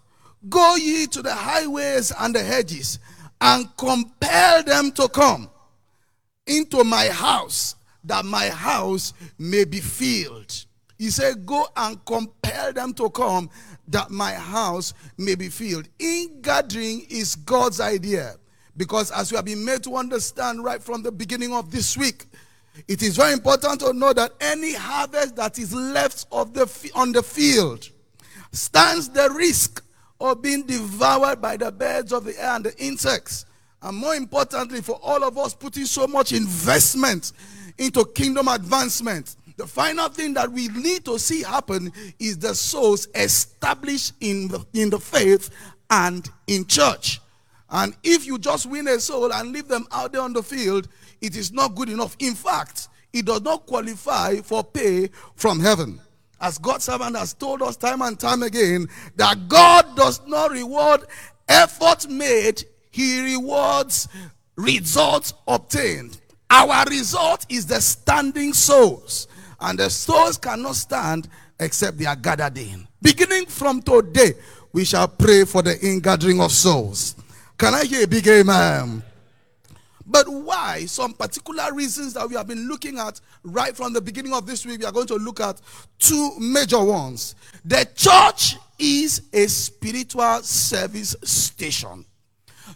Go 0.50 0.76
ye 0.76 1.06
to 1.06 1.22
the 1.22 1.32
highways 1.32 2.12
and 2.18 2.34
the 2.34 2.42
hedges, 2.42 2.98
and 3.40 3.74
compel 3.78 4.62
them 4.62 4.92
to 4.92 5.08
come 5.08 5.48
into 6.46 6.84
my 6.84 7.08
house, 7.08 7.74
that 8.04 8.26
my 8.26 8.50
house 8.50 9.14
may 9.38 9.64
be 9.64 9.80
filled. 9.80 10.66
He 10.98 11.08
said, 11.08 11.46
Go 11.46 11.66
and 11.74 12.04
compel 12.04 12.74
them 12.74 12.92
to 12.92 13.08
come, 13.08 13.48
that 13.88 14.10
my 14.10 14.34
house 14.34 14.92
may 15.16 15.36
be 15.36 15.48
filled. 15.48 15.88
Ingathering 15.98 17.06
is 17.08 17.34
God's 17.34 17.80
idea. 17.80 18.36
Because 18.76 19.10
as 19.10 19.30
we 19.32 19.36
have 19.36 19.44
been 19.44 19.64
made 19.64 19.82
to 19.84 19.96
understand 19.96 20.62
right 20.62 20.82
from 20.82 21.02
the 21.02 21.12
beginning 21.12 21.52
of 21.52 21.70
this 21.70 21.96
week, 21.96 22.26
it 22.88 23.02
is 23.02 23.16
very 23.16 23.32
important 23.32 23.80
to 23.80 23.92
know 23.92 24.12
that 24.12 24.32
any 24.40 24.74
harvest 24.74 25.36
that 25.36 25.58
is 25.58 25.74
left 25.74 26.26
of 26.30 26.52
the 26.52 26.90
on 26.94 27.12
the 27.12 27.22
field 27.22 27.88
stands 28.52 29.08
the 29.08 29.30
risk 29.30 29.82
of 30.20 30.42
being 30.42 30.62
devoured 30.64 31.40
by 31.40 31.56
the 31.56 31.70
birds 31.72 32.12
of 32.12 32.24
the 32.24 32.38
air 32.38 32.50
and 32.56 32.64
the 32.64 32.76
insects. 32.78 33.46
And 33.82 33.96
more 33.96 34.14
importantly, 34.14 34.80
for 34.80 34.98
all 35.02 35.24
of 35.24 35.38
us 35.38 35.54
putting 35.54 35.84
so 35.84 36.06
much 36.06 36.32
investment 36.32 37.32
into 37.78 38.04
kingdom 38.04 38.48
advancement, 38.48 39.36
the 39.56 39.66
final 39.66 40.08
thing 40.08 40.34
that 40.34 40.50
we 40.50 40.68
need 40.68 41.04
to 41.04 41.18
see 41.18 41.42
happen 41.42 41.92
is 42.18 42.38
the 42.38 42.54
souls 42.54 43.08
established 43.14 44.12
in 44.20 44.48
the, 44.48 44.66
in 44.74 44.90
the 44.90 44.98
faith 44.98 45.50
and 45.90 46.28
in 46.46 46.66
church. 46.66 47.20
And 47.70 47.96
if 48.02 48.26
you 48.26 48.38
just 48.38 48.66
win 48.66 48.88
a 48.88 49.00
soul 49.00 49.32
and 49.32 49.52
leave 49.52 49.68
them 49.68 49.86
out 49.90 50.12
there 50.12 50.22
on 50.22 50.32
the 50.32 50.42
field, 50.42 50.88
it 51.20 51.36
is 51.36 51.52
not 51.52 51.74
good 51.74 51.88
enough. 51.88 52.16
In 52.18 52.34
fact, 52.34 52.88
it 53.12 53.24
does 53.24 53.42
not 53.42 53.66
qualify 53.66 54.36
for 54.36 54.62
pay 54.62 55.08
from 55.34 55.58
heaven. 55.60 56.00
As 56.40 56.58
God's 56.58 56.84
servant 56.84 57.16
has 57.16 57.32
told 57.32 57.62
us 57.62 57.76
time 57.76 58.02
and 58.02 58.18
time 58.18 58.42
again, 58.42 58.88
that 59.16 59.48
God 59.48 59.96
does 59.96 60.20
not 60.26 60.50
reward 60.50 61.02
effort 61.48 62.08
made, 62.08 62.64
He 62.90 63.22
rewards 63.22 64.08
results 64.56 65.32
obtained. 65.48 66.20
Our 66.50 66.84
result 66.84 67.46
is 67.48 67.66
the 67.66 67.80
standing 67.80 68.52
souls. 68.52 69.28
And 69.60 69.78
the 69.78 69.88
souls 69.90 70.36
cannot 70.36 70.76
stand 70.76 71.28
except 71.58 71.98
they 71.98 72.06
are 72.06 72.16
gathered 72.16 72.58
in. 72.58 72.86
Beginning 73.00 73.46
from 73.46 73.80
today, 73.80 74.34
we 74.72 74.84
shall 74.84 75.08
pray 75.08 75.44
for 75.44 75.62
the 75.62 75.78
ingathering 75.84 76.40
of 76.40 76.52
souls. 76.52 77.16
Can 77.58 77.72
I 77.72 77.84
hear 77.84 78.04
a 78.04 78.06
big 78.06 78.28
amen? 78.28 79.02
But 80.04 80.28
why? 80.28 80.84
Some 80.84 81.14
particular 81.14 81.72
reasons 81.72 82.12
that 82.12 82.28
we 82.28 82.36
have 82.36 82.46
been 82.46 82.68
looking 82.68 82.98
at 82.98 83.20
right 83.42 83.74
from 83.74 83.94
the 83.94 84.00
beginning 84.00 84.34
of 84.34 84.46
this 84.46 84.66
week. 84.66 84.80
We 84.80 84.84
are 84.84 84.92
going 84.92 85.06
to 85.06 85.16
look 85.16 85.40
at 85.40 85.60
two 85.98 86.38
major 86.38 86.84
ones. 86.84 87.34
The 87.64 87.88
church 87.94 88.56
is 88.78 89.22
a 89.32 89.46
spiritual 89.46 90.42
service 90.42 91.16
station. 91.22 92.04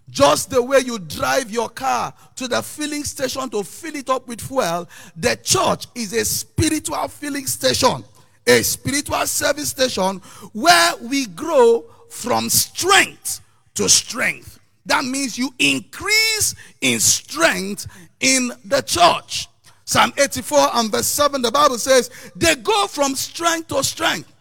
Just 0.08 0.50
the 0.50 0.62
way 0.62 0.78
you 0.78 0.98
drive 0.98 1.50
your 1.50 1.68
car 1.68 2.14
to 2.36 2.48
the 2.48 2.62
filling 2.62 3.04
station 3.04 3.50
to 3.50 3.62
fill 3.62 3.96
it 3.96 4.08
up 4.08 4.26
with 4.26 4.40
fuel, 4.40 4.88
the 5.14 5.36
church 5.36 5.86
is 5.94 6.14
a 6.14 6.24
spiritual 6.24 7.06
filling 7.08 7.46
station, 7.46 8.02
a 8.46 8.62
spiritual 8.62 9.26
service 9.26 9.68
station 9.68 10.16
where 10.52 10.96
we 11.02 11.26
grow 11.26 11.84
from 12.08 12.48
strength 12.48 13.40
to 13.74 13.88
strength. 13.88 14.59
That 14.86 15.04
means 15.04 15.38
you 15.38 15.52
increase 15.58 16.54
in 16.80 17.00
strength 17.00 17.86
in 18.20 18.52
the 18.64 18.82
church. 18.82 19.48
Psalm 19.84 20.12
84 20.16 20.68
and 20.74 20.92
verse 20.92 21.06
7, 21.06 21.42
the 21.42 21.50
Bible 21.50 21.78
says, 21.78 22.10
they 22.36 22.54
go 22.56 22.86
from 22.86 23.14
strength 23.16 23.68
to 23.68 23.82
strength. 23.82 24.32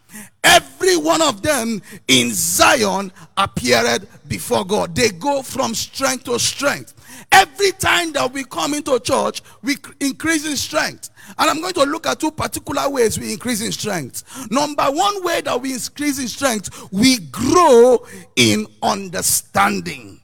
Every 0.42 0.96
one 0.96 1.22
of 1.22 1.42
them 1.42 1.82
in 2.08 2.32
Zion 2.32 3.12
appeared 3.36 4.06
before 4.28 4.64
God. 4.64 4.94
They 4.94 5.10
go 5.10 5.42
from 5.42 5.74
strength 5.74 6.24
to 6.24 6.38
strength. 6.38 6.94
Every 7.32 7.72
time 7.72 8.12
that 8.12 8.32
we 8.32 8.44
come 8.44 8.74
into 8.74 8.98
church, 9.00 9.42
we 9.62 9.76
increase 10.00 10.46
in 10.46 10.56
strength. 10.56 11.10
And 11.38 11.48
I'm 11.48 11.60
going 11.60 11.74
to 11.74 11.84
look 11.84 12.06
at 12.06 12.18
two 12.18 12.30
particular 12.30 12.88
ways 12.88 13.18
we 13.18 13.32
increase 13.32 13.60
in 13.60 13.72
strength. 13.72 14.50
Number 14.50 14.84
one 14.84 15.22
way 15.22 15.40
that 15.42 15.60
we 15.60 15.74
increase 15.74 16.18
in 16.18 16.28
strength, 16.28 16.92
we 16.92 17.18
grow 17.18 18.04
in 18.36 18.66
understanding. 18.82 20.19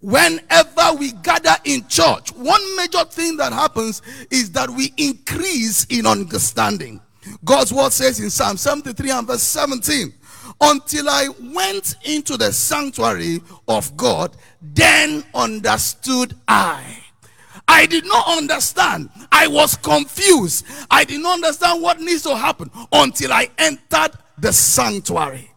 Whenever 0.00 0.94
we 0.98 1.12
gather 1.22 1.56
in 1.64 1.86
church, 1.88 2.32
one 2.34 2.76
major 2.76 3.04
thing 3.04 3.36
that 3.36 3.52
happens 3.52 4.02
is 4.30 4.52
that 4.52 4.70
we 4.70 4.92
increase 4.96 5.86
in 5.86 6.06
understanding. 6.06 7.00
God's 7.44 7.72
word 7.72 7.92
says 7.92 8.20
in 8.20 8.30
Psalm 8.30 8.56
73 8.56 9.10
and 9.10 9.26
verse 9.26 9.42
17, 9.42 10.14
until 10.60 11.08
I 11.08 11.28
went 11.52 11.96
into 12.04 12.36
the 12.36 12.52
sanctuary 12.52 13.40
of 13.66 13.96
God, 13.96 14.36
then 14.60 15.24
understood 15.34 16.34
I. 16.46 17.02
I 17.66 17.86
did 17.86 18.06
not 18.06 18.26
understand. 18.28 19.10
I 19.30 19.46
was 19.46 19.76
confused. 19.76 20.64
I 20.90 21.04
did 21.04 21.20
not 21.20 21.34
understand 21.34 21.82
what 21.82 22.00
needs 22.00 22.22
to 22.22 22.34
happen 22.34 22.70
until 22.92 23.32
I 23.32 23.50
entered 23.58 24.12
the 24.38 24.52
sanctuary. 24.52 25.50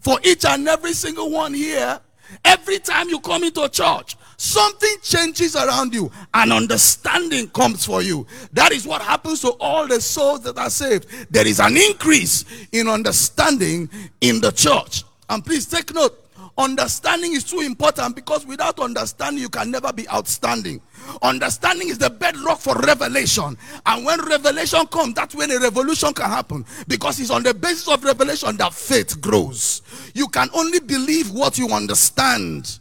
For 0.00 0.18
each 0.24 0.44
and 0.44 0.66
every 0.66 0.92
single 0.92 1.30
one 1.30 1.54
here, 1.54 2.00
every 2.44 2.78
time 2.78 3.08
you 3.08 3.20
come 3.20 3.44
into 3.44 3.62
a 3.62 3.68
church, 3.68 4.16
something 4.36 4.96
changes 5.02 5.56
around 5.56 5.94
you 5.94 6.10
and 6.32 6.52
understanding 6.52 7.48
comes 7.48 7.84
for 7.84 8.02
you. 8.02 8.26
That 8.52 8.72
is 8.72 8.86
what 8.86 9.02
happens 9.02 9.40
to 9.42 9.50
all 9.60 9.86
the 9.86 10.00
souls 10.00 10.42
that 10.42 10.58
are 10.58 10.70
saved. 10.70 11.06
There 11.30 11.46
is 11.46 11.60
an 11.60 11.76
increase 11.76 12.44
in 12.72 12.88
understanding 12.88 13.88
in 14.20 14.40
the 14.40 14.50
church. 14.50 15.04
And 15.28 15.44
please 15.44 15.66
take 15.66 15.94
note 15.94 16.24
understanding 16.56 17.32
is 17.32 17.44
too 17.44 17.60
important 17.60 18.14
because 18.14 18.46
without 18.46 18.78
understanding, 18.78 19.42
you 19.42 19.48
can 19.48 19.70
never 19.70 19.92
be 19.92 20.08
outstanding. 20.08 20.80
Understanding 21.22 21.88
is 21.88 21.98
the 21.98 22.10
bedrock 22.10 22.58
for 22.58 22.74
revelation. 22.76 23.56
And 23.86 24.04
when 24.04 24.20
revelation 24.20 24.86
comes, 24.86 25.14
that's 25.14 25.34
when 25.34 25.50
a 25.50 25.58
revolution 25.58 26.12
can 26.14 26.30
happen. 26.30 26.64
Because 26.86 27.20
it's 27.20 27.30
on 27.30 27.42
the 27.42 27.54
basis 27.54 27.88
of 27.88 28.04
revelation 28.04 28.56
that 28.58 28.72
faith 28.72 29.20
grows. 29.20 29.82
You 30.14 30.28
can 30.28 30.48
only 30.54 30.78
believe 30.78 31.32
what 31.32 31.58
you 31.58 31.68
understand. 31.68 32.78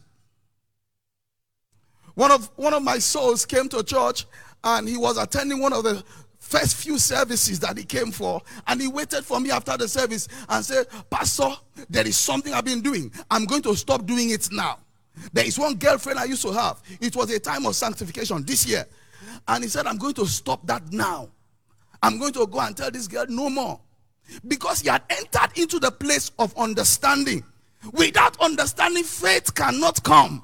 One 2.13 2.31
of 2.31 2.49
one 2.55 2.75
of 2.75 2.83
my 2.83 2.99
souls 2.99 3.43
came 3.43 3.67
to 3.69 3.83
church 3.83 4.27
and 4.63 4.87
he 4.87 4.97
was 4.97 5.17
attending 5.17 5.59
one 5.59 5.73
of 5.73 5.83
the 5.83 6.03
first 6.39 6.75
few 6.75 6.99
services 6.99 7.59
that 7.61 7.75
he 7.75 7.83
came 7.83 8.11
for. 8.11 8.39
And 8.67 8.79
he 8.79 8.87
waited 8.87 9.25
for 9.25 9.39
me 9.39 9.49
after 9.49 9.75
the 9.75 9.87
service 9.87 10.27
and 10.47 10.63
said 10.63 10.85
pastor 11.09 11.49
there 11.89 12.05
is 12.05 12.15
something 12.15 12.53
i've 12.53 12.65
been 12.65 12.81
doing. 12.81 13.11
I'm 13.31 13.45
going 13.45 13.63
to 13.63 13.75
stop 13.75 14.05
doing 14.05 14.29
it 14.29 14.49
now. 14.51 14.77
There 15.33 15.45
is 15.45 15.57
one 15.57 15.75
girlfriend 15.75 16.19
i 16.19 16.25
used 16.25 16.43
to 16.43 16.51
have. 16.51 16.83
It 17.01 17.15
was 17.15 17.31
a 17.31 17.39
time 17.39 17.65
of 17.65 17.75
sanctification 17.75 18.43
this 18.43 18.67
year. 18.67 18.85
And 19.47 19.63
he 19.63 19.69
said 19.71 19.87
i'm 19.87 19.97
going 19.97 20.13
to 20.15 20.27
stop 20.27 20.67
that 20.67 20.93
now. 20.93 21.29
I'm 22.03 22.19
going 22.19 22.33
to 22.33 22.45
go 22.45 22.59
and 22.59 22.77
tell 22.77 22.91
this 22.91 23.07
girl 23.07 23.25
no 23.27 23.49
more 23.49 23.79
because 24.47 24.81
he 24.81 24.89
had 24.89 25.03
entered 25.09 25.57
into 25.57 25.79
the 25.79 25.91
place 25.91 26.31
of 26.39 26.57
understanding 26.57 27.43
without 27.91 28.39
understanding 28.39 29.03
faith 29.03 29.53
cannot 29.53 30.03
come 30.03 30.43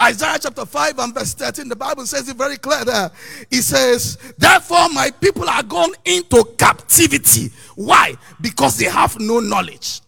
Isaiah 0.00 0.38
chapter 0.38 0.66
5 0.66 0.98
and 0.98 1.14
verse 1.14 1.32
13, 1.34 1.68
the 1.68 1.76
Bible 1.76 2.04
says 2.04 2.28
it 2.28 2.36
very 2.36 2.58
clear 2.58 2.84
there. 2.84 3.10
It 3.50 3.62
says, 3.62 4.18
Therefore, 4.36 4.90
my 4.90 5.10
people 5.10 5.48
are 5.48 5.62
gone 5.62 5.92
into 6.04 6.44
captivity. 6.58 7.50
Why? 7.76 8.14
Because 8.40 8.76
they 8.76 8.86
have 8.86 9.18
no 9.18 9.40
knowledge. 9.40 10.00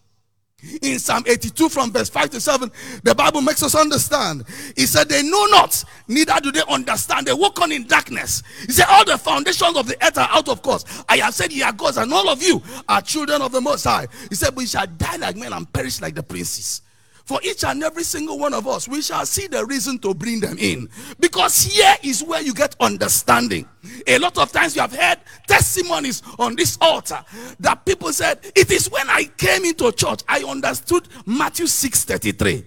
In 0.83 0.99
Psalm 0.99 1.23
82 1.25 1.69
from 1.69 1.93
verse 1.93 2.09
5 2.09 2.31
to 2.31 2.41
7, 2.41 2.71
the 3.05 3.15
Bible 3.15 3.41
makes 3.41 3.63
us 3.63 3.77
understand. 3.77 4.45
He 4.75 4.87
said, 4.87 5.09
They 5.09 5.23
know 5.23 5.47
not, 5.47 5.85
neither 6.09 6.35
do 6.43 6.51
they 6.51 6.63
understand. 6.69 7.29
They 7.29 7.33
walk 7.33 7.61
on 7.61 7.71
in 7.71 7.87
darkness. 7.87 8.43
He 8.67 8.73
said, 8.73 8.87
All 8.89 9.05
the 9.05 9.19
foundations 9.19 9.77
of 9.77 9.87
the 9.87 9.97
earth 10.05 10.19
are 10.19 10.29
out 10.33 10.49
of 10.49 10.63
course. 10.63 10.85
I 11.09 11.19
have 11.19 11.35
said, 11.35 11.53
Ye 11.53 11.63
are 11.63 11.73
gods, 11.73 11.97
and 11.97 12.13
all 12.13 12.29
of 12.29 12.43
you 12.43 12.61
are 12.89 13.01
children 13.01 13.41
of 13.41 13.53
the 13.53 13.61
Most 13.61 13.85
High. 13.85 14.09
He 14.29 14.35
said, 14.35 14.51
But 14.51 14.57
We 14.57 14.67
shall 14.67 14.87
die 14.89 15.17
like 15.17 15.37
men 15.37 15.53
and 15.53 15.73
perish 15.73 16.01
like 16.01 16.17
the 16.17 16.25
princes. 16.25 16.83
For 17.29 17.39
each 17.43 17.63
and 17.63 17.85
every 17.85 18.05
single 18.05 18.39
one 18.39 18.55
of 18.55 18.67
us, 18.67 18.89
we 18.89 19.03
shall 19.03 19.27
see 19.27 19.49
the 19.49 19.67
reason 19.67 19.99
to 19.99 20.15
bring 20.15 20.41
them 20.41 20.57
in. 20.59 20.89
Because 21.21 21.63
here 21.63 21.95
is 22.03 22.25
where 22.25 22.41
you 22.41 22.55
get 22.55 22.75
understanding. 22.81 23.69
A 24.07 24.19
lot 24.19 24.39
of 24.39 24.51
times 24.51 24.75
you 24.75 24.81
have 24.81 24.97
heard 24.97 25.19
testimonies 25.47 26.23
on 26.39 26.57
this 26.57 26.79
altar 26.81 27.23
that 27.61 27.85
people 27.85 28.15
said, 28.15 28.39
It 28.57 28.71
is 28.71 28.91
when 28.91 29.11
I 29.11 29.25
came 29.25 29.67
into 29.67 29.93
church, 29.93 30.23
I 30.27 30.43
understood 30.43 31.07
Matthew 31.27 31.67
6 31.67 32.05
33. 32.05 32.65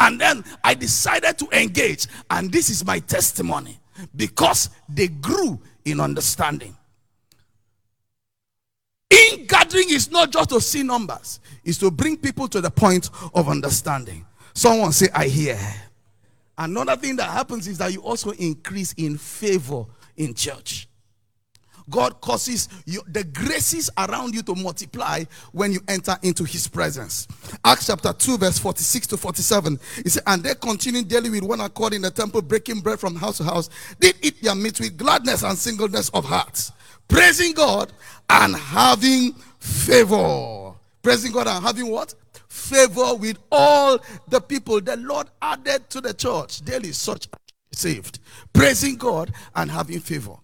And 0.00 0.20
then 0.20 0.42
I 0.64 0.74
decided 0.74 1.38
to 1.38 1.48
engage. 1.52 2.08
And 2.28 2.50
this 2.50 2.70
is 2.70 2.84
my 2.84 2.98
testimony 2.98 3.78
because 4.16 4.68
they 4.88 5.06
grew 5.06 5.60
in 5.84 6.00
understanding. 6.00 6.76
In 9.46 9.48
gathering 9.48 9.90
is 9.90 10.10
not 10.10 10.32
just 10.32 10.50
to 10.50 10.60
see 10.60 10.82
numbers, 10.82 11.38
it's 11.64 11.78
to 11.78 11.88
bring 11.88 12.16
people 12.16 12.48
to 12.48 12.60
the 12.60 12.68
point 12.70 13.10
of 13.32 13.48
understanding. 13.48 14.26
Someone 14.54 14.90
say, 14.90 15.06
I 15.14 15.28
hear. 15.28 15.56
Another 16.58 16.96
thing 16.96 17.14
that 17.16 17.30
happens 17.30 17.68
is 17.68 17.78
that 17.78 17.92
you 17.92 18.00
also 18.00 18.30
increase 18.32 18.92
in 18.94 19.16
favor 19.16 19.84
in 20.16 20.34
church. 20.34 20.88
God 21.88 22.20
causes 22.20 22.68
you, 22.86 23.02
the 23.06 23.22
graces 23.22 23.88
around 23.96 24.34
you 24.34 24.42
to 24.42 24.56
multiply 24.56 25.22
when 25.52 25.72
you 25.72 25.80
enter 25.86 26.16
into 26.22 26.42
his 26.42 26.66
presence. 26.66 27.28
Acts 27.64 27.86
chapter 27.86 28.12
2, 28.12 28.38
verse 28.38 28.58
46 28.58 29.06
to 29.08 29.16
47. 29.16 29.78
He 30.02 30.08
said, 30.08 30.24
And 30.26 30.42
they 30.42 30.56
continued 30.56 31.06
daily 31.06 31.30
with 31.30 31.44
one 31.44 31.60
accord 31.60 31.94
in 31.94 32.02
the 32.02 32.10
temple, 32.10 32.42
breaking 32.42 32.80
bread 32.80 32.98
from 32.98 33.14
house 33.14 33.36
to 33.38 33.44
house. 33.44 33.70
They 34.00 34.12
eat 34.22 34.42
their 34.42 34.56
meat 34.56 34.80
with 34.80 34.96
gladness 34.96 35.44
and 35.44 35.56
singleness 35.56 36.08
of 36.08 36.24
heart, 36.24 36.72
praising 37.08 37.52
God 37.52 37.92
and 38.28 38.56
having 38.56 39.32
favor. 39.58 40.72
Praising 41.02 41.32
God 41.32 41.46
and 41.46 41.64
having 41.64 41.88
what? 41.88 42.14
Favor 42.48 43.14
with 43.14 43.38
all 43.50 43.98
the 44.28 44.40
people. 44.40 44.80
The 44.80 44.96
Lord 44.96 45.28
added 45.40 45.88
to 45.90 46.00
the 46.00 46.14
church 46.14 46.64
daily 46.64 46.92
such 46.92 47.28
saved. 47.72 48.18
Praising 48.52 48.96
God 48.96 49.32
and 49.54 49.70
having 49.70 50.00
favor. 50.00 50.36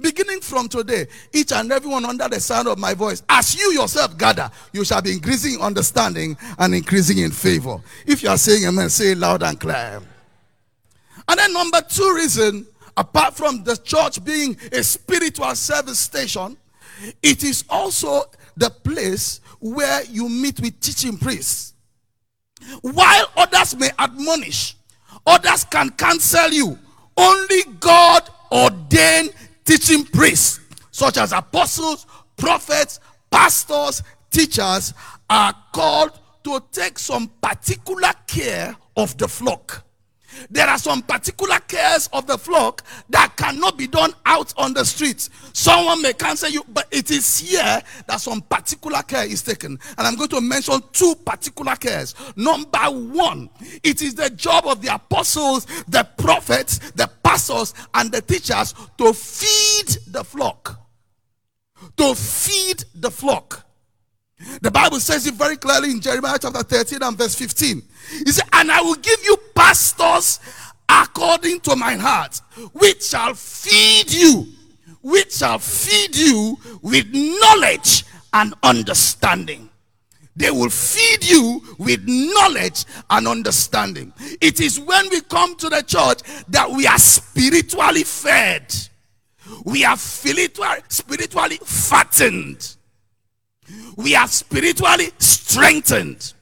Beginning 0.00 0.40
from 0.40 0.68
today, 0.68 1.06
each 1.32 1.52
and 1.52 1.70
everyone 1.72 2.04
under 2.04 2.28
the 2.28 2.40
sound 2.40 2.68
of 2.68 2.78
my 2.78 2.94
voice, 2.94 3.22
as 3.28 3.56
you 3.56 3.72
yourself 3.72 4.16
gather, 4.16 4.50
you 4.72 4.84
shall 4.84 5.02
be 5.02 5.12
increasing 5.12 5.54
in 5.54 5.60
understanding 5.60 6.36
and 6.58 6.74
increasing 6.74 7.18
in 7.18 7.30
favor. 7.30 7.80
If 8.06 8.22
you 8.22 8.28
are 8.28 8.38
saying 8.38 8.64
amen, 8.64 8.90
say 8.90 9.12
it 9.12 9.18
loud 9.18 9.42
and 9.42 9.58
clear. 9.58 10.00
And 11.28 11.38
then 11.38 11.52
number 11.52 11.80
two 11.82 12.14
reason, 12.14 12.66
apart 12.96 13.34
from 13.34 13.64
the 13.64 13.76
church 13.76 14.24
being 14.24 14.56
a 14.72 14.82
spiritual 14.82 15.54
service 15.54 15.98
station, 15.98 16.56
it 17.22 17.42
is 17.42 17.64
also 17.68 18.24
the 18.56 18.70
place 18.70 19.40
where 19.60 20.04
you 20.04 20.28
meet 20.28 20.60
with 20.60 20.78
teaching 20.80 21.16
priests. 21.16 21.74
While 22.82 23.26
others 23.36 23.76
may 23.76 23.90
admonish, 23.98 24.76
others 25.26 25.64
can 25.64 25.90
counsel 25.90 26.50
you. 26.50 26.78
Only 27.16 27.62
God 27.80 28.28
ordained 28.50 29.32
teaching 29.64 30.04
priests, 30.04 30.60
such 30.90 31.16
as 31.18 31.32
apostles, 31.32 32.06
prophets, 32.36 33.00
pastors, 33.30 34.02
teachers, 34.30 34.94
are 35.28 35.54
called 35.72 36.18
to 36.44 36.62
take 36.70 36.98
some 36.98 37.30
particular 37.40 38.12
care 38.26 38.76
of 38.96 39.16
the 39.18 39.28
flock. 39.28 39.84
There 40.50 40.66
are 40.66 40.78
some 40.78 41.02
particular 41.02 41.58
cares 41.60 42.08
of 42.12 42.26
the 42.26 42.38
flock 42.38 42.84
that 43.10 43.36
cannot 43.36 43.76
be 43.76 43.86
done 43.86 44.12
out 44.26 44.52
on 44.56 44.74
the 44.74 44.84
streets. 44.84 45.30
Someone 45.52 46.02
may 46.02 46.12
cancel 46.12 46.50
you, 46.50 46.64
but 46.68 46.86
it 46.90 47.10
is 47.10 47.38
here 47.38 47.82
that 48.06 48.20
some 48.20 48.42
particular 48.42 49.02
care 49.02 49.24
is 49.24 49.42
taken. 49.42 49.78
And 49.98 50.06
I'm 50.06 50.16
going 50.16 50.30
to 50.30 50.40
mention 50.40 50.80
two 50.92 51.14
particular 51.24 51.76
cares. 51.76 52.14
Number 52.36 52.78
one, 52.78 53.50
it 53.82 54.02
is 54.02 54.14
the 54.14 54.30
job 54.30 54.66
of 54.66 54.82
the 54.82 54.94
apostles, 54.94 55.66
the 55.88 56.06
prophets, 56.16 56.78
the 56.92 57.10
pastors, 57.22 57.74
and 57.94 58.10
the 58.12 58.20
teachers 58.20 58.74
to 58.98 59.12
feed 59.12 59.96
the 60.08 60.24
flock. 60.24 60.78
To 61.96 62.14
feed 62.14 62.84
the 62.94 63.10
flock. 63.10 63.66
The 64.60 64.70
Bible 64.70 65.00
says 65.00 65.26
it 65.26 65.34
very 65.34 65.56
clearly 65.56 65.90
in 65.90 66.00
Jeremiah 66.00 66.38
chapter 66.40 66.62
13 66.62 67.02
and 67.02 67.16
verse 67.16 67.34
15. 67.34 67.82
He 68.10 68.30
said, 68.30 68.48
And 68.52 68.70
I 68.70 68.80
will 68.82 68.96
give 68.96 69.24
you 69.24 69.36
pastors 69.54 70.40
according 70.88 71.60
to 71.60 71.76
my 71.76 71.94
heart, 71.94 72.40
which 72.72 73.04
shall 73.04 73.34
feed 73.34 74.12
you, 74.12 74.46
which 75.02 75.34
shall 75.34 75.58
feed 75.58 76.14
you 76.16 76.58
with 76.82 77.06
knowledge 77.12 78.04
and 78.32 78.54
understanding. 78.62 79.68
They 80.34 80.50
will 80.50 80.70
feed 80.70 81.24
you 81.24 81.62
with 81.78 82.02
knowledge 82.06 82.86
and 83.10 83.28
understanding. 83.28 84.12
It 84.40 84.60
is 84.60 84.80
when 84.80 85.10
we 85.10 85.20
come 85.20 85.56
to 85.56 85.68
the 85.68 85.82
church 85.82 86.20
that 86.48 86.70
we 86.70 86.86
are 86.86 86.98
spiritually 86.98 88.04
fed. 88.04 88.74
We 89.64 89.84
are 89.84 89.96
spiritually, 89.96 91.58
fattened 91.64 92.76
we 93.96 94.14
are 94.14 94.28
spiritually 94.28 95.10
strengthened. 95.18 96.32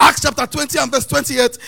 Acts 0.00 0.22
chapter 0.22 0.46
20 0.46 0.78
and 0.78 0.90
verse 0.92 1.06
28. 1.06 1.58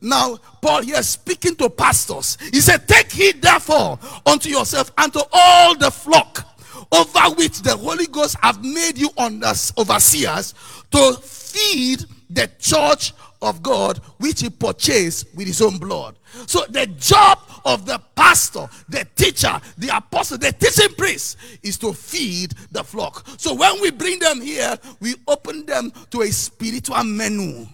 Now, 0.00 0.36
Paul 0.60 0.82
here 0.82 1.02
speaking 1.02 1.54
to 1.56 1.70
pastors. 1.70 2.36
He 2.52 2.60
said, 2.60 2.88
Take 2.88 3.12
heed 3.12 3.40
therefore 3.42 3.98
unto 4.26 4.48
yourself 4.48 4.92
and 4.98 5.12
to 5.12 5.24
all 5.32 5.76
the 5.76 5.90
flock 5.90 6.46
over 6.92 7.34
which 7.36 7.62
the 7.62 7.76
Holy 7.76 8.06
Ghost 8.06 8.36
have 8.42 8.62
made 8.62 8.98
you 8.98 9.10
overseers 9.18 10.54
to 10.90 11.12
feed 11.22 12.04
the 12.30 12.50
church 12.58 13.12
of 13.44 13.62
God 13.62 13.98
which 14.18 14.40
he 14.40 14.50
purchased 14.50 15.34
with 15.36 15.46
his 15.46 15.60
own 15.60 15.78
blood. 15.78 16.16
So 16.46 16.64
the 16.68 16.86
job 16.86 17.38
of 17.64 17.86
the 17.86 18.00
pastor, 18.16 18.68
the 18.88 19.06
teacher, 19.14 19.60
the 19.78 19.96
apostle, 19.96 20.38
the 20.38 20.52
teaching 20.52 20.94
priest 20.96 21.36
is 21.62 21.78
to 21.78 21.92
feed 21.92 22.52
the 22.72 22.82
flock. 22.82 23.24
So 23.38 23.54
when 23.54 23.80
we 23.80 23.90
bring 23.90 24.18
them 24.18 24.40
here, 24.40 24.76
we 25.00 25.14
open 25.28 25.66
them 25.66 25.92
to 26.10 26.22
a 26.22 26.32
spiritual 26.32 27.04
menu. 27.04 27.66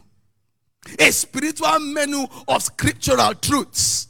A 0.98 1.10
spiritual 1.10 1.78
menu 1.80 2.26
of 2.48 2.62
scriptural 2.62 3.34
truths. 3.34 4.08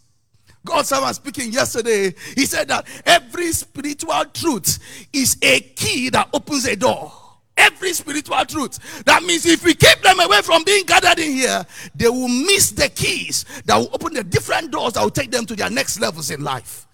God 0.65 0.87
was 0.91 1.17
speaking 1.17 1.53
yesterday. 1.53 2.15
He 2.35 2.47
said 2.47 2.69
that 2.69 2.87
every 3.07 3.53
spiritual 3.53 4.25
truth 4.33 4.79
is 5.13 5.37
a 5.43 5.61
key 5.61 6.11
that 6.11 6.29
opens 6.33 6.67
a 6.67 6.77
door 6.77 7.13
every 7.61 7.93
spiritual 7.93 8.45
truth. 8.47 9.05
That 9.05 9.23
means 9.23 9.47
if 9.47 9.65
we 9.65 9.75
keep 9.75 10.01
them 10.03 10.21
away 10.21 10.43
from 10.43 10.65
being 10.65 10.85
gathered 10.85 11.19
in 11.19 11.33
here, 11.33 11.65
they 11.95 12.09
will 12.09 12.29
miss 12.29 12.71
the 12.73 12.89
keys 12.89 13.45
that 13.65 13.77
will 13.77 13.91
open 13.93 14.15
the 14.15 14.25
different 14.25 14.71
doors 14.71 14.95
that 14.95 15.03
will 15.03 15.11
take 15.11 15.31
them 15.31 15.47
to 15.47 15.57
their 15.57 15.71
next 15.71 16.01
levels 16.01 16.31
in 16.31 16.43
life. 16.43 16.87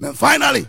Then 0.00 0.14
finally, 0.14 0.66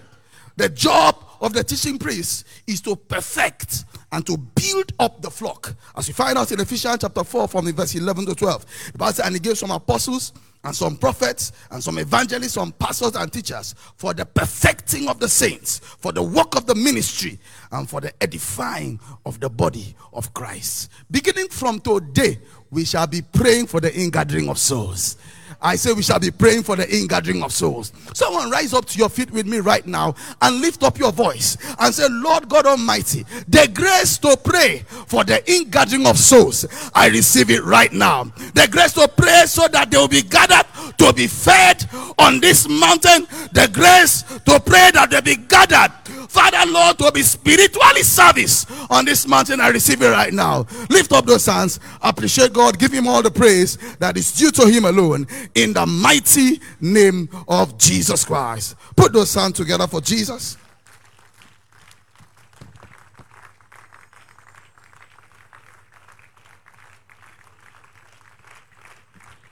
the 0.56 0.70
job 0.70 1.16
of 1.42 1.54
the 1.54 1.64
teaching 1.64 1.98
priest 1.98 2.46
is 2.68 2.82
to 2.82 2.96
perfect 2.96 3.86
and 4.12 4.26
to 4.26 4.38
build 4.38 4.92
up 5.00 5.22
the 5.22 5.30
flock. 5.30 5.76
As 5.96 6.08
we 6.08 6.14
find 6.14 6.38
out 6.38 6.52
in 6.52 6.60
Ephesians 6.60 6.98
chapter 7.02 7.24
4 7.24 7.48
from 7.48 7.72
verse 7.72 7.96
11 7.96 8.26
to 8.26 8.36
12. 8.36 8.92
The 8.92 8.98
Bible 8.98 9.14
says, 9.14 9.26
and 9.26 9.36
he 9.36 9.40
gave 9.40 9.58
some 9.58 9.72
apostles 9.72 10.34
and 10.64 10.76
some 10.76 10.98
prophets 10.98 11.52
and 11.72 11.84
some 11.84 11.98
evangelists, 12.00 12.54
some 12.54 12.72
pastors 12.74 13.16
and 13.16 13.32
teachers 13.32 13.76
for 13.96 14.14
the 14.14 14.26
perfecting 14.26 15.08
of 15.08 15.20
the 15.20 15.30
saints, 15.30 15.80
for 15.80 16.12
the 16.12 16.22
work 16.22 16.56
of 16.56 16.66
the 16.66 16.76
ministry, 16.76 17.40
and 17.72 17.90
for 17.90 18.02
the 18.02 18.12
edifying 18.22 19.00
of 19.26 19.40
the 19.40 19.50
body 19.50 19.96
of 20.14 20.34
Christ. 20.34 20.92
Beginning 21.10 21.48
from 21.50 21.80
today, 21.80 22.40
we 22.72 22.86
shall 22.86 23.08
be 23.08 23.22
praying 23.22 23.68
for 23.68 23.80
the 23.80 23.96
ingathering 23.98 24.50
of 24.50 24.58
souls. 24.58 25.18
I 25.62 25.76
say 25.76 25.92
we 25.92 26.02
shall 26.04 26.20
be 26.20 26.32
praying 26.32 26.64
for 26.64 26.76
the 26.76 26.88
ingathering 26.96 27.44
of 27.44 27.52
souls. 27.52 27.92
Someone 28.14 28.50
rise 28.50 28.74
up 28.74 28.86
to 28.86 28.98
your 28.98 29.10
feet 29.10 29.30
with 29.32 29.46
me 29.46 29.60
right 29.60 29.86
now 29.86 30.16
and 30.42 30.62
lift 30.62 30.84
up 30.84 30.98
your 30.98 31.12
voice 31.12 31.58
and 31.80 31.94
say, 31.94 32.08
Lord 32.10 32.48
God 32.48 32.66
Almighty, 32.66 33.26
the 33.48 33.70
grace 33.74 34.18
to 34.20 34.38
pray 34.42 34.80
for 35.08 35.24
the 35.24 35.44
ingathering 35.52 36.06
of 36.08 36.18
souls, 36.18 36.66
I 36.94 37.10
receive 37.10 37.50
it 37.50 37.64
right 37.64 37.92
now. 37.92 38.26
The 38.54 38.68
grace 38.72 38.94
to 38.94 39.08
pray 39.08 39.44
so 39.48 39.68
that 39.68 39.92
they 39.92 39.98
will 39.98 40.08
be 40.08 40.22
gathered 40.22 40.66
to 41.00 41.14
be 41.14 41.28
fed 41.28 41.90
on 42.18 42.40
this 42.40 42.68
mountain. 42.68 43.28
The 43.52 43.70
grace 43.74 44.24
to 44.46 44.60
pray 44.60 44.92
that 44.94 45.10
they 45.10 45.22
be 45.22 45.36
gathered 45.36 45.92
Father, 46.30 46.72
Lord, 46.72 47.00
to 47.00 47.12
be 47.12 47.24
spiritually 47.24 48.04
service 48.04 48.68
on 48.92 49.04
this 49.04 49.28
mountain. 49.28 49.60
I 49.60 49.70
receive 49.70 50.00
it 50.04 50.10
right 50.10 50.32
now. 50.32 50.68
Lift 50.92 51.12
up 51.12 51.26
those 51.26 51.48
hands. 51.48 51.80
Appreciate 52.04 52.54
God. 52.54 52.78
Give 52.78 52.92
him 52.92 53.08
all 53.08 53.24
the 53.24 53.32
praise 53.32 53.78
that 53.98 54.16
is 54.16 54.32
due 54.34 54.52
to 54.52 54.68
him 54.68 54.86
alone 54.86 55.26
in 55.56 55.74
the 55.74 55.88
mighty 55.88 56.62
name 56.80 57.30
of 57.48 57.80
Jesus 57.80 58.26
Christ. 58.26 58.76
Put 58.96 59.12
those 59.12 59.34
hands 59.34 59.54
together 59.54 59.88
for 59.88 60.02
Jesus. 60.02 60.56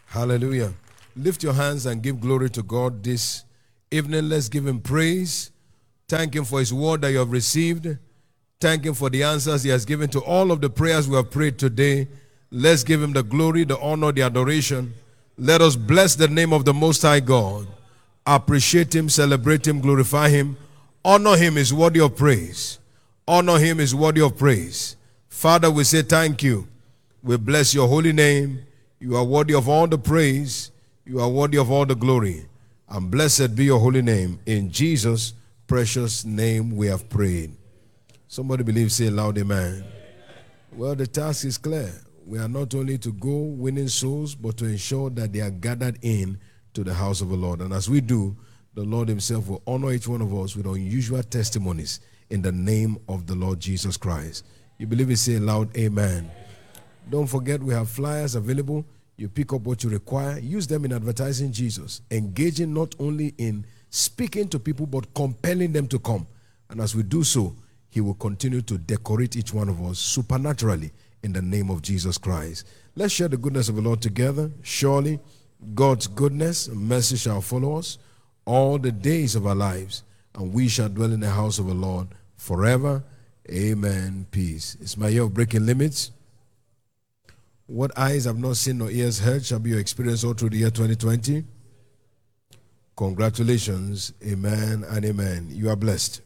Hallelujah. 0.06 0.74
Lift 1.18 1.42
your 1.42 1.54
hands 1.54 1.88
and 1.88 2.04
give 2.04 2.20
glory 2.22 2.48
to 2.52 2.62
God 2.62 3.04
this 3.04 3.44
evening. 3.90 4.30
Let's 4.30 4.50
give 4.50 4.68
him 4.68 4.80
praise. 4.80 5.50
Thank 6.08 6.36
him 6.36 6.46
for 6.46 6.60
his 6.60 6.72
word 6.72 7.02
that 7.02 7.12
you 7.12 7.18
have 7.18 7.32
received. 7.32 7.98
Thank 8.60 8.86
him 8.86 8.94
for 8.94 9.10
the 9.10 9.24
answers 9.24 9.64
he 9.64 9.72
has 9.72 9.84
given 9.84 10.10
to 10.12 10.20
all 10.20 10.52
of 10.52 10.62
the 10.62 10.70
prayers 10.70 11.08
we 11.08 11.16
have 11.16 11.32
prayed 11.32 11.58
today. 11.58 12.08
Let's 12.52 12.84
give 12.84 13.02
him 13.02 13.14
the 13.14 13.24
glory, 13.24 13.64
the 13.64 13.80
honor, 13.80 14.12
the 14.12 14.22
adoration. 14.22 14.94
Let 15.40 15.60
us 15.60 15.76
bless 15.76 16.14
the 16.14 16.28
name 16.28 16.54
of 16.54 16.66
the 16.66 16.74
Most 16.74 17.02
High 17.02 17.20
God. 17.20 17.66
Appreciate 18.28 18.94
him, 18.94 19.10
celebrate 19.10 19.68
him, 19.68 19.82
glorify 19.82 20.30
him. 20.30 20.56
Honor 21.04 21.36
him 21.36 21.58
is 21.58 21.74
worthy 21.74 22.00
of 22.00 22.16
praise. 22.16 22.78
Honor 23.28 23.58
him 23.58 23.80
is 23.80 23.96
worthy 23.96 24.22
of 24.22 24.38
praise. 24.38 24.96
Father, 25.30 25.72
we 25.72 25.84
say 25.84 26.04
thank 26.04 26.44
you. 26.44 26.68
We 27.24 27.38
bless 27.38 27.74
your 27.74 27.88
holy 27.88 28.14
name. 28.14 28.60
You 29.00 29.16
are 29.18 29.24
worthy 29.24 29.56
of 29.56 29.68
all 29.68 29.88
the 29.88 29.98
praise. 29.98 30.70
You 31.08 31.22
are 31.22 31.30
worthy 31.30 31.58
of 31.58 31.72
all 31.72 31.86
the 31.86 31.96
glory. 31.96 32.46
And 32.90 33.10
blessed 33.10 33.56
be 33.56 33.64
your 33.64 33.80
holy 33.80 34.02
name. 34.02 34.42
In 34.46 34.70
Jesus' 34.70 35.34
precious 35.66 36.26
name 36.26 36.76
we 36.76 36.88
have 36.88 37.08
prayed. 37.08 37.56
Somebody 38.28 38.64
believe, 38.64 38.92
say 38.92 39.10
loud, 39.10 39.38
amen. 39.38 39.86
Well, 40.76 40.96
the 40.96 41.08
task 41.08 41.46
is 41.46 41.58
clear. 41.58 41.94
We 42.26 42.40
are 42.40 42.50
not 42.50 42.76
only 42.76 42.98
to 42.98 43.14
go 43.14 43.38
winning 43.38 43.88
souls, 43.88 44.36
but 44.36 44.58
to 44.58 44.66
ensure 44.66 45.10
that 45.12 45.32
they 45.32 45.40
are 45.40 45.50
gathered 45.50 45.98
in 46.02 46.40
to 46.74 46.84
the 46.84 46.94
house 46.94 47.22
of 47.22 47.30
the 47.30 47.38
Lord. 47.38 47.62
And 47.62 47.72
as 47.72 47.90
we 47.90 48.02
do, 48.02 48.36
the 48.74 48.84
Lord 48.84 49.08
Himself 49.08 49.48
will 49.48 49.62
honor 49.66 49.94
each 49.94 50.10
one 50.10 50.22
of 50.22 50.34
us 50.38 50.58
with 50.58 50.66
unusual 50.66 51.24
testimonies 51.24 52.02
in 52.30 52.42
the 52.42 52.52
name 52.52 52.98
of 53.08 53.28
the 53.28 53.36
Lord 53.36 53.62
Jesus 53.62 53.96
Christ. 53.96 54.44
You 54.78 54.88
believe 54.88 55.10
it? 55.10 55.18
Say 55.18 55.40
loud, 55.40 55.76
Amen. 55.78 56.30
Don't 57.10 57.28
forget, 57.28 57.64
we 57.64 57.74
have 57.74 57.90
flyers 57.90 58.36
available. 58.36 58.86
You 59.18 59.28
pick 59.28 59.52
up 59.52 59.62
what 59.62 59.84
you 59.84 59.90
require, 59.90 60.38
use 60.38 60.68
them 60.68 60.86
in 60.86 60.94
advertising 60.94 61.52
Jesus, 61.52 62.02
engaging 62.12 62.72
not 62.72 62.94
only 63.00 63.34
in 63.40 63.66
speaking 63.90 64.48
to 64.50 64.60
people, 64.60 64.86
but 64.86 65.12
compelling 65.16 65.74
them 65.74 65.88
to 65.88 65.98
come. 65.98 66.28
And 66.70 66.80
as 66.80 66.96
we 66.96 67.02
do 67.02 67.24
so, 67.24 67.56
He 67.90 68.00
will 68.00 68.14
continue 68.14 68.62
to 68.62 68.78
decorate 68.78 69.36
each 69.36 69.54
one 69.54 69.70
of 69.70 69.84
us 69.84 69.98
supernaturally 69.98 70.92
in 71.24 71.34
the 71.34 71.42
name 71.42 71.72
of 71.72 71.82
Jesus 71.82 72.20
Christ. 72.20 72.68
Let's 72.96 73.14
share 73.14 73.28
the 73.28 73.38
goodness 73.38 73.70
of 73.70 73.76
the 73.76 73.82
Lord 73.82 74.02
together. 74.02 74.52
Surely, 74.62 75.20
God's 75.74 76.06
goodness 76.06 76.68
and 76.68 76.78
mercy 76.78 77.18
shall 77.18 77.42
follow 77.42 77.78
us 77.78 77.98
all 78.46 78.78
the 78.78 78.92
days 78.92 79.36
of 79.36 79.48
our 79.48 79.56
lives, 79.56 80.04
and 80.36 80.54
we 80.54 80.68
shall 80.68 80.90
dwell 80.90 81.12
in 81.12 81.22
the 81.22 81.30
house 81.32 81.58
of 81.58 81.66
the 81.66 81.74
Lord 81.74 82.08
forever. 82.36 83.04
Amen. 83.50 84.28
Peace. 84.30 84.78
It's 84.80 84.96
my 84.96 85.08
year 85.08 85.24
of 85.24 85.34
breaking 85.34 85.66
limits. 85.66 86.12
What 87.68 87.98
eyes 87.98 88.24
have 88.24 88.40
not 88.40 88.56
seen 88.56 88.78
nor 88.78 88.90
ears 88.90 89.20
heard 89.20 89.46
shall 89.46 89.60
be 89.60 89.72
your 89.72 89.80
experience 89.80 90.24
all 90.24 90.34
through 90.34 90.52
the 90.52 90.58
year 90.58 90.72
2020. 90.72 91.44
Congratulations. 92.96 94.14
Amen 94.26 94.86
and 94.90 95.06
amen. 95.06 95.50
You 95.52 95.70
are 95.70 95.76
blessed. 95.76 96.22